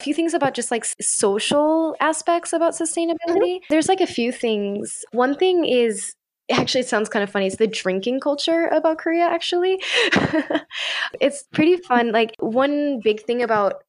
A 0.00 0.02
few 0.02 0.14
things 0.14 0.34
about 0.34 0.54
just 0.54 0.70
like 0.70 0.84
social 1.00 1.96
aspects 2.00 2.52
about 2.52 2.74
sustainability. 2.74 3.14
Mm-hmm. 3.28 3.64
There's 3.70 3.88
like 3.88 4.00
a 4.00 4.06
few 4.06 4.32
things. 4.32 5.04
One 5.12 5.34
thing 5.34 5.64
is 5.64 6.14
actually 6.50 6.80
it 6.80 6.88
sounds 6.88 7.08
kind 7.08 7.22
of 7.22 7.30
funny 7.30 7.46
it's 7.46 7.56
the 7.56 7.66
drinking 7.66 8.20
culture 8.20 8.66
about 8.68 8.98
korea 8.98 9.24
actually 9.24 9.82
it's 11.20 11.44
pretty 11.52 11.76
fun 11.76 12.12
like 12.12 12.34
one 12.38 13.00
big 13.00 13.22
thing 13.22 13.42
about 13.42 13.82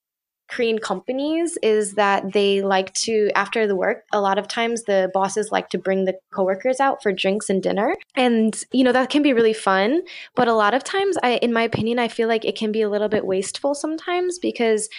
Korean 0.49 0.77
companies 0.77 1.57
is 1.63 1.93
that 1.93 2.33
they 2.33 2.61
like 2.61 2.93
to, 2.93 3.31
after 3.33 3.65
the 3.65 3.75
work, 3.75 4.03
a 4.11 4.21
lot 4.21 4.37
of 4.37 4.47
times 4.47 4.83
the 4.83 5.09
bosses 5.13 5.51
like 5.51 5.69
to 5.69 5.79
bring 5.79 6.05
the 6.05 6.15
coworkers 6.31 6.79
out 6.79 7.01
for 7.01 7.11
drinks 7.11 7.49
and 7.49 7.63
dinner. 7.63 7.95
And, 8.15 8.61
you 8.71 8.83
know, 8.83 8.91
that 8.91 9.09
can 9.09 9.23
be 9.23 9.33
really 9.33 9.53
fun. 9.53 10.01
But 10.35 10.47
a 10.47 10.53
lot 10.53 10.73
of 10.73 10.83
times, 10.83 11.17
I, 11.23 11.37
in 11.37 11.53
my 11.53 11.63
opinion, 11.63 11.97
I 11.97 12.07
feel 12.07 12.27
like 12.27 12.45
it 12.45 12.55
can 12.55 12.71
be 12.71 12.81
a 12.81 12.89
little 12.89 13.09
bit 13.09 13.25
wasteful 13.25 13.73
sometimes 13.73 14.37
because 14.37 14.89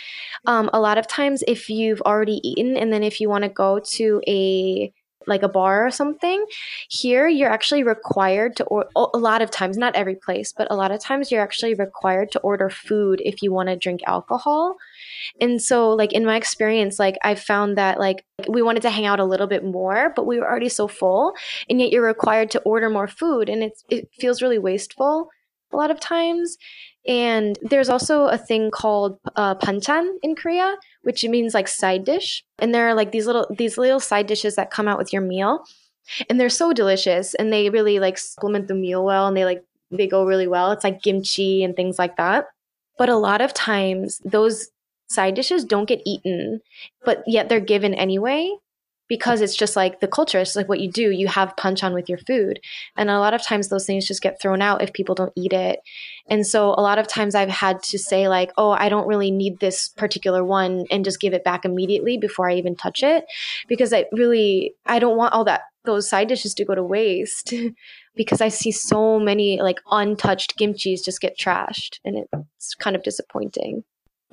um, 0.46 0.70
a 0.72 0.80
lot 0.80 0.98
of 0.98 1.06
times 1.06 1.44
if 1.46 1.70
you've 1.70 2.00
already 2.02 2.40
eaten 2.42 2.76
and 2.76 2.92
then 2.92 3.04
if 3.04 3.20
you 3.20 3.28
want 3.28 3.44
to 3.44 3.50
go 3.50 3.78
to 3.78 4.22
a 4.26 4.92
like 5.26 5.42
a 5.42 5.48
bar 5.48 5.86
or 5.86 5.90
something. 5.90 6.44
Here, 6.88 7.28
you're 7.28 7.50
actually 7.50 7.82
required 7.82 8.56
to, 8.56 8.64
or 8.64 8.86
a 8.96 9.18
lot 9.18 9.42
of 9.42 9.50
times, 9.50 9.76
not 9.76 9.94
every 9.94 10.14
place, 10.14 10.52
but 10.52 10.68
a 10.70 10.76
lot 10.76 10.90
of 10.90 11.00
times 11.00 11.30
you're 11.30 11.42
actually 11.42 11.74
required 11.74 12.30
to 12.32 12.40
order 12.40 12.70
food 12.70 13.20
if 13.24 13.42
you 13.42 13.52
want 13.52 13.68
to 13.68 13.76
drink 13.76 14.00
alcohol. 14.06 14.76
And 15.40 15.60
so, 15.60 15.90
like, 15.90 16.12
in 16.12 16.24
my 16.24 16.36
experience, 16.36 16.98
like, 16.98 17.16
I 17.22 17.34
found 17.34 17.78
that, 17.78 17.98
like, 17.98 18.24
we 18.48 18.62
wanted 18.62 18.82
to 18.82 18.90
hang 18.90 19.06
out 19.06 19.20
a 19.20 19.24
little 19.24 19.46
bit 19.46 19.64
more, 19.64 20.12
but 20.14 20.26
we 20.26 20.38
were 20.38 20.48
already 20.48 20.68
so 20.68 20.88
full, 20.88 21.34
and 21.68 21.80
yet 21.80 21.90
you're 21.90 22.04
required 22.04 22.50
to 22.52 22.60
order 22.60 22.90
more 22.90 23.08
food, 23.08 23.48
and 23.48 23.62
it's, 23.62 23.84
it 23.88 24.08
feels 24.12 24.42
really 24.42 24.58
wasteful 24.58 25.30
a 25.74 25.76
lot 25.76 25.90
of 25.90 26.00
times. 26.00 26.56
And 27.06 27.58
there's 27.62 27.90
also 27.90 28.26
a 28.26 28.38
thing 28.38 28.70
called 28.70 29.18
uh, 29.36 29.54
panchan 29.56 30.14
in 30.22 30.34
Korea, 30.34 30.76
which 31.02 31.22
means 31.24 31.52
like 31.52 31.68
side 31.68 32.04
dish. 32.04 32.44
And 32.58 32.74
there 32.74 32.88
are 32.88 32.94
like 32.94 33.12
these 33.12 33.26
little 33.26 33.46
these 33.58 33.76
little 33.76 34.00
side 34.00 34.26
dishes 34.26 34.56
that 34.56 34.70
come 34.70 34.88
out 34.88 34.98
with 34.98 35.12
your 35.12 35.20
meal, 35.22 35.64
and 36.30 36.40
they're 36.40 36.48
so 36.48 36.72
delicious, 36.72 37.34
and 37.34 37.52
they 37.52 37.68
really 37.68 37.98
like 37.98 38.16
supplement 38.16 38.68
the 38.68 38.74
meal 38.74 39.04
well, 39.04 39.26
and 39.26 39.36
they 39.36 39.44
like 39.44 39.62
they 39.90 40.06
go 40.06 40.24
really 40.24 40.46
well. 40.46 40.72
It's 40.72 40.84
like 40.84 41.02
kimchi 41.02 41.62
and 41.62 41.76
things 41.76 41.98
like 41.98 42.16
that. 42.16 42.46
But 42.96 43.10
a 43.10 43.16
lot 43.16 43.42
of 43.42 43.52
times 43.52 44.20
those 44.24 44.68
side 45.10 45.34
dishes 45.34 45.64
don't 45.64 45.88
get 45.88 46.00
eaten, 46.06 46.60
but 47.04 47.22
yet 47.26 47.48
they're 47.50 47.60
given 47.60 47.92
anyway 47.92 48.50
because 49.08 49.40
it's 49.40 49.56
just 49.56 49.76
like 49.76 50.00
the 50.00 50.08
culture. 50.08 50.38
It's 50.38 50.56
like 50.56 50.68
what 50.68 50.80
you 50.80 50.90
do. 50.90 51.10
You 51.10 51.28
have 51.28 51.56
panchan 51.56 51.94
with 51.94 52.08
your 52.08 52.18
food. 52.18 52.60
And 52.96 53.10
a 53.10 53.18
lot 53.18 53.34
of 53.34 53.42
times 53.42 53.68
those 53.68 53.86
things 53.86 54.06
just 54.06 54.22
get 54.22 54.40
thrown 54.40 54.62
out 54.62 54.82
if 54.82 54.92
people 54.92 55.14
don't 55.14 55.32
eat 55.36 55.52
it. 55.52 55.80
And 56.28 56.46
so 56.46 56.70
a 56.70 56.80
lot 56.80 56.98
of 56.98 57.06
times 57.06 57.34
I've 57.34 57.50
had 57.50 57.82
to 57.84 57.98
say 57.98 58.28
like, 58.28 58.52
oh, 58.56 58.70
I 58.70 58.88
don't 58.88 59.06
really 59.06 59.30
need 59.30 59.60
this 59.60 59.88
particular 59.90 60.44
one 60.44 60.86
and 60.90 61.04
just 61.04 61.20
give 61.20 61.34
it 61.34 61.44
back 61.44 61.64
immediately 61.64 62.16
before 62.16 62.48
I 62.48 62.54
even 62.54 62.76
touch 62.76 63.02
it. 63.02 63.24
Because 63.68 63.92
I 63.92 64.06
really, 64.12 64.74
I 64.86 64.98
don't 64.98 65.16
want 65.16 65.34
all 65.34 65.44
that, 65.44 65.62
those 65.84 66.08
side 66.08 66.28
dishes 66.28 66.54
to 66.54 66.64
go 66.64 66.74
to 66.74 66.82
waste. 66.82 67.52
because 68.16 68.40
I 68.40 68.48
see 68.48 68.70
so 68.70 69.18
many 69.18 69.60
like 69.60 69.80
untouched 69.90 70.56
kimchis 70.58 71.04
just 71.04 71.20
get 71.20 71.38
trashed 71.38 71.98
and 72.04 72.24
it's 72.56 72.74
kind 72.74 72.96
of 72.96 73.02
disappointing. 73.02 73.84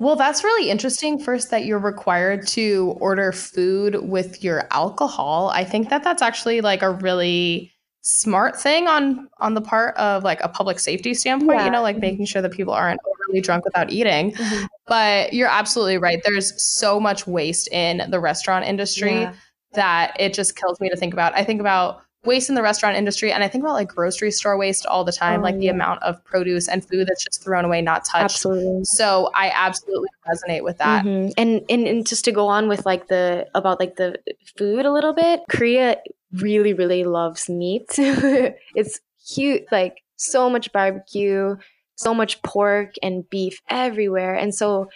Well, 0.02 0.16
that's 0.16 0.42
really 0.42 0.68
interesting. 0.68 1.16
First, 1.16 1.52
that 1.52 1.64
you're 1.64 1.78
required 1.78 2.44
to 2.48 2.96
order 2.98 3.30
food 3.30 3.94
with 4.02 4.42
your 4.42 4.66
alcohol. 4.72 5.52
I 5.54 5.62
think 5.62 5.90
that 5.90 6.02
that's 6.02 6.22
actually 6.22 6.60
like 6.60 6.82
a 6.82 6.90
really 6.90 7.72
smart 8.00 8.60
thing 8.60 8.88
on 8.88 9.28
on 9.38 9.54
the 9.54 9.60
part 9.60 9.96
of 9.98 10.24
like 10.24 10.40
a 10.42 10.48
public 10.48 10.80
safety 10.80 11.14
standpoint. 11.14 11.60
Yeah. 11.60 11.66
You 11.66 11.70
know, 11.70 11.82
like 11.82 11.98
making 11.98 12.24
sure 12.24 12.42
that 12.42 12.50
people 12.50 12.74
aren't 12.74 12.98
overly 13.06 13.40
drunk 13.40 13.64
without 13.64 13.92
eating. 13.92 14.32
Mm-hmm. 14.32 14.64
But 14.88 15.34
you're 15.34 15.48
absolutely 15.48 15.98
right. 15.98 16.20
There's 16.24 16.60
so 16.60 16.98
much 16.98 17.28
waste 17.28 17.68
in 17.68 18.10
the 18.10 18.18
restaurant 18.18 18.66
industry 18.66 19.20
yeah. 19.20 19.34
that 19.74 20.16
it 20.18 20.34
just 20.34 20.56
kills 20.56 20.80
me 20.80 20.88
to 20.88 20.96
think 20.96 21.12
about. 21.12 21.32
I 21.36 21.44
think 21.44 21.60
about 21.60 22.02
waste 22.24 22.48
in 22.48 22.54
the 22.54 22.62
restaurant 22.62 22.96
industry 22.96 23.32
and 23.32 23.42
i 23.42 23.48
think 23.48 23.62
about 23.64 23.74
like 23.74 23.88
grocery 23.88 24.30
store 24.30 24.56
waste 24.56 24.86
all 24.86 25.04
the 25.04 25.12
time 25.12 25.40
oh, 25.40 25.42
like 25.42 25.58
the 25.58 25.66
yeah. 25.66 25.72
amount 25.72 26.02
of 26.02 26.22
produce 26.24 26.68
and 26.68 26.86
food 26.88 27.06
that's 27.08 27.24
just 27.24 27.42
thrown 27.42 27.64
away 27.64 27.82
not 27.82 28.04
touched. 28.04 28.24
Absolutely. 28.24 28.84
So 28.84 29.30
i 29.34 29.50
absolutely 29.54 30.08
resonate 30.28 30.62
with 30.62 30.78
that. 30.78 31.04
Mm-hmm. 31.04 31.30
and, 31.36 31.62
and 31.68 31.86
and 31.86 32.06
just 32.06 32.24
to 32.26 32.32
go 32.32 32.46
on 32.46 32.68
with 32.68 32.86
like 32.86 33.08
the 33.08 33.46
about 33.54 33.80
like 33.80 33.96
the 33.96 34.18
food 34.56 34.86
a 34.86 34.92
little 34.92 35.12
bit 35.12 35.40
korea 35.48 35.98
really 36.32 36.72
really 36.72 37.04
loves 37.04 37.48
meat. 37.48 37.88
It's 37.98 39.00
cute 39.34 39.64
like 39.70 40.02
so 40.16 40.48
much 40.48 40.72
barbecue 40.72 41.56
so 41.96 42.14
much 42.14 42.42
pork 42.42 42.94
and 43.00 43.28
beef 43.30 43.60
everywhere. 43.68 44.34
And 44.34 44.52
so 44.52 44.88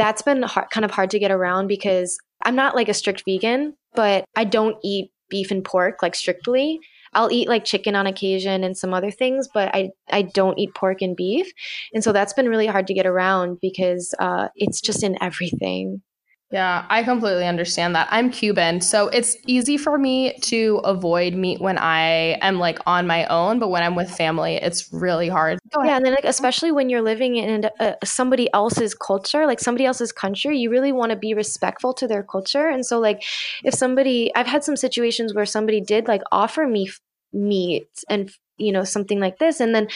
that's 0.00 0.22
been 0.22 0.42
hard, 0.42 0.70
kind 0.70 0.84
of 0.84 0.90
hard 0.90 1.10
to 1.10 1.18
get 1.18 1.30
around 1.30 1.66
because 1.66 2.18
i'm 2.42 2.56
not 2.56 2.74
like 2.74 2.88
a 2.88 2.94
strict 2.94 3.22
vegan 3.26 3.76
but 3.94 4.24
i 4.34 4.44
don't 4.44 4.76
eat 4.82 5.10
beef 5.30 5.50
and 5.50 5.64
pork 5.64 6.02
like 6.02 6.14
strictly. 6.14 6.80
I'll 7.12 7.32
eat 7.32 7.48
like 7.48 7.64
chicken 7.64 7.96
on 7.96 8.06
occasion 8.06 8.62
and 8.62 8.76
some 8.76 8.94
other 8.94 9.10
things, 9.10 9.48
but 9.52 9.74
I 9.74 9.90
I 10.10 10.22
don't 10.22 10.58
eat 10.58 10.74
pork 10.74 11.02
and 11.02 11.16
beef, 11.16 11.50
and 11.92 12.04
so 12.04 12.12
that's 12.12 12.32
been 12.32 12.48
really 12.48 12.66
hard 12.66 12.86
to 12.88 12.94
get 12.94 13.06
around 13.06 13.58
because 13.60 14.14
uh, 14.20 14.48
it's 14.56 14.80
just 14.80 15.02
in 15.02 15.16
everything. 15.22 16.02
Yeah, 16.50 16.84
I 16.88 17.04
completely 17.04 17.46
understand 17.46 17.94
that. 17.94 18.08
I'm 18.10 18.28
Cuban, 18.28 18.80
so 18.80 19.06
it's 19.06 19.36
easy 19.46 19.76
for 19.76 19.96
me 19.96 20.36
to 20.40 20.80
avoid 20.82 21.34
meat 21.34 21.60
when 21.60 21.78
I 21.78 22.38
am 22.40 22.58
like 22.58 22.80
on 22.86 23.06
my 23.06 23.24
own, 23.26 23.60
but 23.60 23.68
when 23.68 23.84
I'm 23.84 23.94
with 23.94 24.10
family, 24.10 24.56
it's 24.56 24.92
really 24.92 25.28
hard. 25.28 25.60
Yeah, 25.84 25.96
and 25.96 26.04
then 26.04 26.12
like 26.12 26.24
especially 26.24 26.72
when 26.72 26.88
you're 26.88 27.02
living 27.02 27.36
in 27.36 27.70
somebody 28.02 28.52
else's 28.52 28.94
culture, 28.94 29.46
like 29.46 29.60
somebody 29.60 29.84
else's 29.84 30.10
country, 30.10 30.58
you 30.58 30.70
really 30.70 30.90
want 30.90 31.10
to 31.10 31.16
be 31.16 31.34
respectful 31.34 31.94
to 31.94 32.08
their 32.08 32.24
culture. 32.24 32.68
And 32.68 32.84
so 32.84 32.98
like 32.98 33.22
if 33.62 33.74
somebody 33.74 34.34
I've 34.34 34.48
had 34.48 34.64
some 34.64 34.76
situations 34.76 35.32
where 35.32 35.46
somebody 35.46 35.80
did 35.80 36.08
like 36.08 36.22
offer 36.32 36.66
me 36.66 36.90
meat 37.32 37.88
and 38.08 38.28
you 38.58 38.72
know 38.72 38.82
something 38.82 39.20
like 39.20 39.38
this 39.38 39.60
and 39.60 39.72
then 39.72 39.86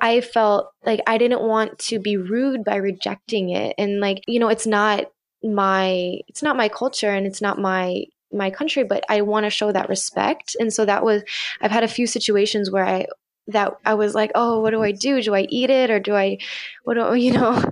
i 0.00 0.20
felt 0.20 0.70
like 0.86 1.00
i 1.08 1.18
didn't 1.18 1.42
want 1.42 1.76
to 1.78 1.98
be 1.98 2.16
rude 2.16 2.64
by 2.64 2.76
rejecting 2.76 3.50
it 3.50 3.74
and 3.76 3.98
like 4.00 4.20
you 4.28 4.38
know 4.38 4.48
it's 4.48 4.66
not 4.66 5.06
my 5.44 6.18
it's 6.26 6.42
not 6.42 6.56
my 6.56 6.68
culture 6.68 7.10
and 7.10 7.26
it's 7.26 7.42
not 7.42 7.58
my 7.58 8.04
my 8.32 8.50
country 8.50 8.82
but 8.82 9.04
i 9.08 9.20
want 9.20 9.44
to 9.44 9.50
show 9.50 9.70
that 9.70 9.88
respect. 9.88 10.56
And 10.58 10.72
so 10.72 10.84
that 10.84 11.04
was 11.04 11.22
i've 11.60 11.70
had 11.70 11.84
a 11.84 11.88
few 11.88 12.06
situations 12.06 12.70
where 12.70 12.84
i 12.84 13.06
that 13.48 13.74
i 13.84 13.94
was 13.94 14.14
like 14.14 14.32
oh 14.34 14.60
what 14.60 14.70
do 14.70 14.82
i 14.82 14.92
do? 14.92 15.20
Do 15.22 15.34
i 15.34 15.46
eat 15.50 15.70
it 15.70 15.90
or 15.90 16.00
do 16.00 16.14
i 16.14 16.38
what 16.84 16.94
do 16.94 17.14
you 17.26 17.32
know? 17.32 17.62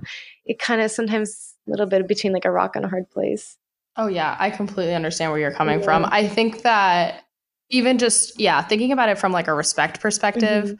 It 0.45 0.59
kind 0.59 0.81
of 0.81 0.91
sometimes 0.91 1.55
a 1.67 1.71
little 1.71 1.85
bit 1.85 2.07
between 2.07 2.33
like 2.33 2.45
a 2.45 2.51
rock 2.51 2.75
and 2.75 2.83
a 2.83 2.89
hard 2.89 3.09
place. 3.09 3.57
Oh 3.97 4.07
yeah 4.07 4.35
i 4.39 4.49
completely 4.49 4.95
understand 4.95 5.31
where 5.31 5.39
you're 5.39 5.51
coming 5.51 5.79
yeah. 5.79 5.85
from 5.85 6.05
i 6.05 6.27
think 6.27 6.63
that 6.63 7.23
even 7.69 7.97
just 7.97 8.39
yeah 8.39 8.61
thinking 8.61 8.91
about 8.91 9.09
it 9.09 9.17
from 9.17 9.31
like 9.31 9.47
a 9.47 9.53
respect 9.53 9.99
perspective 9.99 10.65
mm-hmm. 10.65 10.75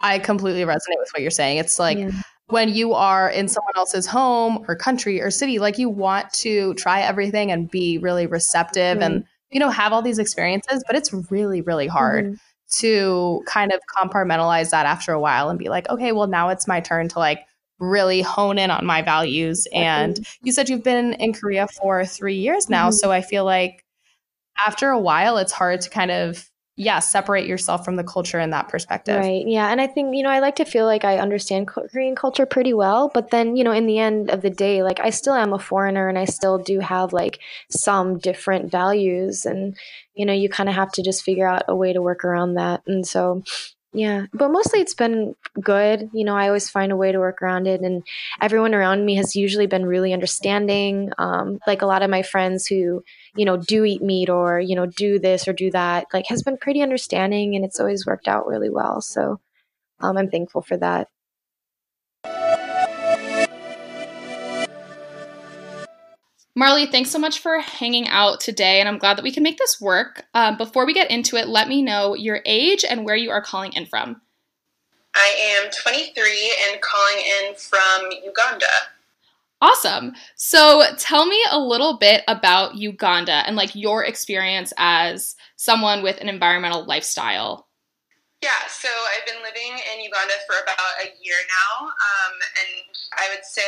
i 0.00 0.18
completely 0.18 0.62
resonate 0.62 0.98
with 0.98 1.10
what 1.12 1.22
you're 1.22 1.30
saying. 1.30 1.58
It's 1.58 1.78
like 1.78 1.98
yeah 1.98 2.10
when 2.48 2.70
you 2.70 2.94
are 2.94 3.28
in 3.28 3.46
someone 3.48 3.74
else's 3.76 4.06
home 4.06 4.64
or 4.68 4.74
country 4.74 5.20
or 5.20 5.30
city, 5.30 5.58
like 5.58 5.78
you 5.78 5.88
want 5.88 6.32
to 6.32 6.74
try 6.74 7.02
everything 7.02 7.50
and 7.50 7.70
be 7.70 7.98
really 7.98 8.26
receptive 8.26 8.98
mm-hmm. 8.98 9.02
and, 9.02 9.24
you 9.50 9.60
know, 9.60 9.70
have 9.70 9.92
all 9.92 10.02
these 10.02 10.18
experiences, 10.18 10.82
but 10.86 10.96
it's 10.96 11.12
really, 11.30 11.60
really 11.60 11.86
hard 11.86 12.24
mm-hmm. 12.24 12.34
to 12.80 13.42
kind 13.46 13.72
of 13.72 13.80
compartmentalize 13.96 14.70
that 14.70 14.86
after 14.86 15.12
a 15.12 15.20
while 15.20 15.50
and 15.50 15.58
be 15.58 15.68
like, 15.68 15.88
okay, 15.90 16.12
well, 16.12 16.26
now 16.26 16.48
it's 16.48 16.66
my 16.66 16.80
turn 16.80 17.08
to 17.08 17.18
like 17.18 17.44
really 17.78 18.22
hone 18.22 18.58
in 18.58 18.70
on 18.70 18.86
my 18.86 19.02
values. 19.02 19.68
And 19.72 20.18
you 20.42 20.50
said 20.50 20.68
you've 20.68 20.82
been 20.82 21.12
in 21.14 21.34
Korea 21.34 21.68
for 21.68 22.04
three 22.04 22.36
years 22.36 22.70
now. 22.70 22.88
Mm-hmm. 22.88 22.96
So 22.96 23.12
I 23.12 23.20
feel 23.20 23.44
like 23.44 23.84
after 24.58 24.88
a 24.88 24.98
while, 24.98 25.36
it's 25.36 25.52
hard 25.52 25.82
to 25.82 25.90
kind 25.90 26.10
of 26.10 26.50
yeah, 26.78 27.00
separate 27.00 27.44
yourself 27.44 27.84
from 27.84 27.96
the 27.96 28.04
culture 28.04 28.38
in 28.38 28.50
that 28.50 28.68
perspective. 28.68 29.18
Right. 29.18 29.44
Yeah. 29.44 29.72
And 29.72 29.80
I 29.80 29.88
think, 29.88 30.14
you 30.14 30.22
know, 30.22 30.30
I 30.30 30.38
like 30.38 30.54
to 30.56 30.64
feel 30.64 30.86
like 30.86 31.04
I 31.04 31.18
understand 31.18 31.66
Korean 31.66 32.14
culture 32.14 32.46
pretty 32.46 32.72
well. 32.72 33.10
But 33.12 33.30
then, 33.30 33.56
you 33.56 33.64
know, 33.64 33.72
in 33.72 33.86
the 33.86 33.98
end 33.98 34.30
of 34.30 34.42
the 34.42 34.50
day, 34.50 34.84
like 34.84 35.00
I 35.00 35.10
still 35.10 35.34
am 35.34 35.52
a 35.52 35.58
foreigner 35.58 36.08
and 36.08 36.16
I 36.16 36.24
still 36.24 36.56
do 36.56 36.78
have 36.78 37.12
like 37.12 37.40
some 37.68 38.18
different 38.18 38.70
values. 38.70 39.44
And, 39.44 39.76
you 40.14 40.24
know, 40.24 40.32
you 40.32 40.48
kind 40.48 40.68
of 40.68 40.76
have 40.76 40.92
to 40.92 41.02
just 41.02 41.24
figure 41.24 41.48
out 41.48 41.64
a 41.66 41.74
way 41.74 41.92
to 41.92 42.00
work 42.00 42.24
around 42.24 42.54
that. 42.54 42.82
And 42.86 43.04
so, 43.04 43.42
yeah, 43.94 44.26
but 44.34 44.50
mostly 44.50 44.80
it's 44.80 44.94
been 44.94 45.34
good. 45.60 46.10
You 46.12 46.24
know, 46.24 46.36
I 46.36 46.46
always 46.48 46.68
find 46.68 46.92
a 46.92 46.96
way 46.96 47.10
to 47.10 47.18
work 47.18 47.40
around 47.40 47.66
it, 47.66 47.80
and 47.80 48.02
everyone 48.40 48.74
around 48.74 49.04
me 49.06 49.16
has 49.16 49.34
usually 49.34 49.66
been 49.66 49.86
really 49.86 50.12
understanding. 50.12 51.10
Um, 51.18 51.58
like 51.66 51.80
a 51.80 51.86
lot 51.86 52.02
of 52.02 52.10
my 52.10 52.22
friends 52.22 52.66
who, 52.66 53.02
you 53.34 53.46
know, 53.46 53.56
do 53.56 53.84
eat 53.84 54.02
meat 54.02 54.28
or 54.28 54.60
you 54.60 54.76
know 54.76 54.86
do 54.86 55.18
this 55.18 55.48
or 55.48 55.54
do 55.54 55.70
that, 55.70 56.06
like 56.12 56.26
has 56.28 56.42
been 56.42 56.58
pretty 56.58 56.82
understanding, 56.82 57.56
and 57.56 57.64
it's 57.64 57.80
always 57.80 58.06
worked 58.06 58.28
out 58.28 58.46
really 58.46 58.70
well. 58.70 59.00
So, 59.00 59.40
um, 60.00 60.18
I'm 60.18 60.30
thankful 60.30 60.62
for 60.62 60.76
that. 60.78 61.08
Marley, 66.58 66.86
thanks 66.86 67.10
so 67.10 67.20
much 67.20 67.38
for 67.38 67.60
hanging 67.60 68.08
out 68.08 68.40
today, 68.40 68.80
and 68.80 68.88
I'm 68.88 68.98
glad 68.98 69.16
that 69.16 69.22
we 69.22 69.30
can 69.30 69.44
make 69.44 69.58
this 69.58 69.80
work. 69.80 70.24
Um, 70.34 70.56
before 70.56 70.86
we 70.86 70.92
get 70.92 71.08
into 71.08 71.36
it, 71.36 71.46
let 71.46 71.68
me 71.68 71.82
know 71.82 72.16
your 72.16 72.40
age 72.44 72.84
and 72.84 73.04
where 73.04 73.14
you 73.14 73.30
are 73.30 73.40
calling 73.40 73.74
in 73.74 73.86
from. 73.86 74.20
I 75.14 75.60
am 75.62 75.70
23 75.70 76.56
and 76.68 76.80
calling 76.80 77.24
in 77.24 77.54
from 77.54 78.10
Uganda. 78.24 78.66
Awesome. 79.60 80.14
So 80.34 80.82
tell 80.98 81.26
me 81.26 81.40
a 81.48 81.60
little 81.60 81.96
bit 81.96 82.24
about 82.26 82.74
Uganda 82.74 83.44
and 83.46 83.54
like 83.54 83.76
your 83.76 84.04
experience 84.04 84.72
as 84.78 85.36
someone 85.54 86.02
with 86.02 86.20
an 86.20 86.28
environmental 86.28 86.84
lifestyle. 86.84 87.68
Yeah, 88.42 88.66
so 88.68 88.88
I've 88.88 89.26
been 89.26 89.42
living 89.44 89.78
in 89.94 90.02
Uganda 90.02 90.34
for 90.48 90.56
about 90.62 91.04
a 91.04 91.24
year 91.24 91.36
now, 91.48 91.86
um, 91.86 92.34
and 92.62 92.96
I 93.16 93.28
would 93.32 93.44
say 93.44 93.62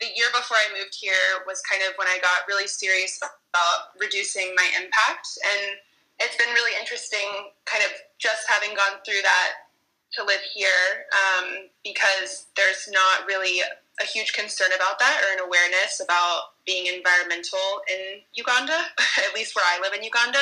the 0.00 0.10
year 0.14 0.30
before 0.30 0.56
I 0.56 0.78
moved 0.78 0.94
here 0.94 1.42
was 1.46 1.60
kind 1.66 1.82
of 1.82 1.94
when 1.98 2.06
I 2.06 2.18
got 2.22 2.46
really 2.46 2.66
serious 2.66 3.18
about 3.18 3.94
reducing 3.98 4.54
my 4.54 4.66
impact. 4.78 5.26
And 5.42 5.78
it's 6.20 6.36
been 6.36 6.54
really 6.54 6.78
interesting, 6.78 7.50
kind 7.66 7.82
of 7.82 7.90
just 8.18 8.46
having 8.48 8.74
gone 8.74 9.02
through 9.04 9.22
that 9.22 9.68
to 10.14 10.24
live 10.24 10.40
here 10.54 11.06
um, 11.12 11.68
because 11.84 12.46
there's 12.56 12.88
not 12.90 13.26
really 13.26 13.60
a 14.00 14.06
huge 14.06 14.32
concern 14.32 14.70
about 14.74 14.98
that 14.98 15.20
or 15.26 15.34
an 15.34 15.46
awareness 15.46 16.00
about 16.00 16.54
being 16.64 16.86
environmental 16.86 17.82
in 17.90 18.22
Uganda, 18.34 18.78
at 19.26 19.34
least 19.34 19.54
where 19.54 19.66
I 19.66 19.80
live 19.82 19.92
in 19.94 20.02
Uganda. 20.02 20.38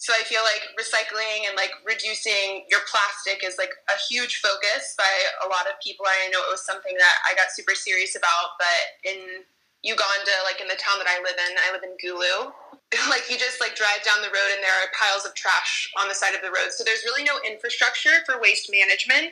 So 0.00 0.16
I 0.16 0.24
feel 0.24 0.40
like 0.40 0.64
recycling 0.80 1.44
and 1.44 1.52
like 1.60 1.76
reducing 1.84 2.64
your 2.72 2.80
plastic 2.88 3.44
is 3.44 3.60
like 3.60 3.76
a 3.92 4.00
huge 4.08 4.40
focus 4.40 4.96
by 4.96 5.12
a 5.44 5.46
lot 5.52 5.68
of 5.68 5.76
people. 5.84 6.08
I 6.08 6.32
know 6.32 6.40
it 6.40 6.48
was 6.48 6.64
something 6.64 6.96
that 6.96 7.16
I 7.28 7.36
got 7.36 7.52
super 7.52 7.76
serious 7.76 8.16
about, 8.16 8.56
but 8.56 8.96
in 9.04 9.44
Uganda, 9.84 10.36
like 10.48 10.56
in 10.64 10.72
the 10.72 10.80
town 10.80 10.96
that 11.04 11.08
I 11.08 11.20
live 11.20 11.36
in, 11.36 11.52
I 11.52 11.68
live 11.76 11.84
in 11.84 12.00
Gulu. 12.00 12.48
Like 13.08 13.30
you 13.30 13.38
just 13.38 13.60
like 13.60 13.76
drive 13.76 14.02
down 14.02 14.18
the 14.18 14.34
road 14.34 14.50
and 14.50 14.58
there 14.58 14.74
are 14.82 14.90
piles 14.98 15.22
of 15.22 15.32
trash 15.38 15.92
on 15.94 16.08
the 16.08 16.14
side 16.14 16.34
of 16.34 16.42
the 16.42 16.50
road. 16.50 16.74
So 16.74 16.82
there's 16.82 17.06
really 17.06 17.22
no 17.22 17.38
infrastructure 17.46 18.24
for 18.26 18.40
waste 18.42 18.66
management. 18.66 19.30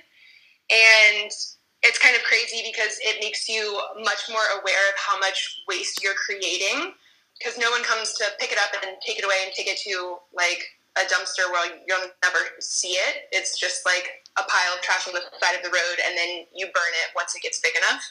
And 0.71 1.27
it's 1.83 1.99
kind 1.99 2.15
of 2.15 2.23
crazy 2.23 2.63
because 2.63 3.03
it 3.03 3.19
makes 3.19 3.49
you 3.49 3.83
much 3.99 4.31
more 4.31 4.47
aware 4.61 4.85
of 4.93 4.95
how 4.95 5.19
much 5.19 5.65
waste 5.67 6.05
you're 6.05 6.15
creating 6.15 6.95
because 7.39 7.57
no 7.59 7.71
one 7.71 7.83
comes 7.83 8.13
to 8.15 8.25
pick 8.39 8.53
it 8.53 8.59
up 8.59 8.75
and 8.83 8.97
take 9.01 9.19
it 9.19 9.25
away 9.25 9.47
and 9.47 9.55
take 9.55 9.69
it 9.69 9.79
to 9.87 10.19
like 10.35 10.67
a 10.99 11.07
dumpster 11.07 11.47
where 11.51 11.71
you'll 11.87 12.11
never 12.23 12.39
see 12.59 12.99
it. 12.99 13.31
It's 13.31 13.59
just 13.59 13.87
like 13.87 14.27
a 14.37 14.43
pile 14.43 14.75
of 14.75 14.83
trash 14.83 15.07
on 15.07 15.15
the 15.15 15.23
side 15.39 15.55
of 15.55 15.63
the 15.63 15.71
road, 15.71 15.97
and 16.05 16.19
then 16.19 16.47
you 16.55 16.67
burn 16.67 16.93
it 17.07 17.15
once 17.15 17.35
it 17.37 17.43
gets 17.43 17.61
big 17.61 17.75
enough. 17.77 18.03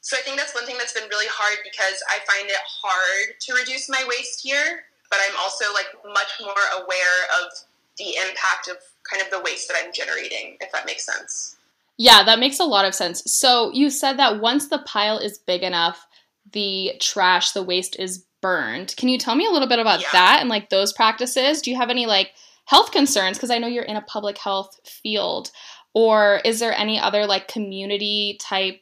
So 0.00 0.16
I 0.16 0.20
think 0.24 0.36
that's 0.36 0.54
one 0.54 0.64
thing 0.64 0.78
that's 0.78 0.94
been 0.94 1.08
really 1.10 1.28
hard 1.28 1.58
because 1.62 2.00
I 2.08 2.24
find 2.24 2.48
it 2.48 2.56
hard 2.64 3.36
to 3.40 3.52
reduce 3.52 3.88
my 3.88 4.02
waste 4.08 4.40
here, 4.42 4.84
but 5.10 5.18
I'm 5.28 5.36
also 5.38 5.66
like 5.74 5.92
much 6.06 6.32
more 6.40 6.64
aware 6.80 7.20
of 7.44 7.52
the 7.98 8.16
impact 8.16 8.68
of 8.70 8.76
kind 9.08 9.22
of 9.22 9.30
the 9.30 9.40
waste 9.40 9.68
that 9.68 9.76
I'm 9.82 9.92
generating, 9.92 10.56
if 10.60 10.72
that 10.72 10.86
makes 10.86 11.04
sense. 11.04 11.56
Yeah, 11.98 12.22
that 12.24 12.38
makes 12.38 12.60
a 12.60 12.64
lot 12.64 12.84
of 12.84 12.94
sense. 12.94 13.22
So 13.26 13.72
you 13.72 13.90
said 13.90 14.18
that 14.18 14.40
once 14.40 14.68
the 14.68 14.78
pile 14.78 15.18
is 15.18 15.36
big 15.36 15.62
enough, 15.62 16.06
the 16.52 16.92
trash, 17.00 17.52
the 17.52 17.62
waste 17.62 17.96
is 17.98 18.24
burned. 18.40 18.94
Can 18.96 19.08
you 19.08 19.18
tell 19.18 19.34
me 19.34 19.46
a 19.46 19.50
little 19.50 19.68
bit 19.68 19.78
about 19.78 20.00
yeah. 20.00 20.08
that 20.12 20.38
and 20.40 20.48
like 20.48 20.70
those 20.70 20.92
practices? 20.92 21.62
Do 21.62 21.70
you 21.70 21.76
have 21.76 21.90
any 21.90 22.06
like 22.06 22.32
health 22.64 22.92
concerns? 22.92 23.36
Because 23.36 23.50
I 23.50 23.58
know 23.58 23.66
you're 23.66 23.84
in 23.84 23.96
a 23.96 24.02
public 24.02 24.38
health 24.38 24.78
field. 24.84 25.50
Or 25.94 26.40
is 26.44 26.60
there 26.60 26.72
any 26.72 27.00
other 27.00 27.26
like 27.26 27.48
community 27.48 28.38
type 28.40 28.80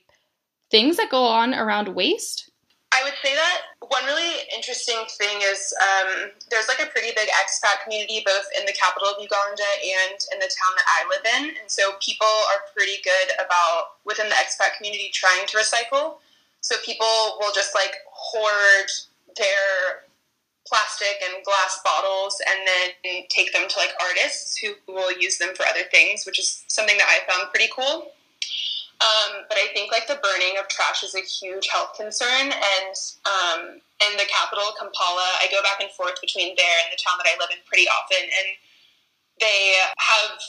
things 0.71 0.97
that 0.97 1.11
go 1.11 1.25
on 1.25 1.55
around 1.55 1.89
waste? 1.89 2.51
I 2.93 3.03
would 3.05 3.15
say 3.23 3.35
that 3.35 3.63
one 3.91 4.05
really 4.07 4.41
interesting 4.57 4.97
thing 5.19 5.39
is 5.43 5.75
um, 5.83 6.31
there's 6.51 6.69
like 6.69 6.81
a 6.81 6.91
pretty 6.91 7.11
big 7.15 7.29
expat 7.29 7.83
community 7.85 8.23
both 8.25 8.47
in 8.59 8.65
the 8.65 8.73
capital 8.73 9.09
of 9.09 9.21
Uganda 9.21 9.69
and 9.85 10.19
in 10.33 10.39
the 10.39 10.51
town 10.51 10.73
that 10.77 10.87
I 10.89 11.01
live 11.09 11.25
in. 11.39 11.57
And 11.61 11.69
so 11.71 11.93
people 12.01 12.27
are 12.27 12.67
pretty 12.75 13.03
good 13.05 13.35
about 13.39 14.01
within 14.05 14.29
the 14.29 14.35
expat 14.35 14.77
community 14.77 15.11
trying 15.13 15.47
to 15.47 15.59
recycle. 15.59 16.19
So 16.61 16.77
people 16.85 17.39
will 17.39 17.53
just 17.55 17.75
like 17.75 17.95
hoard 18.11 18.91
their 19.37 20.07
plastic 20.67 21.23
and 21.23 21.45
glass 21.45 21.79
bottles 21.85 22.41
and 22.43 22.67
then 22.67 23.23
take 23.31 23.53
them 23.53 23.69
to 23.69 23.79
like 23.79 23.95
artists 24.03 24.59
who 24.59 24.75
will 24.93 25.13
use 25.19 25.39
them 25.39 25.55
for 25.55 25.65
other 25.67 25.85
things, 25.91 26.27
which 26.27 26.39
is 26.39 26.65
something 26.67 26.97
that 26.99 27.07
I 27.07 27.23
found 27.31 27.51
pretty 27.51 27.71
cool. 27.75 28.11
Um, 28.97 29.45
but 29.49 29.59
I 29.59 29.69
think 29.75 29.93
like 29.93 30.09
the 30.09 30.19
burning 30.25 30.57
of 30.59 30.69
trash 30.69 31.05
is 31.05 31.15
a 31.15 31.21
huge 31.21 31.69
health 31.69 31.93
concern, 32.01 32.49
and 32.49 32.95
um, 33.29 33.61
in 34.01 34.17
the 34.17 34.25
capital, 34.25 34.73
Kampala, 34.73 35.37
I 35.37 35.49
go 35.53 35.61
back 35.61 35.85
and 35.85 35.93
forth 35.93 36.17
between 36.23 36.57
there 36.57 36.79
and 36.81 36.89
the 36.89 36.97
town 36.97 37.21
that 37.21 37.29
I 37.29 37.37
live 37.37 37.53
in 37.53 37.61
pretty 37.69 37.85
often, 37.93 38.25
and 38.25 38.49
they 39.39 39.77
have 40.01 40.41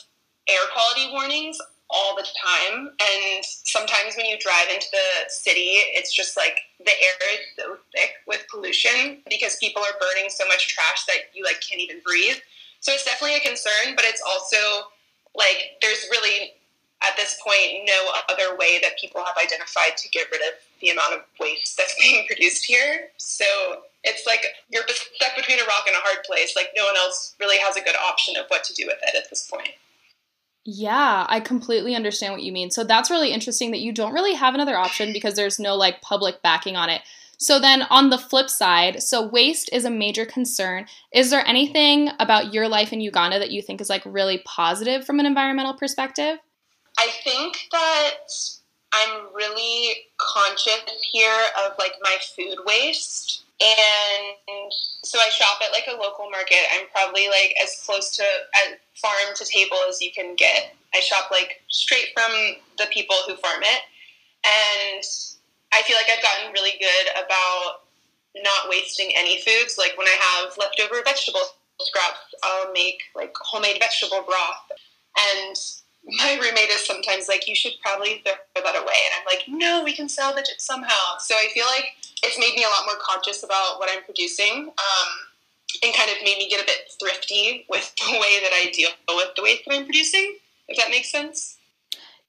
air 0.48 0.64
quality 0.72 1.12
warnings 1.12 1.60
all 1.90 2.16
the 2.16 2.26
time. 2.36 2.90
And 3.00 3.44
sometimes 3.44 4.16
when 4.16 4.26
you 4.26 4.36
drive 4.38 4.68
into 4.72 4.86
the 4.92 5.30
city, 5.30 5.80
it's 5.96 6.14
just 6.14 6.36
like 6.36 6.58
the 6.78 6.92
air 6.92 7.16
is 7.32 7.40
so 7.56 7.78
thick 7.94 8.12
with 8.26 8.46
pollution 8.50 9.18
because 9.28 9.56
people 9.56 9.82
are 9.82 9.98
burning 10.00 10.30
so 10.30 10.46
much 10.46 10.68
trash 10.68 11.06
that 11.06 11.32
you 11.34 11.44
like 11.44 11.60
can't 11.60 11.80
even 11.80 12.00
breathe. 12.04 12.36
So 12.80 12.92
it's 12.92 13.04
definitely 13.04 13.36
a 13.36 13.40
concern, 13.40 13.96
but 13.96 14.04
it's 14.04 14.22
also 14.22 14.88
like 15.34 15.78
there's 15.80 16.06
really 16.10 16.52
at 17.02 17.16
this 17.16 17.40
point 17.42 17.86
no 17.86 18.10
other 18.28 18.56
way 18.56 18.78
that 18.82 18.98
people 18.98 19.22
have 19.24 19.36
identified 19.36 19.96
to 19.96 20.08
get 20.10 20.26
rid 20.32 20.40
of 20.42 20.58
the 20.80 20.90
amount 20.90 21.14
of 21.14 21.20
waste 21.40 21.76
that's 21.76 21.94
being 22.00 22.26
produced 22.26 22.64
here. 22.64 23.08
So 23.16 23.44
it's 24.04 24.26
like 24.26 24.44
you're 24.68 24.84
stuck 24.88 25.36
between 25.36 25.58
a 25.58 25.64
rock 25.64 25.84
and 25.86 25.96
a 25.96 26.00
hard 26.00 26.24
place. 26.24 26.54
Like 26.54 26.70
no 26.76 26.84
one 26.84 26.96
else 26.96 27.34
really 27.40 27.58
has 27.58 27.76
a 27.76 27.80
good 27.80 27.96
option 27.96 28.36
of 28.36 28.46
what 28.48 28.64
to 28.64 28.74
do 28.74 28.84
with 28.86 28.98
it 29.02 29.16
at 29.16 29.30
this 29.30 29.48
point. 29.50 29.72
Yeah, 30.70 31.24
I 31.30 31.40
completely 31.40 31.94
understand 31.94 32.34
what 32.34 32.42
you 32.42 32.52
mean. 32.52 32.70
So 32.70 32.84
that's 32.84 33.10
really 33.10 33.32
interesting 33.32 33.70
that 33.70 33.80
you 33.80 33.90
don't 33.90 34.12
really 34.12 34.34
have 34.34 34.52
another 34.52 34.76
option 34.76 35.14
because 35.14 35.32
there's 35.32 35.58
no 35.58 35.74
like 35.74 36.02
public 36.02 36.42
backing 36.42 36.76
on 36.76 36.90
it. 36.90 37.00
So 37.38 37.58
then 37.58 37.84
on 37.88 38.10
the 38.10 38.18
flip 38.18 38.50
side, 38.50 39.02
so 39.02 39.26
waste 39.26 39.70
is 39.72 39.86
a 39.86 39.90
major 39.90 40.26
concern. 40.26 40.84
Is 41.10 41.30
there 41.30 41.42
anything 41.46 42.10
about 42.20 42.52
your 42.52 42.68
life 42.68 42.92
in 42.92 43.00
Uganda 43.00 43.38
that 43.38 43.50
you 43.50 43.62
think 43.62 43.80
is 43.80 43.88
like 43.88 44.02
really 44.04 44.42
positive 44.44 45.06
from 45.06 45.20
an 45.20 45.24
environmental 45.24 45.72
perspective? 45.72 46.36
I 46.98 47.08
think 47.24 47.68
that 47.72 48.26
I'm 48.92 49.34
really 49.34 49.94
conscious 50.18 50.82
here 51.12 51.44
of 51.64 51.72
like 51.78 51.94
my 52.02 52.18
food 52.36 52.58
waste. 52.66 53.42
And 53.60 54.70
so 55.02 55.18
I 55.18 55.28
shop 55.30 55.58
at 55.64 55.72
like 55.72 55.88
a 55.88 56.00
local 56.00 56.30
market. 56.30 56.62
I'm 56.72 56.86
probably 56.94 57.28
like 57.28 57.54
as 57.62 57.82
close 57.84 58.16
to 58.16 58.24
farm 58.94 59.34
to 59.34 59.44
table 59.44 59.78
as 59.88 60.00
you 60.00 60.12
can 60.12 60.36
get. 60.36 60.74
I 60.94 61.00
shop 61.00 61.30
like 61.30 61.60
straight 61.68 62.10
from 62.14 62.30
the 62.78 62.86
people 62.92 63.16
who 63.26 63.34
farm 63.36 63.62
it. 63.62 63.82
And 64.46 65.04
I 65.72 65.82
feel 65.82 65.96
like 65.96 66.08
I've 66.10 66.22
gotten 66.22 66.52
really 66.52 66.78
good 66.78 67.24
about 67.24 67.82
not 68.36 68.70
wasting 68.70 69.10
any 69.16 69.40
foods. 69.42 69.76
Like 69.76 69.98
when 69.98 70.06
I 70.06 70.16
have 70.20 70.56
leftover 70.56 71.02
vegetable 71.04 71.42
scraps, 71.80 72.34
I'll 72.44 72.72
make 72.72 73.00
like 73.16 73.34
homemade 73.36 73.78
vegetable 73.80 74.22
broth. 74.22 74.70
And 75.18 75.56
my 76.04 76.38
roommate 76.40 76.70
is 76.70 76.86
sometimes 76.86 77.28
like, 77.28 77.48
you 77.48 77.54
should 77.54 77.72
probably 77.82 78.22
throw 78.24 78.62
that 78.62 78.76
away. 78.76 78.98
And 79.04 79.14
I'm 79.18 79.26
like, 79.26 79.44
no, 79.48 79.82
we 79.84 79.92
can 79.92 80.08
salvage 80.08 80.48
it 80.48 80.60
somehow. 80.60 81.18
So 81.18 81.34
I 81.34 81.48
feel 81.52 81.66
like 81.66 81.96
it's 82.22 82.38
made 82.38 82.54
me 82.54 82.64
a 82.64 82.68
lot 82.68 82.86
more 82.86 82.98
conscious 83.00 83.42
about 83.42 83.78
what 83.78 83.88
I'm 83.92 84.04
producing 84.04 84.68
um, 84.68 85.08
and 85.82 85.94
kind 85.94 86.10
of 86.10 86.16
made 86.24 86.38
me 86.38 86.48
get 86.48 86.62
a 86.62 86.66
bit 86.66 86.90
thrifty 87.00 87.66
with 87.68 87.94
the 87.96 88.12
way 88.12 88.40
that 88.42 88.52
I 88.52 88.70
deal 88.72 88.90
with 89.08 89.34
the 89.36 89.42
waste 89.42 89.62
that 89.66 89.74
I'm 89.76 89.84
producing, 89.84 90.36
if 90.68 90.76
that 90.78 90.90
makes 90.90 91.10
sense. 91.10 91.56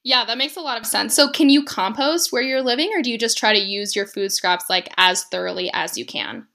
Yeah, 0.02 0.24
that 0.24 0.38
makes 0.38 0.56
a 0.56 0.60
lot 0.60 0.78
of 0.78 0.86
sense. 0.86 1.14
So, 1.14 1.30
can 1.30 1.50
you 1.50 1.62
compost 1.62 2.32
where 2.32 2.42
you're 2.42 2.62
living, 2.62 2.90
or 2.94 3.02
do 3.02 3.10
you 3.10 3.18
just 3.18 3.36
try 3.36 3.52
to 3.52 3.58
use 3.58 3.94
your 3.94 4.06
food 4.06 4.32
scraps 4.32 4.70
like 4.70 4.88
as 4.96 5.24
thoroughly 5.24 5.70
as 5.74 5.98
you 5.98 6.06
can? 6.06 6.46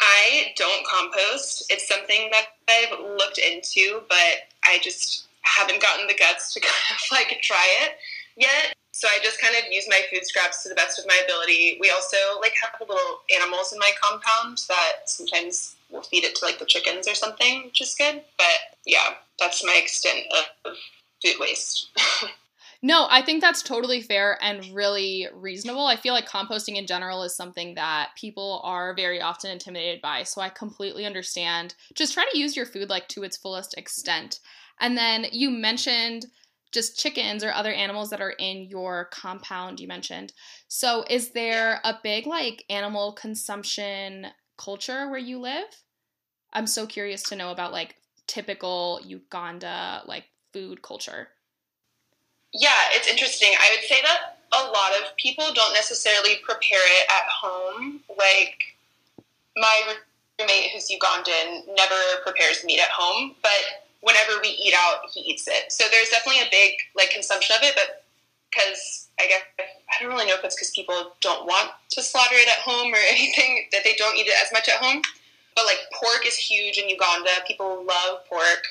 I 0.00 0.52
don't 0.56 0.86
compost. 0.86 1.64
It's 1.68 1.86
something 1.86 2.30
that 2.32 2.46
I've 2.68 2.98
looked 3.18 3.38
into, 3.38 4.02
but 4.08 4.48
I 4.64 4.78
just 4.82 5.26
haven't 5.42 5.82
gotten 5.82 6.06
the 6.06 6.14
guts 6.14 6.54
to 6.54 6.60
kind 6.60 6.72
of 6.90 7.00
like 7.12 7.38
try 7.42 7.66
it 7.82 7.92
yet. 8.36 8.74
So 8.98 9.06
I 9.06 9.20
just 9.22 9.40
kind 9.40 9.54
of 9.54 9.72
use 9.72 9.86
my 9.88 10.00
food 10.10 10.26
scraps 10.26 10.64
to 10.64 10.68
the 10.68 10.74
best 10.74 10.98
of 10.98 11.06
my 11.06 11.16
ability. 11.24 11.78
We 11.80 11.88
also 11.88 12.16
like 12.40 12.52
have 12.60 12.80
little 12.80 13.20
animals 13.32 13.72
in 13.72 13.78
my 13.78 13.92
compound 14.02 14.60
that 14.66 15.08
sometimes 15.08 15.76
we'll 15.88 16.02
feed 16.02 16.24
it 16.24 16.34
to 16.34 16.44
like 16.44 16.58
the 16.58 16.64
chickens 16.64 17.06
or 17.06 17.14
something, 17.14 17.66
which 17.66 17.80
is 17.80 17.94
good. 17.94 18.20
But 18.36 18.76
yeah, 18.84 19.14
that's 19.38 19.64
my 19.64 19.80
extent 19.80 20.24
of 20.64 20.72
food 21.24 21.36
waste. 21.38 21.90
no, 22.82 23.06
I 23.08 23.22
think 23.22 23.40
that's 23.40 23.62
totally 23.62 24.02
fair 24.02 24.36
and 24.42 24.64
really 24.74 25.28
reasonable. 25.32 25.86
I 25.86 25.94
feel 25.94 26.12
like 26.12 26.28
composting 26.28 26.74
in 26.74 26.88
general 26.88 27.22
is 27.22 27.36
something 27.36 27.76
that 27.76 28.08
people 28.16 28.60
are 28.64 28.96
very 28.96 29.22
often 29.22 29.52
intimidated 29.52 30.02
by. 30.02 30.24
So 30.24 30.40
I 30.40 30.48
completely 30.48 31.06
understand. 31.06 31.76
Just 31.94 32.14
try 32.14 32.24
to 32.32 32.38
use 32.38 32.56
your 32.56 32.66
food 32.66 32.90
like 32.90 33.06
to 33.10 33.22
its 33.22 33.36
fullest 33.36 33.78
extent. 33.78 34.40
And 34.80 34.98
then 34.98 35.26
you 35.30 35.50
mentioned 35.50 36.26
just 36.72 36.98
chickens 36.98 37.42
or 37.42 37.52
other 37.52 37.72
animals 37.72 38.10
that 38.10 38.20
are 38.20 38.34
in 38.38 38.62
your 38.64 39.06
compound 39.06 39.80
you 39.80 39.88
mentioned. 39.88 40.32
So 40.68 41.04
is 41.08 41.30
there 41.30 41.80
a 41.84 41.94
big 42.02 42.26
like 42.26 42.64
animal 42.68 43.12
consumption 43.12 44.26
culture 44.56 45.08
where 45.08 45.18
you 45.18 45.38
live? 45.38 45.82
I'm 46.52 46.66
so 46.66 46.86
curious 46.86 47.22
to 47.24 47.36
know 47.36 47.50
about 47.50 47.72
like 47.72 47.96
typical 48.26 49.00
Uganda 49.04 50.02
like 50.06 50.24
food 50.52 50.82
culture. 50.82 51.28
Yeah, 52.52 52.78
it's 52.92 53.08
interesting. 53.08 53.50
I 53.58 53.76
would 53.76 53.88
say 53.88 54.00
that 54.02 54.38
a 54.52 54.70
lot 54.70 54.92
of 54.92 55.16
people 55.16 55.52
don't 55.52 55.74
necessarily 55.74 56.36
prepare 56.42 56.80
it 56.80 57.06
at 57.08 57.28
home. 57.28 58.00
Like 58.08 58.76
my 59.56 59.94
roommate 60.40 60.70
who's 60.72 60.90
Ugandan 60.90 61.74
never 61.76 62.22
prepares 62.24 62.64
meat 62.64 62.80
at 62.80 62.90
home, 62.90 63.34
but 63.42 63.87
whenever 64.00 64.40
we 64.42 64.50
eat 64.50 64.74
out, 64.76 65.10
he 65.12 65.20
eats 65.20 65.48
it. 65.48 65.72
So 65.72 65.84
there's 65.90 66.10
definitely 66.10 66.42
a 66.42 66.50
big 66.50 66.74
like 66.96 67.10
consumption 67.10 67.56
of 67.56 67.62
it, 67.62 67.74
but 67.74 68.04
because 68.50 69.08
I 69.20 69.26
guess 69.26 69.42
I 69.58 70.02
don't 70.02 70.12
really 70.12 70.26
know 70.26 70.34
if 70.34 70.44
it's 70.44 70.54
because 70.54 70.70
people 70.70 71.12
don't 71.20 71.46
want 71.46 71.70
to 71.90 72.02
slaughter 72.02 72.36
it 72.36 72.48
at 72.48 72.62
home 72.62 72.92
or 72.92 72.98
anything 73.10 73.66
that 73.72 73.84
they 73.84 73.94
don't 73.94 74.16
eat 74.16 74.26
it 74.26 74.34
as 74.42 74.52
much 74.52 74.68
at 74.68 74.76
home. 74.76 75.02
But 75.54 75.66
like 75.66 75.78
pork 75.92 76.24
is 76.26 76.36
huge 76.36 76.78
in 76.78 76.88
Uganda. 76.88 77.30
People 77.46 77.84
love 77.84 78.24
pork. 78.28 78.62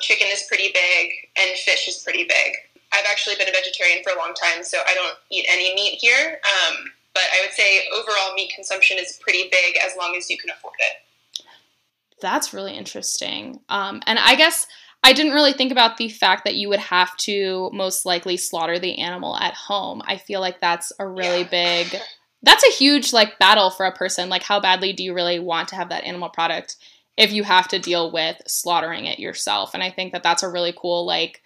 Chicken 0.00 0.26
is 0.32 0.42
pretty 0.48 0.74
big, 0.74 1.12
and 1.38 1.56
fish 1.58 1.86
is 1.86 2.02
pretty 2.02 2.24
big. 2.24 2.54
I've 2.92 3.06
actually 3.08 3.36
been 3.36 3.48
a 3.48 3.52
vegetarian 3.52 4.02
for 4.02 4.10
a 4.10 4.18
long 4.18 4.34
time, 4.34 4.64
so 4.64 4.78
I 4.86 4.94
don't 4.94 5.14
eat 5.30 5.46
any 5.48 5.72
meat 5.74 5.98
here. 6.00 6.40
Um, 6.42 6.90
but 7.14 7.22
I 7.32 7.46
would 7.46 7.54
say 7.54 7.86
overall 7.96 8.34
meat 8.34 8.52
consumption 8.54 8.98
is 8.98 9.18
pretty 9.22 9.48
big 9.50 9.78
as 9.84 9.96
long 9.96 10.16
as 10.16 10.28
you 10.28 10.36
can 10.36 10.50
afford 10.50 10.74
it. 10.80 11.04
That's 12.20 12.54
really 12.54 12.74
interesting. 12.74 13.60
Um, 13.68 14.02
and 14.06 14.18
I 14.18 14.34
guess 14.34 14.66
I 15.02 15.12
didn't 15.12 15.32
really 15.32 15.52
think 15.52 15.70
about 15.70 15.98
the 15.98 16.08
fact 16.08 16.44
that 16.44 16.54
you 16.54 16.70
would 16.70 16.80
have 16.80 17.14
to 17.18 17.70
most 17.72 18.06
likely 18.06 18.36
slaughter 18.36 18.78
the 18.78 18.98
animal 18.98 19.36
at 19.36 19.54
home. 19.54 20.02
I 20.06 20.16
feel 20.16 20.40
like 20.40 20.60
that's 20.60 20.92
a 20.98 21.06
really 21.06 21.42
yeah. 21.42 21.84
big 21.84 22.00
that's 22.42 22.64
a 22.64 22.72
huge 22.72 23.12
like 23.12 23.38
battle 23.38 23.70
for 23.70 23.86
a 23.86 23.92
person. 23.92 24.28
Like 24.28 24.42
how 24.42 24.60
badly 24.60 24.92
do 24.92 25.02
you 25.02 25.14
really 25.14 25.38
want 25.38 25.68
to 25.68 25.76
have 25.76 25.88
that 25.88 26.04
animal 26.04 26.28
product 26.28 26.76
if 27.16 27.32
you 27.32 27.42
have 27.42 27.68
to 27.68 27.78
deal 27.78 28.12
with 28.12 28.40
slaughtering 28.46 29.06
it 29.06 29.18
yourself? 29.18 29.74
And 29.74 29.82
I 29.82 29.90
think 29.90 30.12
that 30.12 30.22
that's 30.22 30.42
a 30.42 30.50
really 30.50 30.74
cool 30.76 31.06
like 31.06 31.42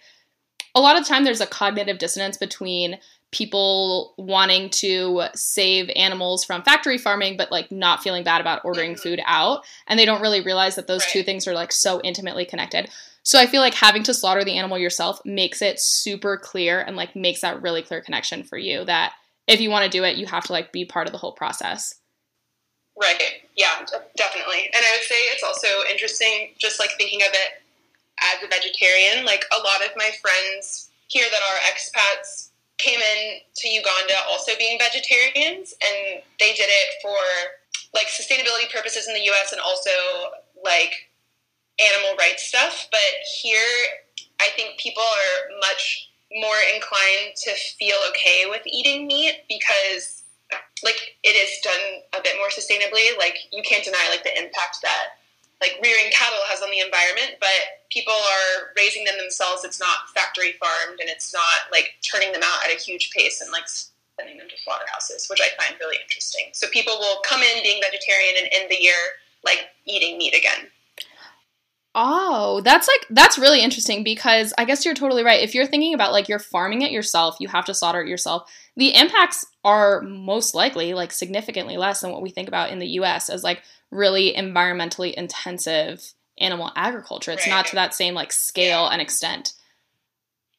a 0.75 0.81
lot 0.81 0.97
of 0.97 1.05
time 1.05 1.23
there's 1.23 1.41
a 1.41 1.47
cognitive 1.47 1.97
dissonance 1.97 2.37
between 2.37 2.99
people 3.31 4.15
wanting 4.17 4.69
to 4.69 5.23
save 5.35 5.89
animals 5.95 6.43
from 6.43 6.63
factory 6.63 6.97
farming 6.97 7.37
but 7.37 7.51
like 7.51 7.71
not 7.71 8.01
feeling 8.01 8.23
bad 8.23 8.41
about 8.41 8.61
ordering 8.65 8.93
mm-hmm. 8.93 9.01
food 9.01 9.21
out. 9.25 9.63
And 9.87 9.99
they 9.99 10.05
don't 10.05 10.21
really 10.21 10.41
realize 10.41 10.75
that 10.75 10.87
those 10.87 11.03
right. 11.03 11.11
two 11.11 11.23
things 11.23 11.47
are 11.47 11.53
like 11.53 11.71
so 11.71 12.01
intimately 12.01 12.45
connected. 12.45 12.89
So 13.23 13.39
i 13.39 13.45
feel 13.45 13.61
like 13.61 13.75
having 13.75 14.03
to 14.03 14.13
slaughter 14.13 14.43
the 14.43 14.57
animal 14.57 14.79
yourself 14.79 15.19
makes 15.25 15.61
it 15.61 15.79
super 15.79 16.37
clear 16.37 16.81
and 16.81 16.95
like 16.95 17.15
makes 17.15 17.41
that 17.41 17.61
really 17.61 17.81
clear 17.81 18.01
connection 18.01 18.43
for 18.43 18.57
you 18.57 18.85
that 18.85 19.13
if 19.47 19.61
you 19.61 19.69
want 19.69 19.83
to 19.83 19.97
do 19.97 20.03
it 20.03 20.17
you 20.17 20.25
have 20.25 20.45
to 20.45 20.53
like 20.53 20.71
be 20.71 20.85
part 20.85 21.07
of 21.07 21.11
the 21.11 21.19
whole 21.19 21.33
process. 21.33 21.95
Right. 22.99 23.43
Yeah 23.55 23.85
definitely. 24.17 24.69
And 24.73 24.83
i 24.83 24.97
would 24.97 25.05
say 25.05 25.15
it's 25.33 25.43
also 25.43 25.67
interesting 25.91 26.53
just 26.57 26.79
like 26.79 26.91
thinking 26.97 27.21
of 27.21 27.29
it 27.33 27.61
as 28.33 28.43
a 28.43 28.47
vegetarian 28.47 29.25
like 29.25 29.45
a 29.55 29.61
lot 29.61 29.85
of 29.85 29.95
my 29.95 30.09
friends 30.21 30.89
here 31.07 31.25
that 31.31 31.41
are 31.41 31.59
expats 31.71 32.48
came 32.79 32.99
in 32.99 33.39
to 33.55 33.67
Uganda 33.67 34.15
also 34.29 34.53
being 34.57 34.79
vegetarians, 34.79 35.75
and 35.83 36.23
they 36.39 36.53
did 36.53 36.67
it 36.67 36.89
for 37.01 37.19
like 37.93 38.07
sustainability 38.07 38.71
purposes 38.73 39.07
in 39.07 39.13
the 39.13 39.25
U.S. 39.25 39.51
and 39.51 39.61
also 39.61 39.91
like 40.63 41.11
animal 41.79 42.17
rights 42.17 42.43
stuff. 42.43 42.87
But 42.89 42.99
here, 43.41 43.67
I 44.39 44.49
think 44.55 44.79
people 44.79 45.03
are 45.03 45.59
much 45.59 46.09
more 46.37 46.57
inclined 46.73 47.35
to 47.43 47.51
feel 47.77 47.97
okay 48.09 48.45
with 48.49 48.61
eating 48.65 49.07
meat 49.07 49.43
because 49.49 50.23
like 50.83 51.17
it 51.23 51.35
is 51.35 51.51
done 51.61 52.01
a 52.17 52.23
bit 52.23 52.35
more 52.37 52.49
sustainably. 52.49 53.17
Like 53.17 53.37
you 53.51 53.61
can't 53.63 53.83
deny 53.83 54.07
like 54.09 54.23
the 54.23 54.37
impact 54.37 54.79
that 54.83 55.18
like 55.61 55.79
rearing 55.83 56.11
cattle 56.11 56.39
has 56.47 56.61
on 56.61 56.71
the 56.71 56.79
environment, 56.79 57.35
but 57.39 57.83
people 57.91 58.15
are 58.15 58.71
raising 58.77 59.03
them 59.03 59.17
themselves. 59.19 59.63
It's 59.63 59.79
not 59.79 60.09
factory 60.15 60.55
farmed, 60.59 60.99
and 60.99 61.09
it's 61.09 61.33
not 61.33 61.67
like 61.71 61.99
turning 62.01 62.31
them 62.31 62.43
out 62.43 62.63
at 62.63 62.71
a 62.71 62.79
huge 62.79 63.11
pace 63.11 63.41
and 63.41 63.51
like 63.51 63.67
sending 63.67 64.37
them 64.37 64.47
to 64.47 64.57
slaughterhouses, 64.63 65.27
which 65.29 65.41
I 65.41 65.51
find 65.61 65.79
really 65.79 65.97
interesting. 66.01 66.51
So 66.53 66.67
people 66.71 66.95
will 66.99 67.21
come 67.27 67.41
in 67.41 67.63
being 67.63 67.81
vegetarian 67.83 68.35
and 68.39 68.49
end 68.53 68.71
the 68.71 68.81
year 68.81 69.19
like 69.43 69.69
eating 69.85 70.17
meat 70.17 70.35
again. 70.35 70.71
Oh, 71.95 72.61
that's 72.63 72.87
like 72.87 73.07
that's 73.09 73.39
really 73.39 73.61
interesting 73.61 74.03
because 74.03 74.53
I 74.57 74.65
guess 74.65 74.85
you're 74.85 74.93
totally 74.93 75.23
right. 75.23 75.41
If 75.41 75.55
you're 75.55 75.65
thinking 75.65 75.93
about 75.93 76.11
like 76.11 76.29
you're 76.29 76.39
farming 76.39 76.83
it 76.83 76.91
yourself, 76.91 77.37
you 77.39 77.47
have 77.47 77.65
to 77.65 77.73
slaughter 77.73 78.01
it 78.01 78.07
yourself. 78.07 78.49
The 78.77 78.95
impacts 78.95 79.45
are 79.63 80.01
most 80.01 80.53
likely 80.53 80.93
like 80.93 81.11
significantly 81.11 81.77
less 81.77 82.01
than 82.01 82.11
what 82.11 82.21
we 82.21 82.29
think 82.29 82.47
about 82.47 82.69
in 82.69 82.79
the 82.79 82.87
US 82.87 83.27
as 83.29 83.43
like 83.43 83.63
really 83.91 84.33
environmentally 84.33 85.13
intensive 85.13 86.13
animal 86.39 86.71
agriculture. 86.75 87.31
It's 87.31 87.47
right. 87.47 87.53
not 87.53 87.67
to 87.67 87.75
that 87.75 87.93
same 87.93 88.13
like 88.13 88.31
scale 88.31 88.87
and 88.87 89.01
extent. 89.01 89.53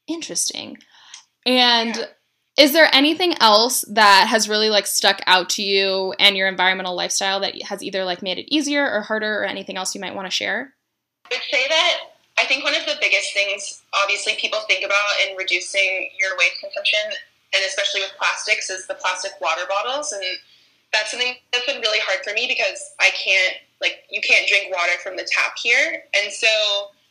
Interesting. 0.07 0.78
And 1.47 1.97
yeah. 1.97 2.05
is 2.59 2.72
there 2.72 2.89
anything 2.93 3.35
else 3.41 3.85
that 3.93 4.26
has 4.28 4.49
really 4.49 4.68
like 4.68 4.87
stuck 4.87 5.20
out 5.26 5.49
to 5.51 5.62
you 5.62 6.14
and 6.18 6.37
your 6.37 6.49
environmental 6.49 6.95
lifestyle 6.95 7.41
that 7.41 7.61
has 7.62 7.83
either 7.83 8.05
like 8.05 8.22
made 8.22 8.39
it 8.39 8.55
easier 8.55 8.91
or 8.91 9.03
harder 9.03 9.41
or 9.41 9.45
anything 9.45 9.76
else 9.76 9.95
you 9.95 10.01
might 10.01 10.14
want 10.14 10.26
to 10.26 10.31
share? 10.31 10.74
I 11.31 11.35
would 11.35 11.43
say 11.51 11.66
that 11.68 11.99
I 12.39 12.45
think 12.45 12.64
one 12.64 12.74
of 12.74 12.85
the 12.87 12.97
biggest 13.01 13.33
things 13.33 13.83
obviously 14.03 14.35
people 14.37 14.61
think 14.66 14.85
about 14.85 15.28
in 15.28 15.37
reducing 15.37 16.11
your 16.18 16.37
waste 16.39 16.61
consumption 16.61 17.01
and 17.55 17.64
especially 17.66 18.01
with 18.01 18.12
plastics 18.18 18.70
is 18.70 18.87
the 18.87 18.95
plastic 18.95 19.33
water 19.41 19.62
bottles 19.68 20.12
and 20.12 20.24
that's 20.93 21.11
something 21.11 21.34
that's 21.53 21.66
been 21.66 21.80
really 21.80 22.01
hard 22.03 22.24
for 22.24 22.34
me 22.34 22.47
because 22.49 22.95
I 22.99 23.11
can't 23.14 23.57
like 23.80 24.05
you 24.11 24.20
can't 24.20 24.47
drink 24.49 24.74
water 24.74 24.99
from 25.03 25.16
the 25.16 25.24
tap 25.24 25.55
here, 25.57 26.03
and 26.14 26.32
so 26.32 26.49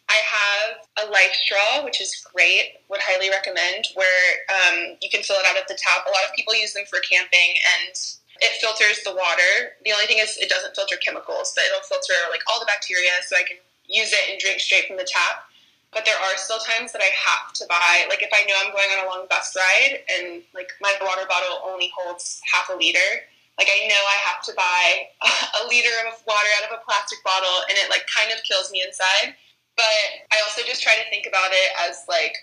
I 0.10 0.20
have 0.26 1.08
a 1.08 1.12
life 1.12 1.34
straw, 1.34 1.86
which 1.86 2.02
is 2.02 2.26
great. 2.34 2.82
Would 2.90 3.02
highly 3.02 3.30
recommend. 3.30 3.88
Where 3.94 4.22
um, 4.50 4.98
you 5.02 5.10
can 5.10 5.22
fill 5.22 5.38
it 5.38 5.46
out 5.46 5.62
of 5.62 5.68
the 5.70 5.78
tap. 5.78 6.06
A 6.08 6.12
lot 6.12 6.26
of 6.28 6.34
people 6.34 6.58
use 6.58 6.74
them 6.74 6.86
for 6.90 7.00
camping, 7.06 7.56
and 7.78 7.94
it 8.42 8.58
filters 8.60 9.06
the 9.06 9.14
water. 9.14 9.78
The 9.86 9.94
only 9.94 10.06
thing 10.06 10.20
is 10.20 10.38
it 10.38 10.50
doesn't 10.50 10.76
filter 10.76 10.98
chemicals, 10.98 11.54
but 11.56 11.64
it'll 11.70 11.86
filter 11.86 12.18
like 12.34 12.42
all 12.50 12.60
the 12.60 12.70
bacteria, 12.70 13.14
so 13.26 13.38
I 13.38 13.46
can 13.46 13.58
use 13.86 14.12
it 14.14 14.30
and 14.30 14.40
drink 14.40 14.60
straight 14.60 14.88
from 14.88 14.98
the 14.98 15.08
tap. 15.08 15.46
But 15.92 16.06
there 16.06 16.18
are 16.18 16.38
still 16.38 16.62
times 16.62 16.92
that 16.94 17.02
I 17.02 17.10
have 17.10 17.54
to 17.54 17.66
buy, 17.66 18.06
like 18.10 18.22
if 18.22 18.30
I 18.30 18.46
know 18.46 18.54
I'm 18.62 18.72
going 18.72 18.90
on 18.94 19.06
a 19.06 19.10
long 19.10 19.26
bus 19.26 19.58
ride 19.58 20.06
and 20.06 20.44
like 20.54 20.70
my 20.82 20.94
water 21.02 21.26
bottle 21.28 21.66
only 21.66 21.92
holds 21.98 22.42
half 22.46 22.70
a 22.70 22.78
liter, 22.78 23.26
like 23.60 23.68
I 23.68 23.92
know 23.92 24.00
I 24.00 24.18
have 24.32 24.42
to 24.48 24.54
buy 24.56 24.84
a 25.60 25.68
liter 25.68 25.94
of 26.08 26.16
water 26.24 26.52
out 26.58 26.72
of 26.72 26.80
a 26.80 26.84
plastic 26.88 27.20
bottle 27.28 27.68
and 27.68 27.76
it 27.76 27.92
like 27.92 28.08
kind 28.08 28.32
of 28.32 28.40
kills 28.48 28.72
me 28.72 28.82
inside. 28.82 29.36
But 29.76 30.00
I 30.32 30.40
also 30.48 30.64
just 30.64 30.82
try 30.82 30.96
to 30.96 31.06
think 31.12 31.28
about 31.28 31.52
it 31.52 31.70
as 31.88 32.08
like 32.08 32.36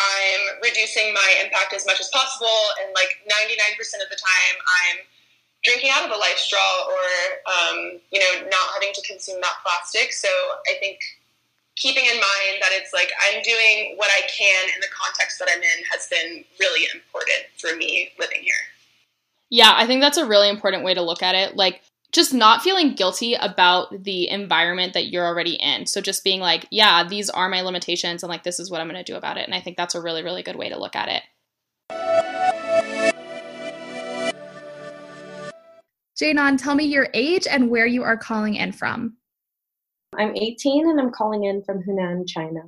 I'm 0.00 0.64
reducing 0.64 1.14
my 1.14 1.30
impact 1.44 1.76
as 1.76 1.86
much 1.86 2.00
as 2.00 2.08
possible 2.10 2.74
and 2.82 2.90
like 2.96 3.12
99% 3.28 3.78
of 4.02 4.08
the 4.10 4.18
time 4.18 4.56
I'm 4.58 5.04
drinking 5.64 5.90
out 5.90 6.04
of 6.04 6.12
a 6.12 6.20
life 6.20 6.36
straw 6.36 6.86
or 6.86 7.04
um, 7.48 7.76
you 8.12 8.20
know 8.20 8.48
not 8.48 8.66
having 8.74 8.92
to 8.94 9.02
consume 9.02 9.40
that 9.40 9.56
plastic 9.64 10.12
so 10.12 10.28
i 10.68 10.76
think 10.78 11.00
keeping 11.74 12.04
in 12.04 12.14
mind 12.20 12.60
that 12.60 12.70
it's 12.70 12.92
like 12.92 13.10
i'm 13.26 13.42
doing 13.42 13.96
what 13.96 14.10
i 14.12 14.20
can 14.28 14.64
in 14.76 14.80
the 14.80 14.92
context 14.92 15.40
that 15.40 15.48
i'm 15.50 15.62
in 15.62 15.80
has 15.90 16.06
been 16.08 16.44
really 16.60 16.86
important 16.94 17.48
for 17.58 17.74
me 17.76 18.12
living 18.20 18.42
here 18.42 18.64
yeah, 19.54 19.72
I 19.76 19.86
think 19.86 20.00
that's 20.00 20.18
a 20.18 20.26
really 20.26 20.48
important 20.48 20.82
way 20.82 20.94
to 20.94 21.00
look 21.00 21.22
at 21.22 21.36
it. 21.36 21.54
Like, 21.54 21.80
just 22.10 22.34
not 22.34 22.60
feeling 22.60 22.94
guilty 22.94 23.34
about 23.34 24.02
the 24.02 24.28
environment 24.28 24.94
that 24.94 25.06
you're 25.06 25.24
already 25.24 25.54
in. 25.54 25.86
So 25.86 26.00
just 26.00 26.24
being 26.24 26.40
like, 26.40 26.66
yeah, 26.72 27.06
these 27.06 27.30
are 27.30 27.48
my 27.48 27.60
limitations 27.60 28.24
and 28.24 28.30
like 28.30 28.42
this 28.42 28.58
is 28.58 28.68
what 28.68 28.80
I'm 28.80 28.88
going 28.88 29.02
to 29.02 29.12
do 29.12 29.16
about 29.16 29.36
it. 29.36 29.44
And 29.44 29.54
I 29.54 29.60
think 29.60 29.76
that's 29.76 29.94
a 29.94 30.02
really 30.02 30.24
really 30.24 30.42
good 30.42 30.56
way 30.56 30.70
to 30.70 30.76
look 30.76 30.96
at 30.96 31.08
it. 31.08 31.22
Jaenon, 36.20 36.60
tell 36.60 36.74
me 36.74 36.84
your 36.84 37.06
age 37.14 37.46
and 37.48 37.70
where 37.70 37.86
you 37.86 38.02
are 38.02 38.16
calling 38.16 38.56
in 38.56 38.72
from. 38.72 39.16
I'm 40.18 40.34
18 40.36 40.90
and 40.90 41.00
I'm 41.00 41.12
calling 41.12 41.44
in 41.44 41.62
from 41.62 41.80
Hunan, 41.82 42.24
China. 42.26 42.62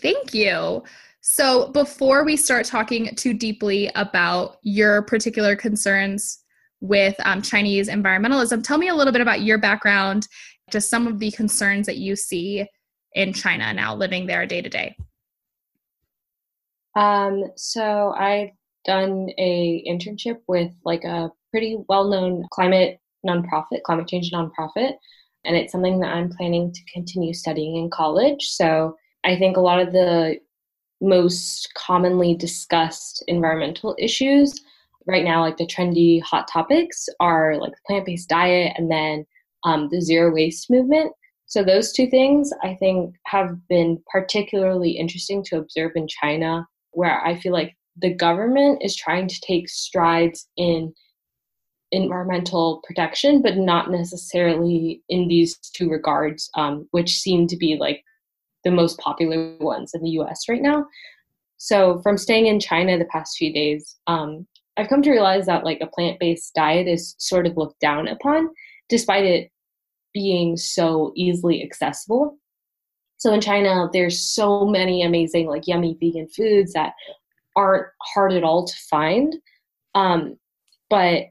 Thank 0.00 0.32
you. 0.32 0.82
So, 1.22 1.68
before 1.72 2.24
we 2.24 2.36
start 2.36 2.64
talking 2.64 3.14
too 3.14 3.34
deeply 3.34 3.90
about 3.94 4.56
your 4.62 5.02
particular 5.02 5.54
concerns 5.54 6.42
with 6.80 7.14
um, 7.26 7.42
Chinese 7.42 7.90
environmentalism, 7.90 8.64
tell 8.64 8.78
me 8.78 8.88
a 8.88 8.94
little 8.94 9.12
bit 9.12 9.20
about 9.20 9.42
your 9.42 9.58
background, 9.58 10.26
just 10.70 10.88
some 10.88 11.06
of 11.06 11.18
the 11.18 11.30
concerns 11.32 11.86
that 11.86 11.98
you 11.98 12.16
see 12.16 12.66
in 13.14 13.34
China 13.34 13.74
now, 13.74 13.94
living 13.94 14.26
there 14.26 14.46
day 14.46 14.62
to 14.62 14.70
day. 14.70 14.96
Um, 16.96 17.44
so, 17.54 18.14
I've 18.16 18.50
done 18.86 19.28
a 19.36 19.84
internship 19.86 20.38
with 20.48 20.72
like 20.86 21.04
a 21.04 21.30
pretty 21.50 21.76
well-known 21.86 22.46
climate 22.50 22.98
nonprofit, 23.26 23.82
climate 23.84 24.08
change 24.08 24.32
nonprofit, 24.32 24.94
and 25.44 25.54
it's 25.54 25.72
something 25.72 26.00
that 26.00 26.14
I'm 26.14 26.30
planning 26.30 26.72
to 26.72 26.80
continue 26.94 27.34
studying 27.34 27.76
in 27.76 27.90
college. 27.90 28.42
So, 28.44 28.96
I 29.22 29.36
think 29.36 29.58
a 29.58 29.60
lot 29.60 29.80
of 29.80 29.92
the 29.92 30.40
most 31.00 31.72
commonly 31.74 32.34
discussed 32.34 33.22
environmental 33.28 33.96
issues. 33.98 34.60
Right 35.06 35.24
now 35.24 35.40
like 35.40 35.56
the 35.56 35.66
trendy 35.66 36.22
hot 36.22 36.48
topics 36.48 37.08
are 37.20 37.56
like 37.56 37.72
the 37.72 37.78
plant-based 37.86 38.28
diet 38.28 38.74
and 38.76 38.90
then 38.90 39.26
um, 39.64 39.88
the 39.90 40.00
zero 40.00 40.32
waste 40.32 40.70
movement. 40.70 41.12
So 41.50 41.64
those 41.64 41.92
two 41.92 42.08
things 42.08 42.52
i 42.62 42.74
think 42.74 43.16
have 43.26 43.56
been 43.68 44.00
particularly 44.10 44.92
interesting 44.92 45.42
to 45.44 45.58
observe 45.58 45.92
in 45.96 46.06
china 46.06 46.66
where 46.92 47.20
i 47.26 47.36
feel 47.36 47.52
like 47.52 47.76
the 48.00 48.14
government 48.14 48.80
is 48.82 48.94
trying 48.94 49.26
to 49.26 49.40
take 49.40 49.68
strides 49.68 50.48
in 50.56 50.94
environmental 51.90 52.80
protection 52.84 53.42
but 53.42 53.56
not 53.56 53.90
necessarily 53.90 55.02
in 55.08 55.26
these 55.26 55.56
two 55.74 55.90
regards 55.90 56.48
um, 56.54 56.86
which 56.92 57.18
seem 57.18 57.48
to 57.48 57.56
be 57.56 57.76
like 57.76 58.04
the 58.64 58.70
most 58.70 58.98
popular 58.98 59.56
ones 59.60 59.92
in 59.94 60.02
the 60.02 60.10
US 60.10 60.48
right 60.48 60.62
now. 60.62 60.86
So, 61.56 62.00
from 62.02 62.16
staying 62.16 62.46
in 62.46 62.60
China 62.60 62.98
the 62.98 63.04
past 63.06 63.36
few 63.36 63.52
days, 63.52 63.96
um, 64.06 64.46
I've 64.76 64.88
come 64.88 65.02
to 65.02 65.10
realize 65.10 65.46
that 65.46 65.64
like 65.64 65.80
a 65.80 65.86
plant 65.86 66.18
based 66.18 66.54
diet 66.54 66.88
is 66.88 67.14
sort 67.18 67.46
of 67.46 67.56
looked 67.56 67.80
down 67.80 68.08
upon, 68.08 68.48
despite 68.88 69.24
it 69.24 69.50
being 70.14 70.56
so 70.56 71.12
easily 71.14 71.62
accessible. 71.62 72.38
So, 73.18 73.32
in 73.34 73.42
China, 73.42 73.88
there's 73.92 74.18
so 74.18 74.64
many 74.64 75.02
amazing, 75.02 75.48
like 75.48 75.66
yummy 75.66 75.98
vegan 76.00 76.28
foods 76.28 76.72
that 76.72 76.94
aren't 77.56 77.88
hard 78.14 78.32
at 78.32 78.44
all 78.44 78.66
to 78.66 78.76
find. 78.88 79.36
Um, 79.94 80.38
but 80.88 81.24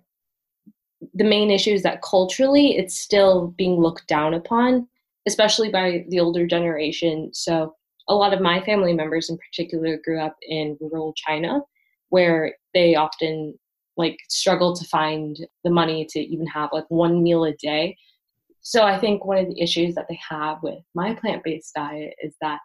the 1.13 1.23
main 1.23 1.49
issue 1.49 1.71
is 1.71 1.84
that 1.84 2.01
culturally, 2.01 2.77
it's 2.77 2.99
still 2.99 3.47
being 3.57 3.80
looked 3.80 4.07
down 4.07 4.34
upon 4.34 4.88
especially 5.28 5.70
by 5.70 6.05
the 6.09 6.20
older 6.20 6.47
generation. 6.47 7.30
So 7.34 7.76
a 8.07 8.15
lot 8.15 8.34
of 8.34 8.41
my 8.41 8.61
family 8.61 8.93
members 8.93 9.30
in 9.30 9.38
particular 9.38 9.99
grew 10.03 10.20
up 10.20 10.36
in 10.41 10.78
rural 10.80 11.13
China 11.13 11.61
where 12.09 12.55
they 12.74 12.95
often 12.95 13.57
like 13.97 14.17
struggle 14.30 14.76
to 14.76 14.86
find 14.86 15.38
the 15.63 15.70
money 15.70 16.05
to 16.09 16.20
even 16.20 16.47
have 16.47 16.70
like 16.74 16.86
one 16.89 17.22
meal 17.22 17.43
a 17.43 17.53
day. 17.53 17.95
So 18.61 18.84
I 18.84 18.97
think 18.97 19.26
one 19.26 19.38
of 19.38 19.47
the 19.47 19.61
issues 19.61 19.95
that 19.95 20.07
they 20.09 20.20
have 20.28 20.57
with 20.63 20.80
my 20.95 21.13
plant-based 21.15 21.74
diet 21.76 22.13
is 22.22 22.36
that 22.41 22.59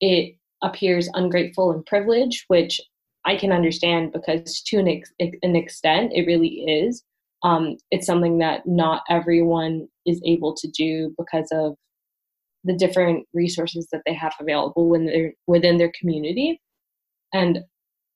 it 0.00 0.36
appears 0.62 1.08
ungrateful 1.14 1.72
and 1.72 1.84
privileged, 1.86 2.44
which 2.48 2.80
I 3.24 3.36
can 3.36 3.52
understand 3.52 4.12
because 4.12 4.62
to 4.62 4.78
an, 4.78 4.88
ex- 4.88 5.12
an 5.18 5.56
extent 5.56 6.12
it 6.14 6.26
really 6.26 6.48
is. 6.48 7.02
Um, 7.42 7.76
it's 7.90 8.06
something 8.06 8.38
that 8.38 8.66
not 8.66 9.02
everyone 9.08 9.88
is 10.10 10.20
able 10.24 10.54
to 10.54 10.68
do 10.68 11.14
because 11.18 11.48
of 11.52 11.76
the 12.64 12.74
different 12.74 13.26
resources 13.32 13.88
that 13.92 14.02
they 14.06 14.14
have 14.14 14.34
available 14.40 14.88
when 14.88 15.06
they're 15.06 15.32
within 15.46 15.78
their 15.78 15.92
community. 15.98 16.60
And 17.32 17.60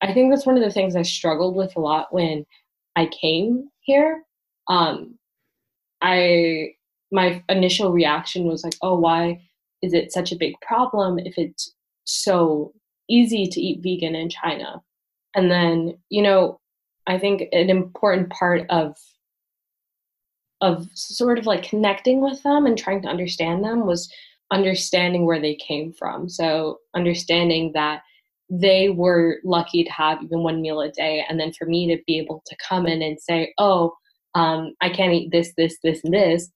I 0.03 0.13
think 0.13 0.31
that's 0.31 0.47
one 0.47 0.57
of 0.57 0.63
the 0.63 0.71
things 0.71 0.97
I 0.97 1.03
struggled 1.03 1.57
with 1.57 1.75
a 1.77 1.81
lot 1.81 2.13
when 2.13 2.45
I 2.97 3.07
came 3.07 3.69
here. 3.81 4.23
Um, 4.69 5.19
I 6.03 6.75
my 7.13 7.43
initial 7.49 7.93
reaction 7.93 8.45
was 8.45 8.65
like, 8.65 8.75
"Oh, 8.83 8.99
why 8.99 9.41
is 9.83 9.95
it 9.95 10.13
such 10.13 10.33
a 10.33 10.37
big 10.37 10.55
problem 10.61 11.19
if 11.19 11.39
it's 11.39 11.75
so 12.05 12.73
easy 13.09 13.47
to 13.47 13.61
eat 13.61 13.83
vegan 13.83 14.15
in 14.15 14.29
China?" 14.29 14.83
And 15.35 15.51
then, 15.51 15.99
you 16.11 16.23
know, 16.23 16.61
I 17.07 17.19
think 17.19 17.43
an 17.53 17.71
important 17.71 18.31
part 18.31 18.67
of 18.71 18.97
of 20.65 20.89
sort 20.95 21.39
of 21.39 21.45
like 21.45 21.63
connecting 21.63 22.23
with 22.23 22.43
them 22.43 22.65
and 22.65 22.79
trying 22.79 23.03
to 23.03 23.09
understand 23.09 23.63
them 23.63 23.87
was 23.87 24.11
understanding 24.51 25.27
where 25.27 25.41
they 25.41 25.55
came 25.57 25.93
from. 25.93 26.27
So 26.29 26.79
understanding 26.95 27.73
that 27.75 28.01
they 28.49 28.89
were 28.89 29.41
lucky 29.45 29.85
to 29.85 29.91
have 29.91 30.23
even 30.23 30.43
one 30.43 30.63
meal 30.63 30.81
a 30.81 30.91
day, 30.91 31.25
and 31.29 31.39
then 31.39 31.53
for 31.53 31.67
me 31.67 31.95
to 31.95 32.03
be 32.07 32.19
able 32.19 32.43
to 32.47 32.57
come 32.67 32.87
in 32.87 33.03
and 33.03 33.21
say, 33.21 33.53
"Oh, 33.59 33.95
um, 34.35 34.75
I 34.81 34.89
can't 34.89 35.13
eat 35.13 35.31
this, 35.31 35.53
this, 35.57 35.77
this, 35.83 36.03
and 36.03 36.15
this." 36.15 36.51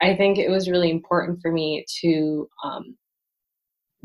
I 0.00 0.16
think 0.16 0.38
it 0.38 0.50
was 0.50 0.70
really 0.70 0.90
important 0.90 1.40
for 1.40 1.52
me 1.52 1.84
to 2.00 2.48
um, 2.64 2.96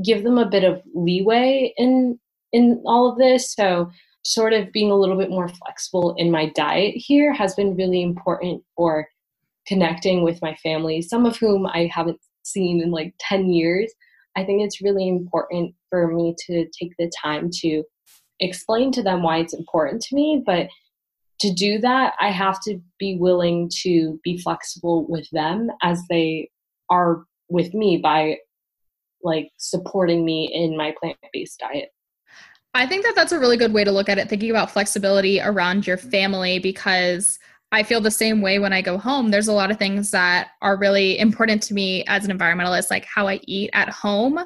give 0.04 0.24
them 0.24 0.38
a 0.38 0.50
bit 0.50 0.64
of 0.64 0.82
leeway 0.94 1.74
in 1.78 2.20
in 2.52 2.84
all 2.86 3.10
of 3.10 3.18
this. 3.18 3.54
So 3.54 3.90
sort 4.26 4.54
of 4.54 4.72
being 4.72 4.92
a 4.92 4.96
little 4.96 5.18
bit 5.18 5.30
more 5.30 5.50
flexible 5.50 6.16
in 6.18 6.32
my 6.32 6.50
diet 6.50 6.94
here 6.96 7.34
has 7.34 7.56
been 7.56 7.76
really 7.76 8.02
important 8.02 8.64
for 8.76 9.08
connecting 9.68 10.24
with 10.24 10.42
my 10.42 10.56
family, 10.56 11.02
some 11.02 11.26
of 11.26 11.38
whom 11.38 11.66
I 11.66 11.90
haven't 11.94 12.20
seen 12.44 12.82
in 12.82 12.92
like 12.92 13.14
10 13.20 13.50
years. 13.50 13.92
I 14.36 14.44
think 14.44 14.62
it's 14.62 14.82
really 14.82 15.08
important 15.08 15.76
for 15.90 16.08
me 16.08 16.36
to 16.48 16.66
take 16.78 16.94
the 16.98 17.12
time 17.22 17.50
to 17.62 17.84
explain 18.40 18.92
to 18.94 19.04
them 19.04 19.24
why 19.24 19.38
it's 19.38 19.54
important 19.54 20.02
to 20.04 20.16
me. 20.16 20.44
But 20.46 20.68
to 21.40 21.54
do 21.54 21.80
that, 21.80 22.14
I 22.20 22.30
have 22.30 22.60
to 22.62 22.80
be 23.00 23.18
willing 23.18 23.70
to 23.84 24.20
be 24.24 24.38
flexible 24.38 25.06
with 25.08 25.28
them 25.32 25.70
as 25.82 26.02
they 26.10 26.50
are 26.90 27.24
with 27.50 27.74
me 27.74 27.98
by 27.98 28.38
like 29.24 29.50
supporting 29.58 30.26
me 30.26 30.50
in 30.54 30.76
my 30.76 30.94
plant 31.00 31.18
based 31.32 31.60
diet. 31.60 31.90
I 32.74 32.88
think 32.88 33.04
that 33.04 33.16
that's 33.16 33.32
a 33.32 33.40
really 33.40 33.58
good 33.58 33.74
way 33.74 33.84
to 33.84 33.92
look 33.92 34.10
at 34.10 34.18
it, 34.18 34.30
thinking 34.30 34.50
about 34.50 34.72
flexibility 34.72 35.40
around 35.40 35.86
your 35.86 35.98
family, 35.98 36.58
because 36.58 37.38
I 37.74 37.82
feel 37.82 38.02
the 38.02 38.12
same 38.12 38.40
way 38.40 38.60
when 38.60 38.72
I 38.72 38.84
go 38.84 39.00
home. 39.00 39.32
There's 39.32 39.48
a 39.48 39.54
lot 39.54 39.72
of 39.72 39.80
things 39.80 40.12
that 40.12 40.50
are 40.62 40.78
really 40.78 41.18
important 41.18 41.64
to 41.64 41.74
me 41.74 42.04
as 42.06 42.24
an 42.24 42.38
environmentalist, 42.38 42.92
like 42.92 43.06
how 43.06 43.28
I 43.28 43.40
eat 43.46 43.72
at 43.74 43.90
home 43.90 44.40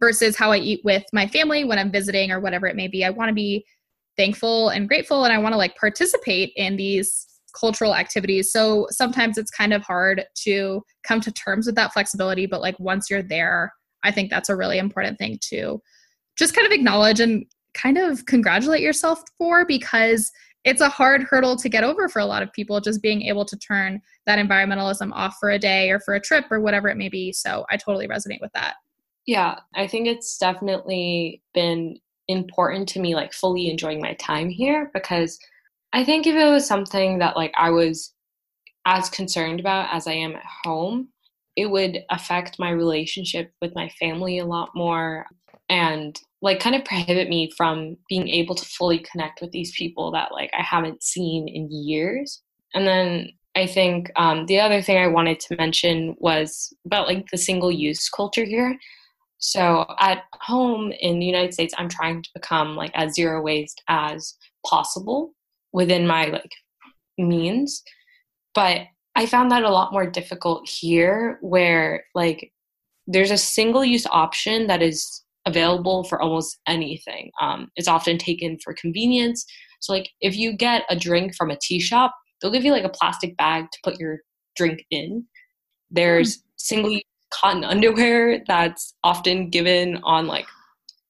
versus 0.00 0.34
how 0.34 0.50
I 0.50 0.56
eat 0.56 0.80
with 0.82 1.04
my 1.12 1.26
family 1.26 1.62
when 1.62 1.78
I'm 1.78 1.92
visiting 1.92 2.30
or 2.30 2.40
whatever 2.40 2.66
it 2.66 2.76
may 2.76 2.88
be. 2.88 3.04
I 3.04 3.10
want 3.10 3.28
to 3.28 3.34
be 3.34 3.66
thankful 4.16 4.70
and 4.70 4.88
grateful, 4.88 5.24
and 5.24 5.32
I 5.32 5.36
want 5.36 5.52
to 5.52 5.58
like 5.58 5.76
participate 5.76 6.54
in 6.56 6.76
these 6.76 7.26
cultural 7.58 7.94
activities. 7.94 8.50
So 8.50 8.86
sometimes 8.90 9.36
it's 9.36 9.50
kind 9.50 9.74
of 9.74 9.82
hard 9.82 10.24
to 10.44 10.82
come 11.04 11.20
to 11.20 11.32
terms 11.32 11.66
with 11.66 11.74
that 11.74 11.92
flexibility, 11.92 12.46
but 12.46 12.62
like 12.62 12.80
once 12.80 13.10
you're 13.10 13.22
there, 13.22 13.74
I 14.04 14.10
think 14.10 14.30
that's 14.30 14.48
a 14.48 14.56
really 14.56 14.78
important 14.78 15.18
thing 15.18 15.38
to 15.50 15.82
just 16.38 16.54
kind 16.54 16.66
of 16.66 16.72
acknowledge 16.72 17.20
and 17.20 17.44
kind 17.74 17.98
of 17.98 18.24
congratulate 18.24 18.80
yourself 18.80 19.22
for 19.36 19.66
because 19.66 20.30
it's 20.64 20.80
a 20.80 20.88
hard 20.88 21.22
hurdle 21.22 21.56
to 21.56 21.68
get 21.68 21.84
over 21.84 22.08
for 22.08 22.18
a 22.18 22.26
lot 22.26 22.42
of 22.42 22.52
people 22.52 22.80
just 22.80 23.02
being 23.02 23.22
able 23.22 23.44
to 23.44 23.56
turn 23.56 24.00
that 24.26 24.38
environmentalism 24.38 25.10
off 25.12 25.36
for 25.40 25.50
a 25.50 25.58
day 25.58 25.90
or 25.90 26.00
for 26.00 26.14
a 26.14 26.20
trip 26.20 26.44
or 26.50 26.60
whatever 26.60 26.88
it 26.88 26.96
may 26.96 27.08
be. 27.08 27.32
So 27.32 27.64
i 27.70 27.76
totally 27.76 28.08
resonate 28.08 28.40
with 28.40 28.52
that. 28.54 28.74
Yeah 29.26 29.56
i 29.74 29.86
think 29.86 30.06
it's 30.06 30.38
definitely 30.38 31.42
been 31.54 31.96
important 32.28 32.88
to 32.90 33.00
me 33.00 33.14
like 33.14 33.32
fully 33.32 33.68
enjoying 33.68 34.00
my 34.00 34.14
time 34.14 34.48
here 34.48 34.90
because 34.94 35.38
i 35.92 36.04
think 36.04 36.26
if 36.26 36.34
it 36.34 36.50
was 36.50 36.66
something 36.66 37.18
that 37.18 37.36
like 37.36 37.52
i 37.56 37.70
was 37.70 38.14
as 38.86 39.10
concerned 39.10 39.58
about 39.58 39.92
as 39.92 40.06
i 40.06 40.12
am 40.12 40.36
at 40.36 40.44
home 40.64 41.08
it 41.56 41.66
would 41.66 41.98
affect 42.10 42.58
my 42.58 42.70
relationship 42.70 43.52
with 43.60 43.74
my 43.74 43.88
family 44.00 44.38
a 44.38 44.46
lot 44.46 44.70
more 44.74 45.26
and 45.70 46.20
like 46.42 46.60
kind 46.60 46.74
of 46.74 46.84
prohibit 46.84 47.28
me 47.28 47.50
from 47.56 47.96
being 48.08 48.28
able 48.28 48.54
to 48.54 48.64
fully 48.64 48.98
connect 48.98 49.40
with 49.40 49.52
these 49.52 49.72
people 49.72 50.10
that 50.10 50.32
like 50.32 50.50
I 50.58 50.62
haven't 50.62 51.02
seen 51.02 51.48
in 51.48 51.70
years. 51.70 52.42
And 52.74 52.86
then 52.86 53.30
I 53.56 53.66
think 53.66 54.10
um, 54.16 54.46
the 54.46 54.60
other 54.60 54.82
thing 54.82 54.98
I 54.98 55.06
wanted 55.06 55.40
to 55.40 55.56
mention 55.56 56.16
was 56.18 56.72
about 56.86 57.06
like 57.06 57.26
the 57.30 57.38
single 57.38 57.70
use 57.70 58.08
culture 58.08 58.44
here. 58.44 58.76
So 59.38 59.86
at 59.98 60.24
home 60.34 60.92
in 61.00 61.18
the 61.18 61.26
United 61.26 61.54
States, 61.54 61.74
I'm 61.78 61.88
trying 61.88 62.22
to 62.22 62.30
become 62.34 62.76
like 62.76 62.92
as 62.94 63.14
zero 63.14 63.40
waste 63.40 63.82
as 63.88 64.34
possible 64.66 65.32
within 65.72 66.06
my 66.06 66.26
like 66.26 66.52
means. 67.16 67.82
But 68.54 68.82
I 69.14 69.26
found 69.26 69.50
that 69.50 69.62
a 69.62 69.70
lot 69.70 69.92
more 69.92 70.08
difficult 70.08 70.68
here 70.68 71.38
where 71.40 72.04
like 72.14 72.52
there's 73.06 73.30
a 73.30 73.38
single 73.38 73.84
use 73.84 74.06
option 74.10 74.66
that 74.66 74.82
is 74.82 75.22
available 75.46 76.04
for 76.04 76.20
almost 76.20 76.58
anything. 76.66 77.30
Um, 77.40 77.68
it's 77.76 77.88
often 77.88 78.18
taken 78.18 78.58
for 78.62 78.74
convenience. 78.74 79.44
So, 79.80 79.92
like, 79.92 80.08
if 80.20 80.36
you 80.36 80.56
get 80.56 80.84
a 80.90 80.96
drink 80.96 81.34
from 81.34 81.50
a 81.50 81.58
tea 81.60 81.80
shop, 81.80 82.14
they'll 82.40 82.52
give 82.52 82.64
you 82.64 82.72
like 82.72 82.84
a 82.84 82.90
plastic 82.90 83.36
bag 83.36 83.64
to 83.72 83.78
put 83.82 83.98
your 83.98 84.18
drink 84.56 84.84
in. 84.90 85.24
There's 85.90 86.38
mm. 86.38 86.42
single 86.56 86.90
use 86.92 87.02
cotton 87.32 87.64
underwear 87.64 88.42
that's 88.48 88.94
often 89.04 89.50
given 89.50 90.00
on 90.02 90.26
like 90.26 90.46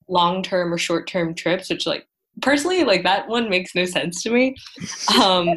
long 0.08 0.42
term 0.42 0.72
or 0.72 0.78
short 0.78 1.06
term 1.06 1.34
trips, 1.34 1.70
which, 1.70 1.86
like, 1.86 2.06
personally, 2.42 2.84
like, 2.84 3.02
that 3.02 3.28
one 3.28 3.48
makes 3.48 3.74
no 3.74 3.84
sense 3.84 4.22
to 4.22 4.30
me. 4.30 4.54
Um, 5.20 5.48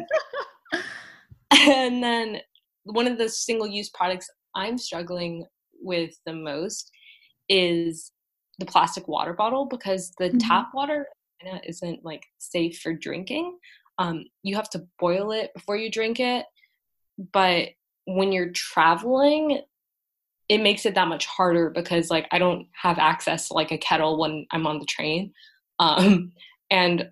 and 1.50 2.02
then 2.02 2.40
one 2.84 3.06
of 3.06 3.18
the 3.18 3.28
single 3.28 3.66
use 3.66 3.90
products 3.90 4.28
I'm 4.54 4.78
struggling 4.78 5.46
with 5.80 6.14
the 6.26 6.32
most 6.32 6.90
is 7.48 8.12
the 8.58 8.66
plastic 8.66 9.08
water 9.08 9.32
bottle 9.32 9.66
because 9.66 10.12
the 10.18 10.28
mm-hmm. 10.28 10.38
tap 10.38 10.70
water 10.74 11.06
isn't 11.66 12.04
like 12.04 12.24
safe 12.38 12.78
for 12.80 12.92
drinking. 12.92 13.58
Um, 13.98 14.24
you 14.42 14.56
have 14.56 14.70
to 14.70 14.86
boil 14.98 15.32
it 15.32 15.52
before 15.54 15.76
you 15.76 15.90
drink 15.90 16.20
it, 16.20 16.46
but 17.32 17.68
when 18.06 18.32
you're 18.32 18.50
traveling, 18.50 19.60
it 20.48 20.58
makes 20.58 20.84
it 20.84 20.94
that 20.94 21.08
much 21.08 21.26
harder 21.26 21.70
because 21.70 22.10
like 22.10 22.26
I 22.30 22.38
don't 22.38 22.66
have 22.72 22.98
access 22.98 23.48
to 23.48 23.54
like 23.54 23.72
a 23.72 23.78
kettle 23.78 24.18
when 24.18 24.46
I'm 24.50 24.66
on 24.66 24.78
the 24.78 24.84
train. 24.84 25.32
Um, 25.78 26.32
and 26.70 27.10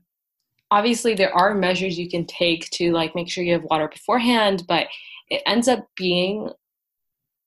obviously 0.71 1.15
there 1.15 1.35
are 1.35 1.55
measures 1.55 1.99
you 1.99 2.09
can 2.09 2.27
take 2.27 2.69
to 2.71 2.93
like 2.93 3.15
make 3.15 3.31
sure 3.31 3.45
you 3.45 3.53
have 3.53 3.65
water 3.65 3.89
beforehand, 3.89 4.65
but 4.69 4.87
it 5.29 5.43
ends 5.47 5.69
up 5.69 5.87
being 5.97 6.51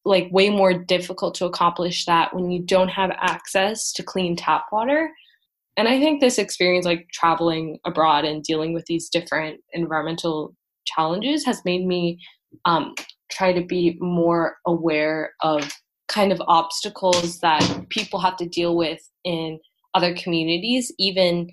like 0.06 0.28
way 0.32 0.50
more 0.50 0.74
difficult 0.74 1.34
to 1.36 1.46
accomplish 1.46 2.06
that 2.06 2.34
when 2.34 2.52
you 2.52 2.62
don't 2.62 2.90
have 2.90 3.12
access 3.20 3.92
to 3.94 4.04
clean 4.04 4.36
tap 4.36 4.66
water. 4.72 5.10
And 5.78 5.88
I 5.88 6.00
think 6.00 6.22
this 6.22 6.38
experience, 6.38 6.86
like 6.86 7.08
traveling 7.12 7.80
abroad 7.86 8.24
and 8.24 8.44
dealing 8.44 8.74
with 8.74 8.86
these 8.86 9.10
different 9.10 9.60
environmental 9.74 10.56
challenges, 10.86 11.44
has 11.46 11.66
made 11.66 11.86
me 11.86 12.20
um, 12.66 12.94
try 13.32 13.52
to 13.52 13.66
be 13.66 13.98
more 14.00 14.58
aware 14.66 15.34
of 15.42 15.70
kind 16.08 16.32
of 16.32 16.42
obstacles 16.48 17.40
that 17.40 17.90
people 17.90 18.20
have 18.20 18.38
to 18.38 18.48
deal 18.48 18.78
with 18.78 19.10
in 19.24 19.60
other 19.96 20.16
communities, 20.16 20.92
even 21.00 21.50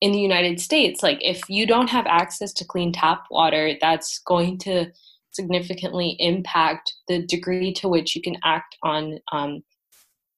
in 0.00 0.12
the 0.12 0.20
United 0.20 0.60
States. 0.60 1.02
Like, 1.02 1.18
if 1.22 1.40
you 1.48 1.66
don't 1.66 1.88
have 1.88 2.06
access 2.06 2.52
to 2.52 2.64
clean 2.64 2.92
tap 2.92 3.24
water, 3.30 3.74
that's 3.80 4.18
going 4.20 4.58
to 4.58 4.86
significantly 5.32 6.16
impact 6.20 6.93
the 7.08 7.24
degree 7.26 7.72
to 7.74 7.88
which 7.88 8.14
you 8.14 8.22
can 8.22 8.36
act 8.44 8.76
on 8.82 9.18
um, 9.32 9.62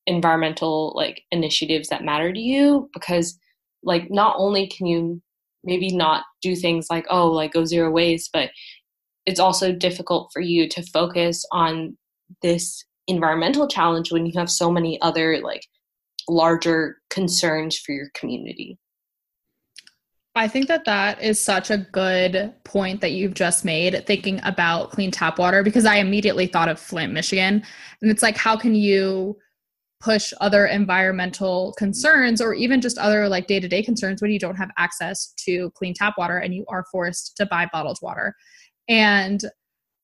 environmental 0.06 0.92
like 0.96 1.22
initiatives 1.30 1.88
that 1.88 2.04
matter 2.04 2.32
to 2.32 2.40
you 2.40 2.88
because 2.94 3.38
like 3.82 4.10
not 4.10 4.36
only 4.38 4.66
can 4.68 4.86
you 4.86 5.20
maybe 5.64 5.94
not 5.94 6.22
do 6.42 6.54
things 6.54 6.86
like 6.90 7.04
oh 7.10 7.28
like 7.30 7.52
go 7.52 7.64
zero 7.64 7.90
waste 7.90 8.30
but 8.32 8.50
it's 9.26 9.40
also 9.40 9.72
difficult 9.72 10.30
for 10.32 10.40
you 10.40 10.68
to 10.68 10.82
focus 10.92 11.44
on 11.50 11.96
this 12.42 12.84
environmental 13.08 13.68
challenge 13.68 14.12
when 14.12 14.26
you 14.26 14.32
have 14.36 14.50
so 14.50 14.70
many 14.70 15.00
other 15.02 15.40
like 15.42 15.62
larger 16.28 16.98
concerns 17.10 17.78
for 17.78 17.92
your 17.92 18.10
community. 18.14 18.78
I 20.36 20.48
think 20.48 20.68
that 20.68 20.84
that 20.84 21.22
is 21.22 21.40
such 21.40 21.70
a 21.70 21.78
good 21.78 22.52
point 22.62 23.00
that 23.00 23.12
you've 23.12 23.32
just 23.32 23.64
made 23.64 24.06
thinking 24.06 24.38
about 24.44 24.90
clean 24.90 25.10
tap 25.10 25.38
water 25.38 25.62
because 25.62 25.86
I 25.86 25.96
immediately 25.96 26.46
thought 26.46 26.68
of 26.68 26.78
Flint, 26.78 27.14
Michigan. 27.14 27.62
And 28.02 28.10
it's 28.10 28.22
like, 28.22 28.36
how 28.36 28.54
can 28.54 28.74
you 28.74 29.38
push 29.98 30.34
other 30.42 30.66
environmental 30.66 31.74
concerns 31.78 32.42
or 32.42 32.52
even 32.52 32.82
just 32.82 32.98
other 32.98 33.30
like 33.30 33.46
day 33.46 33.58
to 33.58 33.66
day 33.66 33.82
concerns 33.82 34.20
when 34.20 34.30
you 34.30 34.38
don't 34.38 34.56
have 34.56 34.70
access 34.76 35.32
to 35.46 35.70
clean 35.70 35.94
tap 35.94 36.16
water 36.18 36.36
and 36.36 36.54
you 36.54 36.66
are 36.68 36.84
forced 36.92 37.34
to 37.38 37.46
buy 37.46 37.66
bottled 37.72 37.98
water? 38.02 38.34
And 38.88 39.42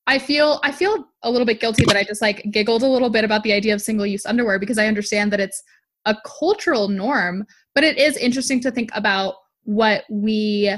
I 0.07 0.17
feel 0.17 0.59
I 0.63 0.71
feel 0.71 1.09
a 1.21 1.29
little 1.29 1.45
bit 1.45 1.61
guilty 1.61 1.85
that 1.85 1.95
I 1.95 2.03
just 2.03 2.23
like 2.23 2.43
giggled 2.49 2.81
a 2.81 2.87
little 2.87 3.11
bit 3.11 3.23
about 3.23 3.43
the 3.43 3.53
idea 3.53 3.75
of 3.75 3.83
single 3.83 4.07
use 4.07 4.25
underwear 4.25 4.57
because 4.57 4.79
I 4.79 4.87
understand 4.87 5.31
that 5.31 5.39
it's 5.39 5.61
a 6.05 6.15
cultural 6.25 6.87
norm, 6.87 7.45
but 7.75 7.83
it 7.83 7.99
is 7.99 8.17
interesting 8.17 8.59
to 8.61 8.71
think 8.71 8.89
about 8.95 9.35
what 9.63 10.03
we 10.09 10.75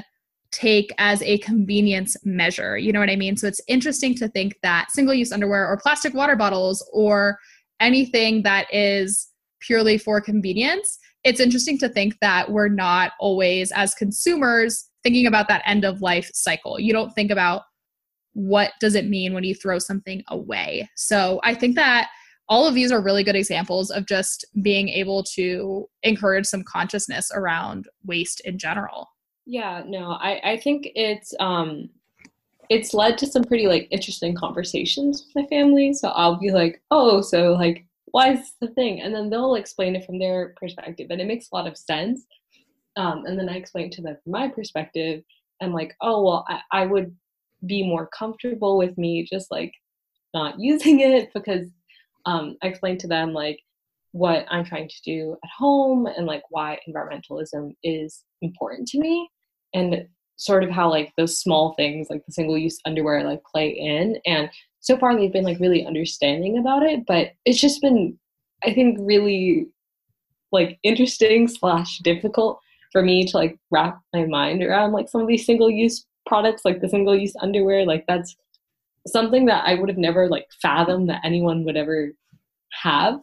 take 0.52 0.92
as 0.98 1.22
a 1.22 1.38
convenience 1.38 2.16
measure. 2.24 2.78
You 2.78 2.92
know 2.92 3.00
what 3.00 3.10
I 3.10 3.16
mean? 3.16 3.36
So 3.36 3.46
it's 3.46 3.60
interesting 3.68 4.14
to 4.16 4.28
think 4.28 4.56
that 4.62 4.90
single 4.90 5.14
use 5.14 5.32
underwear 5.32 5.66
or 5.66 5.76
plastic 5.76 6.14
water 6.14 6.36
bottles 6.36 6.88
or 6.92 7.38
anything 7.80 8.42
that 8.42 8.66
is 8.72 9.28
purely 9.60 9.98
for 9.98 10.20
convenience, 10.20 10.98
it's 11.24 11.40
interesting 11.40 11.76
to 11.78 11.88
think 11.88 12.16
that 12.20 12.50
we're 12.50 12.68
not 12.68 13.12
always, 13.18 13.72
as 13.72 13.94
consumers, 13.94 14.88
thinking 15.02 15.26
about 15.26 15.48
that 15.48 15.62
end 15.66 15.84
of 15.84 16.00
life 16.00 16.30
cycle. 16.32 16.78
You 16.78 16.92
don't 16.92 17.12
think 17.14 17.30
about 17.30 17.62
what 18.32 18.72
does 18.80 18.94
it 18.94 19.08
mean 19.08 19.34
when 19.34 19.44
you 19.44 19.54
throw 19.54 19.78
something 19.78 20.22
away. 20.28 20.88
So 20.94 21.40
I 21.42 21.54
think 21.54 21.74
that 21.76 22.08
all 22.48 22.66
of 22.66 22.74
these 22.74 22.92
are 22.92 23.00
really 23.00 23.24
good 23.24 23.36
examples 23.36 23.90
of 23.90 24.06
just 24.06 24.44
being 24.62 24.88
able 24.88 25.22
to 25.22 25.88
encourage 26.02 26.46
some 26.46 26.62
consciousness 26.62 27.30
around 27.34 27.88
waste 28.04 28.40
in 28.44 28.58
general. 28.58 29.08
Yeah 29.46 29.82
no 29.86 30.10
i 30.20 30.40
i 30.42 30.56
think 30.56 30.88
it's 30.96 31.32
um 31.38 31.88
it's 32.68 32.92
led 32.92 33.16
to 33.18 33.26
some 33.28 33.44
pretty 33.44 33.68
like 33.68 33.86
interesting 33.92 34.34
conversations 34.34 35.24
with 35.24 35.44
my 35.44 35.48
family. 35.48 35.92
So 35.92 36.08
i'll 36.08 36.38
be 36.38 36.50
like 36.50 36.82
oh 36.90 37.20
so 37.20 37.52
like 37.52 37.84
why 38.12 38.32
is 38.32 38.54
the 38.60 38.68
thing? 38.68 39.02
And 39.02 39.14
then 39.14 39.28
they'll 39.28 39.56
explain 39.56 39.94
it 39.94 40.06
from 40.06 40.18
their 40.18 40.54
perspective 40.56 41.08
and 41.10 41.20
it 41.20 41.26
makes 41.26 41.48
a 41.52 41.54
lot 41.54 41.66
of 41.66 41.76
sense. 41.76 42.24
Um, 42.96 43.26
and 43.26 43.38
then 43.38 43.48
i 43.48 43.56
explain 43.56 43.90
to 43.90 44.02
them 44.02 44.16
from 44.22 44.32
my 44.32 44.48
perspective 44.48 45.22
and 45.60 45.72
like 45.72 45.94
oh 46.00 46.24
well 46.24 46.44
I, 46.48 46.60
I 46.72 46.86
would 46.86 47.14
be 47.66 47.82
more 47.82 48.06
comfortable 48.08 48.78
with 48.78 48.96
me 48.98 49.26
just 49.30 49.50
like 49.50 49.72
not 50.34 50.58
using 50.70 51.00
it 51.00 51.32
because 51.34 51.68
um, 52.26 52.56
I 52.62 52.68
explained 52.68 53.00
to 53.00 53.08
them 53.08 53.32
like 53.32 53.60
what 54.12 54.46
I'm 54.50 54.64
trying 54.64 54.88
to 54.88 55.02
do 55.04 55.36
at 55.42 55.50
home 55.50 56.06
and 56.06 56.26
like 56.26 56.42
why 56.50 56.78
environmentalism 56.88 57.74
is 57.82 58.22
important 58.42 58.88
to 58.88 59.00
me. 59.00 59.28
And 59.74 60.06
sort 60.36 60.64
of 60.64 60.70
how 60.70 60.90
like 60.90 61.12
those 61.16 61.38
small 61.38 61.72
things 61.74 62.08
like 62.10 62.24
the 62.26 62.32
single 62.32 62.58
use 62.58 62.78
underwear 62.84 63.24
like 63.24 63.42
play 63.44 63.70
in. 63.70 64.18
And 64.26 64.50
so 64.86 64.96
far 64.96 65.16
they've 65.16 65.32
been 65.32 65.44
like 65.44 65.58
really 65.58 65.84
understanding 65.84 66.58
about 66.58 66.82
it 66.82 67.04
but 67.06 67.32
it's 67.44 67.60
just 67.60 67.82
been 67.82 68.16
i 68.64 68.72
think 68.72 68.96
really 69.00 69.66
like 70.52 70.78
interesting 70.82 71.48
slash 71.58 71.98
difficult 71.98 72.60
for 72.92 73.02
me 73.02 73.26
to 73.26 73.36
like 73.36 73.58
wrap 73.70 74.00
my 74.14 74.24
mind 74.24 74.62
around 74.62 74.92
like 74.92 75.08
some 75.08 75.20
of 75.20 75.26
these 75.26 75.44
single 75.44 75.70
use 75.70 76.06
products 76.24 76.64
like 76.64 76.80
the 76.80 76.88
single 76.88 77.16
use 77.16 77.34
underwear 77.40 77.84
like 77.84 78.04
that's 78.06 78.36
something 79.06 79.46
that 79.46 79.64
I 79.66 79.74
would 79.74 79.88
have 79.88 79.98
never 79.98 80.28
like 80.28 80.46
fathomed 80.60 81.08
that 81.08 81.22
anyone 81.24 81.64
would 81.64 81.76
ever 81.76 82.12
have 82.82 83.20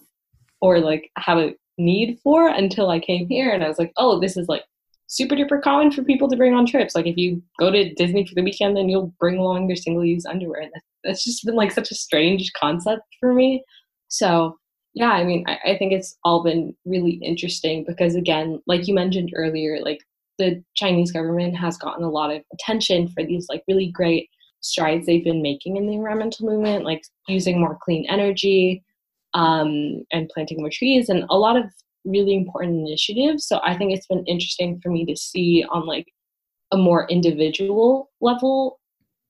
or 0.62 0.80
like 0.80 1.10
have 1.18 1.38
a 1.38 1.56
need 1.78 2.20
for 2.24 2.48
until 2.48 2.90
I 2.90 3.00
came 3.00 3.28
here 3.28 3.52
and 3.52 3.64
I 3.64 3.68
was 3.68 3.80
like, 3.80 3.92
oh, 3.98 4.20
this 4.20 4.38
is 4.38 4.48
like 4.48 4.64
super 5.08 5.36
duper 5.36 5.62
common 5.62 5.92
for 5.92 6.04
people 6.04 6.30
to 6.30 6.38
bring 6.38 6.54
on 6.54 6.66
trips. 6.66 6.96
Like 6.96 7.06
if 7.06 7.18
you 7.18 7.42
go 7.60 7.72
to 7.72 7.94
Disney 7.94 8.26
for 8.26 8.36
the 8.36 8.44
weekend, 8.44 8.78
then 8.78 8.90
you'll 8.90 9.14
bring 9.20 9.38
along 9.38 9.68
your 9.68 9.76
single 9.76 10.06
use 10.06 10.26
underwear. 10.26 10.62
And 10.62 10.72
that's 11.04 11.24
just 11.24 11.46
been 11.46 11.56
like 11.56 11.72
such 11.72 11.92
a 11.92 11.96
strange 11.96 12.52
concept 12.54 13.04
for 13.20 13.34
me. 13.34 13.64
So 14.08 14.58
yeah, 14.94 15.12
I 15.12 15.24
mean, 15.24 15.44
I, 15.48 15.72
I 15.72 15.78
think 15.78 15.92
it's 15.92 16.18
all 16.24 16.44
been 16.44 16.76
really 16.86 17.20
interesting 17.24 17.84
because 17.88 18.16
again, 18.16 18.62
like 18.68 18.88
you 18.88 18.94
mentioned 18.94 19.34
earlier, 19.36 19.80
like 19.82 20.00
the 20.38 20.64
Chinese 20.76 21.12
government 21.12 21.58
has 21.58 21.78
gotten 21.78 22.04
a 22.04 22.10
lot 22.10 22.34
of 22.34 22.42
attention 22.54 23.08
for 23.08 23.24
these 23.24 23.48
like 23.50 23.64
really 23.68 23.92
great 23.92 24.30
strides 24.64 25.06
they've 25.06 25.24
been 25.24 25.42
making 25.42 25.78
in 25.78 25.88
the 25.88 25.94
environmental 25.94 26.48
movement, 26.48 26.86
like 26.86 27.04
using 27.28 27.60
more 27.60 27.78
clean 27.84 28.06
energy 28.10 28.84
um, 29.34 30.04
and 30.12 30.30
planting 30.34 30.60
more 30.60 30.72
trees, 30.72 31.10
and 31.10 31.26
a 31.30 31.38
lot 31.38 31.58
of 31.58 31.66
really 32.06 32.36
important 32.36 32.88
initiatives. 32.88 33.48
So 33.48 33.60
I 33.64 33.78
think 33.78 33.94
it's 33.94 34.08
been 34.08 34.26
interesting 34.26 34.80
for 34.82 34.90
me 34.90 35.06
to 35.06 35.16
see 35.16 35.66
on 35.70 35.86
like 35.86 36.08
a 36.72 36.78
more 36.78 37.08
individual 37.08 38.10
level 38.20 38.80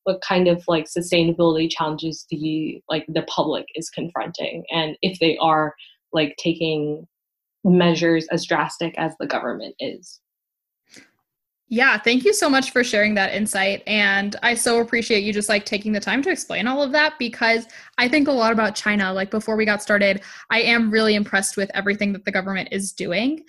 what 0.05 0.21
kind 0.21 0.47
of 0.47 0.63
like 0.67 0.85
sustainability 0.85 1.69
challenges 1.69 2.25
the 2.29 2.81
like 2.89 3.05
the 3.07 3.23
public 3.23 3.65
is 3.75 3.89
confronting 3.89 4.63
and 4.71 4.97
if 5.01 5.19
they 5.19 5.37
are 5.37 5.75
like 6.11 6.35
taking 6.37 7.07
measures 7.63 8.27
as 8.31 8.45
drastic 8.45 8.93
as 8.97 9.13
the 9.19 9.27
government 9.27 9.75
is 9.79 10.19
yeah, 11.69 11.97
thank 11.97 12.23
you 12.23 12.33
so 12.33 12.49
much 12.49 12.71
for 12.71 12.83
sharing 12.83 13.15
that 13.15 13.33
insight. 13.33 13.81
And 13.87 14.35
I 14.43 14.53
so 14.53 14.79
appreciate 14.79 15.23
you 15.23 15.33
just 15.33 15.49
like 15.49 15.65
taking 15.65 15.91
the 15.91 15.99
time 15.99 16.21
to 16.23 16.29
explain 16.29 16.67
all 16.67 16.83
of 16.83 16.91
that 16.91 17.13
because 17.17 17.65
I 17.97 18.07
think 18.07 18.27
a 18.27 18.31
lot 18.31 18.51
about 18.53 18.75
China. 18.75 19.11
Like 19.13 19.31
before 19.31 19.55
we 19.55 19.65
got 19.65 19.81
started, 19.81 20.21
I 20.51 20.61
am 20.61 20.91
really 20.91 21.15
impressed 21.15 21.57
with 21.57 21.71
everything 21.73 22.13
that 22.13 22.25
the 22.25 22.31
government 22.31 22.69
is 22.71 22.91
doing. 22.91 23.43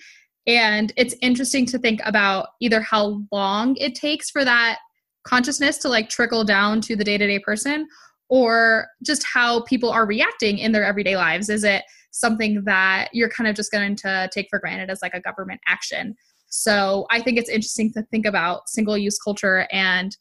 And 0.47 0.93
it's 0.95 1.15
interesting 1.21 1.65
to 1.67 1.77
think 1.77 2.01
about 2.05 2.49
either 2.61 2.79
how 2.81 3.21
long 3.31 3.75
it 3.77 3.95
takes 3.95 4.29
for 4.29 4.45
that 4.45 4.79
consciousness 5.23 5.77
to 5.79 5.89
like 5.89 6.09
trickle 6.09 6.43
down 6.43 6.81
to 6.81 6.95
the 6.95 7.03
day 7.03 7.17
to 7.17 7.27
day 7.27 7.39
person 7.39 7.87
or 8.29 8.87
just 9.03 9.23
how 9.23 9.61
people 9.63 9.89
are 9.89 10.05
reacting 10.05 10.57
in 10.57 10.71
their 10.71 10.85
everyday 10.85 11.15
lives. 11.15 11.49
Is 11.49 11.63
it 11.63 11.83
something 12.11 12.63
that 12.63 13.09
you're 13.11 13.29
kind 13.29 13.47
of 13.47 13.55
just 13.55 13.71
going 13.71 13.95
to 13.97 14.29
take 14.31 14.47
for 14.49 14.59
granted 14.59 14.89
as 14.89 15.01
like 15.01 15.13
a 15.13 15.19
government 15.19 15.61
action? 15.67 16.15
So 16.55 17.05
I 17.11 17.21
think 17.21 17.37
it's 17.37 17.49
interesting 17.49 17.91
to 17.93 18.03
think 18.03 18.25
about 18.25 18.69
single 18.69 18.97
use 18.97 19.19
culture 19.19 19.67
and 19.71 20.15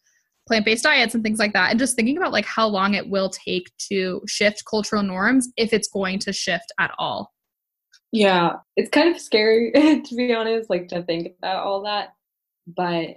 plant 0.46 0.64
based 0.64 0.84
diets 0.84 1.14
and 1.14 1.22
things 1.22 1.38
like 1.38 1.52
that. 1.52 1.70
And 1.70 1.78
just 1.78 1.96
thinking 1.96 2.16
about 2.16 2.32
like 2.32 2.44
how 2.44 2.66
long 2.66 2.94
it 2.94 3.08
will 3.08 3.30
take 3.30 3.70
to 3.90 4.20
shift 4.26 4.64
cultural 4.68 5.02
norms 5.02 5.48
if 5.56 5.72
it's 5.72 5.88
going 5.88 6.18
to 6.20 6.32
shift 6.32 6.72
at 6.78 6.90
all. 6.98 7.32
Yeah, 8.12 8.54
it's 8.76 8.90
kind 8.90 9.14
of 9.14 9.20
scary 9.20 9.70
to 9.74 10.16
be 10.16 10.32
honest, 10.34 10.70
like 10.70 10.88
to 10.88 11.02
think 11.02 11.34
about 11.38 11.64
all 11.64 11.82
that. 11.84 12.14
But 12.66 13.16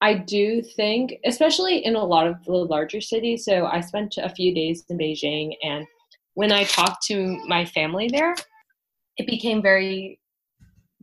I 0.00 0.14
do 0.14 0.62
think, 0.62 1.14
especially 1.24 1.84
in 1.84 1.94
a 1.94 2.04
lot 2.04 2.26
of 2.26 2.44
the 2.44 2.52
larger 2.52 3.00
cities, 3.00 3.44
so 3.44 3.66
I 3.66 3.80
spent 3.80 4.16
a 4.18 4.28
few 4.28 4.54
days 4.54 4.84
in 4.88 4.98
Beijing, 4.98 5.54
and 5.62 5.86
when 6.34 6.50
I 6.50 6.64
talked 6.64 7.04
to 7.06 7.38
my 7.46 7.64
family 7.64 8.08
there, 8.08 8.34
it 9.16 9.26
became 9.28 9.62
very 9.62 10.18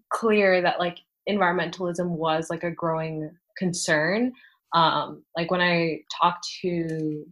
clear 0.09 0.61
that 0.61 0.79
like 0.79 0.97
environmentalism 1.29 2.09
was 2.09 2.49
like 2.49 2.63
a 2.63 2.71
growing 2.71 3.31
concern. 3.57 4.33
Um, 4.73 5.23
like 5.35 5.51
when 5.51 5.61
I 5.61 6.01
talked 6.21 6.47
to, 6.61 7.25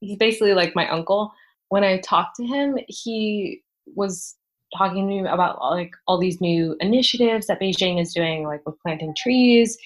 he's 0.00 0.18
basically 0.18 0.54
like 0.54 0.74
my 0.74 0.88
uncle. 0.88 1.32
When 1.68 1.84
I 1.84 1.98
talked 1.98 2.36
to 2.36 2.46
him, 2.46 2.78
he 2.88 3.62
was 3.94 4.36
talking 4.76 5.06
to 5.06 5.22
me 5.22 5.28
about 5.28 5.60
like 5.60 5.92
all 6.06 6.18
these 6.18 6.40
new 6.40 6.76
initiatives 6.80 7.46
that 7.46 7.60
Beijing 7.60 8.00
is 8.00 8.14
doing, 8.14 8.44
like 8.44 8.64
with 8.66 8.80
planting 8.80 9.14
trees 9.16 9.76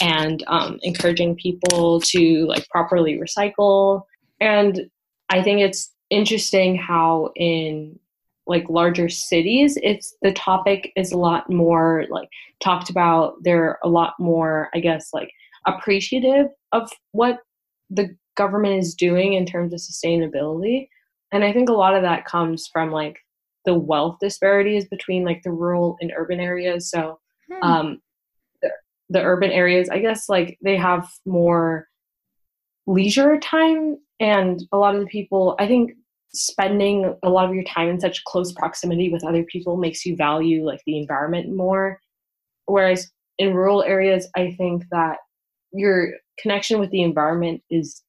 and 0.00 0.42
um, 0.46 0.78
encouraging 0.82 1.36
people 1.36 2.00
to 2.00 2.46
like 2.46 2.66
properly 2.68 3.18
recycle. 3.18 4.02
And 4.40 4.90
I 5.28 5.42
think 5.42 5.60
it's 5.60 5.92
interesting 6.10 6.76
how 6.76 7.30
in 7.36 7.99
like 8.50 8.68
larger 8.68 9.08
cities 9.08 9.78
it's 9.80 10.16
the 10.22 10.32
topic 10.32 10.92
is 10.96 11.12
a 11.12 11.16
lot 11.16 11.48
more 11.48 12.04
like 12.10 12.28
talked 12.60 12.90
about. 12.90 13.34
They're 13.42 13.78
a 13.84 13.88
lot 13.88 14.14
more 14.18 14.68
i 14.74 14.80
guess 14.80 15.10
like 15.14 15.30
appreciative 15.66 16.48
of 16.72 16.90
what 17.12 17.38
the 17.88 18.16
government 18.36 18.74
is 18.74 18.94
doing 18.94 19.34
in 19.34 19.46
terms 19.46 19.72
of 19.72 19.78
sustainability. 19.80 20.88
And 21.32 21.44
i 21.44 21.52
think 21.52 21.68
a 21.68 21.80
lot 21.84 21.94
of 21.94 22.02
that 22.02 22.24
comes 22.24 22.68
from 22.72 22.90
like 22.90 23.18
the 23.64 23.74
wealth 23.74 24.16
disparities 24.20 24.88
between 24.88 25.24
like 25.24 25.42
the 25.44 25.52
rural 25.52 25.96
and 26.00 26.12
urban 26.16 26.40
areas. 26.40 26.90
So 26.90 27.20
hmm. 27.48 27.62
um 27.62 28.02
the, 28.62 28.70
the 29.10 29.22
urban 29.22 29.52
areas 29.52 29.88
i 29.88 30.00
guess 30.00 30.28
like 30.28 30.58
they 30.60 30.76
have 30.76 31.08
more 31.24 31.86
leisure 32.86 33.38
time 33.38 33.96
and 34.18 34.60
a 34.72 34.76
lot 34.76 34.94
of 34.96 35.00
the 35.00 35.06
people 35.06 35.54
i 35.60 35.66
think 35.66 35.92
spending 36.32 37.16
a 37.22 37.28
lot 37.28 37.48
of 37.48 37.54
your 37.54 37.64
time 37.64 37.88
in 37.88 38.00
such 38.00 38.24
close 38.24 38.52
proximity 38.52 39.10
with 39.10 39.24
other 39.24 39.44
people 39.44 39.76
makes 39.76 40.06
you 40.06 40.16
value 40.16 40.64
like 40.64 40.80
the 40.86 40.98
environment 40.98 41.54
more 41.54 41.98
whereas 42.66 43.10
in 43.38 43.54
rural 43.54 43.82
areas 43.82 44.28
i 44.36 44.52
think 44.52 44.84
that 44.90 45.16
your 45.72 46.12
connection 46.38 46.78
with 46.78 46.90
the 46.90 47.02
environment 47.02 47.62
is 47.70 48.02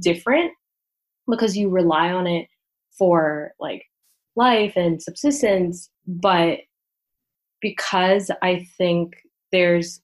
different 0.00 0.52
because 1.28 1.56
you 1.56 1.68
rely 1.68 2.10
on 2.10 2.26
it 2.26 2.48
for 2.96 3.52
like 3.58 3.84
life 4.36 4.74
and 4.76 5.02
subsistence. 5.02 5.90
But 6.06 6.60
because 7.60 8.30
I 8.42 8.66
think 8.76 9.14
there's 9.52 10.00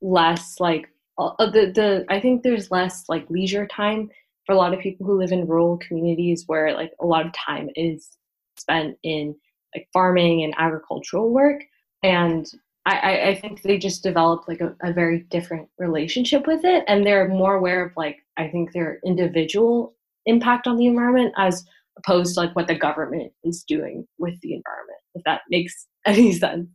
less 0.00 0.60
like 0.60 0.88
uh, 1.18 1.32
the 1.38 1.72
the 1.74 2.04
I 2.08 2.20
think 2.20 2.42
there's 2.42 2.70
less 2.70 3.04
like 3.08 3.28
leisure 3.28 3.66
time 3.66 4.10
for 4.48 4.54
a 4.54 4.56
lot 4.56 4.72
of 4.72 4.80
people 4.80 5.04
who 5.04 5.18
live 5.18 5.30
in 5.30 5.46
rural 5.46 5.76
communities 5.76 6.44
where 6.46 6.72
like 6.72 6.90
a 7.02 7.06
lot 7.06 7.26
of 7.26 7.32
time 7.34 7.68
is 7.76 8.16
spent 8.56 8.96
in 9.02 9.36
like 9.74 9.86
farming 9.92 10.42
and 10.42 10.54
agricultural 10.56 11.30
work 11.30 11.60
and 12.02 12.50
I, 12.86 13.28
I 13.28 13.34
think 13.34 13.60
they 13.60 13.76
just 13.76 14.02
develop 14.02 14.48
like 14.48 14.62
a, 14.62 14.74
a 14.82 14.94
very 14.94 15.26
different 15.30 15.68
relationship 15.76 16.46
with 16.46 16.64
it 16.64 16.82
and 16.88 17.04
they're 17.04 17.28
more 17.28 17.56
aware 17.56 17.84
of 17.84 17.92
like 17.94 18.24
i 18.38 18.48
think 18.48 18.72
their 18.72 19.00
individual 19.04 19.94
impact 20.24 20.66
on 20.66 20.78
the 20.78 20.86
environment 20.86 21.34
as 21.36 21.66
opposed 21.98 22.34
to 22.34 22.40
like 22.40 22.56
what 22.56 22.68
the 22.68 22.74
government 22.74 23.30
is 23.44 23.64
doing 23.64 24.08
with 24.16 24.40
the 24.40 24.54
environment 24.54 24.98
if 25.14 25.22
that 25.24 25.42
makes 25.50 25.88
any 26.06 26.32
sense 26.32 26.68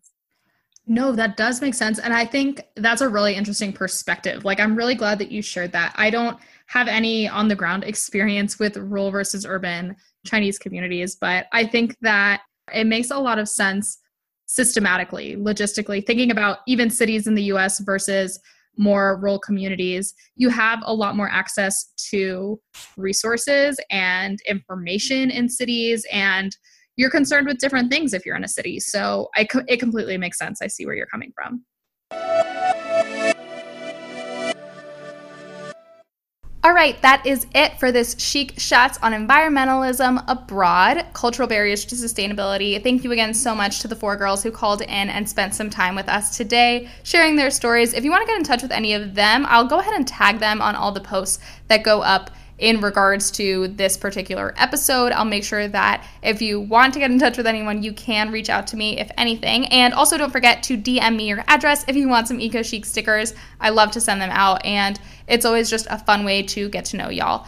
no, 0.86 1.14
that 1.14 1.38
does 1.38 1.62
make 1.62 1.76
sense. 1.76 1.98
And 1.98 2.14
I 2.14 2.26
think 2.26 2.62
that's 2.76 3.00
a 3.00 3.08
really 3.08 3.36
interesting 3.36 3.72
perspective. 3.72 4.44
Like, 4.44 4.60
I'm 4.60 4.76
really 4.76 4.96
glad 4.96 5.18
that 5.20 5.32
you 5.32 5.42
shared 5.42 5.72
that. 5.72 5.94
I 5.96 6.10
don't 6.10 6.38
have 6.74 6.88
any 6.88 7.28
on 7.28 7.48
the 7.48 7.56
ground 7.56 7.84
experience 7.84 8.58
with 8.58 8.76
rural 8.78 9.12
versus 9.12 9.46
urban 9.46 9.96
Chinese 10.26 10.58
communities, 10.58 11.16
but 11.16 11.46
I 11.54 11.68
think 11.68 11.96
that 12.02 12.42
it 12.74 12.88
makes 12.88 13.12
a 13.12 13.20
lot 13.20 13.38
of 13.38 13.48
sense 13.48 14.00
systematically, 14.48 15.36
logistically, 15.36 16.04
thinking 16.04 16.32
about 16.32 16.60
even 16.68 16.90
cities 16.90 17.28
in 17.28 17.36
the 17.36 17.44
US 17.44 17.80
versus 17.80 18.40
more 18.76 19.20
rural 19.22 19.38
communities, 19.38 20.16
you 20.36 20.50
have 20.50 20.80
a 20.84 20.94
lot 20.94 21.16
more 21.16 21.30
access 21.30 21.94
to 22.10 22.60
resources 22.98 23.80
and 23.92 24.40
information 24.50 25.30
in 25.30 25.48
cities 25.48 26.08
and 26.12 26.58
you're 26.96 27.12
concerned 27.12 27.46
with 27.46 27.60
different 27.60 27.92
things 27.92 28.16
if 28.16 28.26
you're 28.26 28.36
in 28.36 28.44
a 28.44 28.48
city. 28.48 28.80
So 28.80 29.30
I 29.36 29.48
it 29.68 29.80
completely 29.80 30.18
makes 30.18 30.40
sense. 30.40 30.60
I 30.60 30.68
see 30.68 30.88
where 30.88 30.96
you're 30.96 31.06
coming 31.06 31.34
from. 31.36 31.66
All 36.66 36.72
right, 36.72 37.02
that 37.02 37.26
is 37.26 37.46
it 37.54 37.78
for 37.78 37.92
this 37.92 38.16
Chic 38.18 38.56
Chats 38.56 38.98
on 39.02 39.12
environmentalism 39.12 40.24
abroad, 40.30 41.06
cultural 41.12 41.46
barriers 41.46 41.84
to 41.84 41.96
sustainability. 41.96 42.82
Thank 42.82 43.04
you 43.04 43.12
again 43.12 43.34
so 43.34 43.54
much 43.54 43.82
to 43.82 43.90
the 43.90 43.98
four 43.98 44.16
girls 44.16 44.44
who 44.44 44.50
called 44.50 44.82
in 44.82 45.10
and 45.10 45.28
spent 45.28 45.54
some 45.54 45.70
time 45.70 45.94
with 45.94 46.08
us 46.08 46.38
today, 46.38 46.88
sharing 47.04 47.36
their 47.36 47.52
stories. 47.52 47.94
If 47.94 48.06
you 48.06 48.12
want 48.12 48.22
to 48.22 48.28
get 48.28 48.38
in 48.38 48.46
touch 48.46 48.62
with 48.62 48.72
any 48.72 48.94
of 48.94 49.14
them, 49.14 49.46
I'll 49.50 49.68
go 49.68 49.80
ahead 49.80 49.94
and 49.94 50.08
tag 50.08 50.40
them 50.40 50.62
on 50.62 50.74
all 50.78 50.94
the 50.94 51.02
posts 51.02 51.44
that 51.68 51.84
go 51.84 52.02
up 52.02 52.32
in 52.60 52.82
regards 52.82 53.32
to 53.32 53.68
this 53.70 53.98
particular 53.98 54.54
episode. 54.58 55.12
I'll 55.12 55.26
make 55.26 55.44
sure 55.44 55.68
that 55.68 56.06
if 56.22 56.42
you 56.42 56.60
want 56.60 56.94
to 56.94 57.00
get 57.00 57.12
in 57.12 57.20
touch 57.20 57.38
with 57.38 57.48
anyone, 57.48 57.84
you 57.84 57.94
can 57.94 58.32
reach 58.32 58.50
out 58.50 58.68
to 58.68 58.78
me 58.78 59.00
if 59.00 59.10
anything. 59.18 59.66
And 59.68 59.94
also 59.94 60.18
don't 60.18 60.32
forget 60.32 60.64
to 60.64 60.78
DM 60.78 61.16
me 61.16 61.28
your 61.28 61.44
address 61.48 61.84
if 61.88 61.96
you 61.96 62.08
want 62.08 62.28
some 62.28 62.40
Eco 62.40 62.62
Chic 62.62 62.86
stickers. 62.86 63.34
I 63.60 63.70
love 63.70 63.92
to 63.92 64.02
send 64.02 64.22
them 64.22 64.32
out, 64.32 64.66
and 64.66 65.00
it's 65.28 65.46
always 65.46 65.70
just 65.70 65.88
a 65.90 65.98
fun 65.98 66.24
way 66.24 66.44
to 66.44 66.70
get 66.70 66.86
to 66.86 66.98
know 66.98 67.10
y'all. 67.10 67.48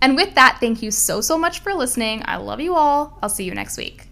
And 0.00 0.16
with 0.16 0.34
that, 0.34 0.58
thank 0.60 0.82
you 0.82 0.90
so, 0.90 1.20
so 1.20 1.38
much 1.38 1.60
for 1.60 1.72
listening. 1.74 2.22
I 2.24 2.36
love 2.36 2.60
you 2.60 2.74
all. 2.74 3.18
I'll 3.22 3.28
see 3.28 3.44
you 3.44 3.54
next 3.54 3.76
week. 3.78 4.11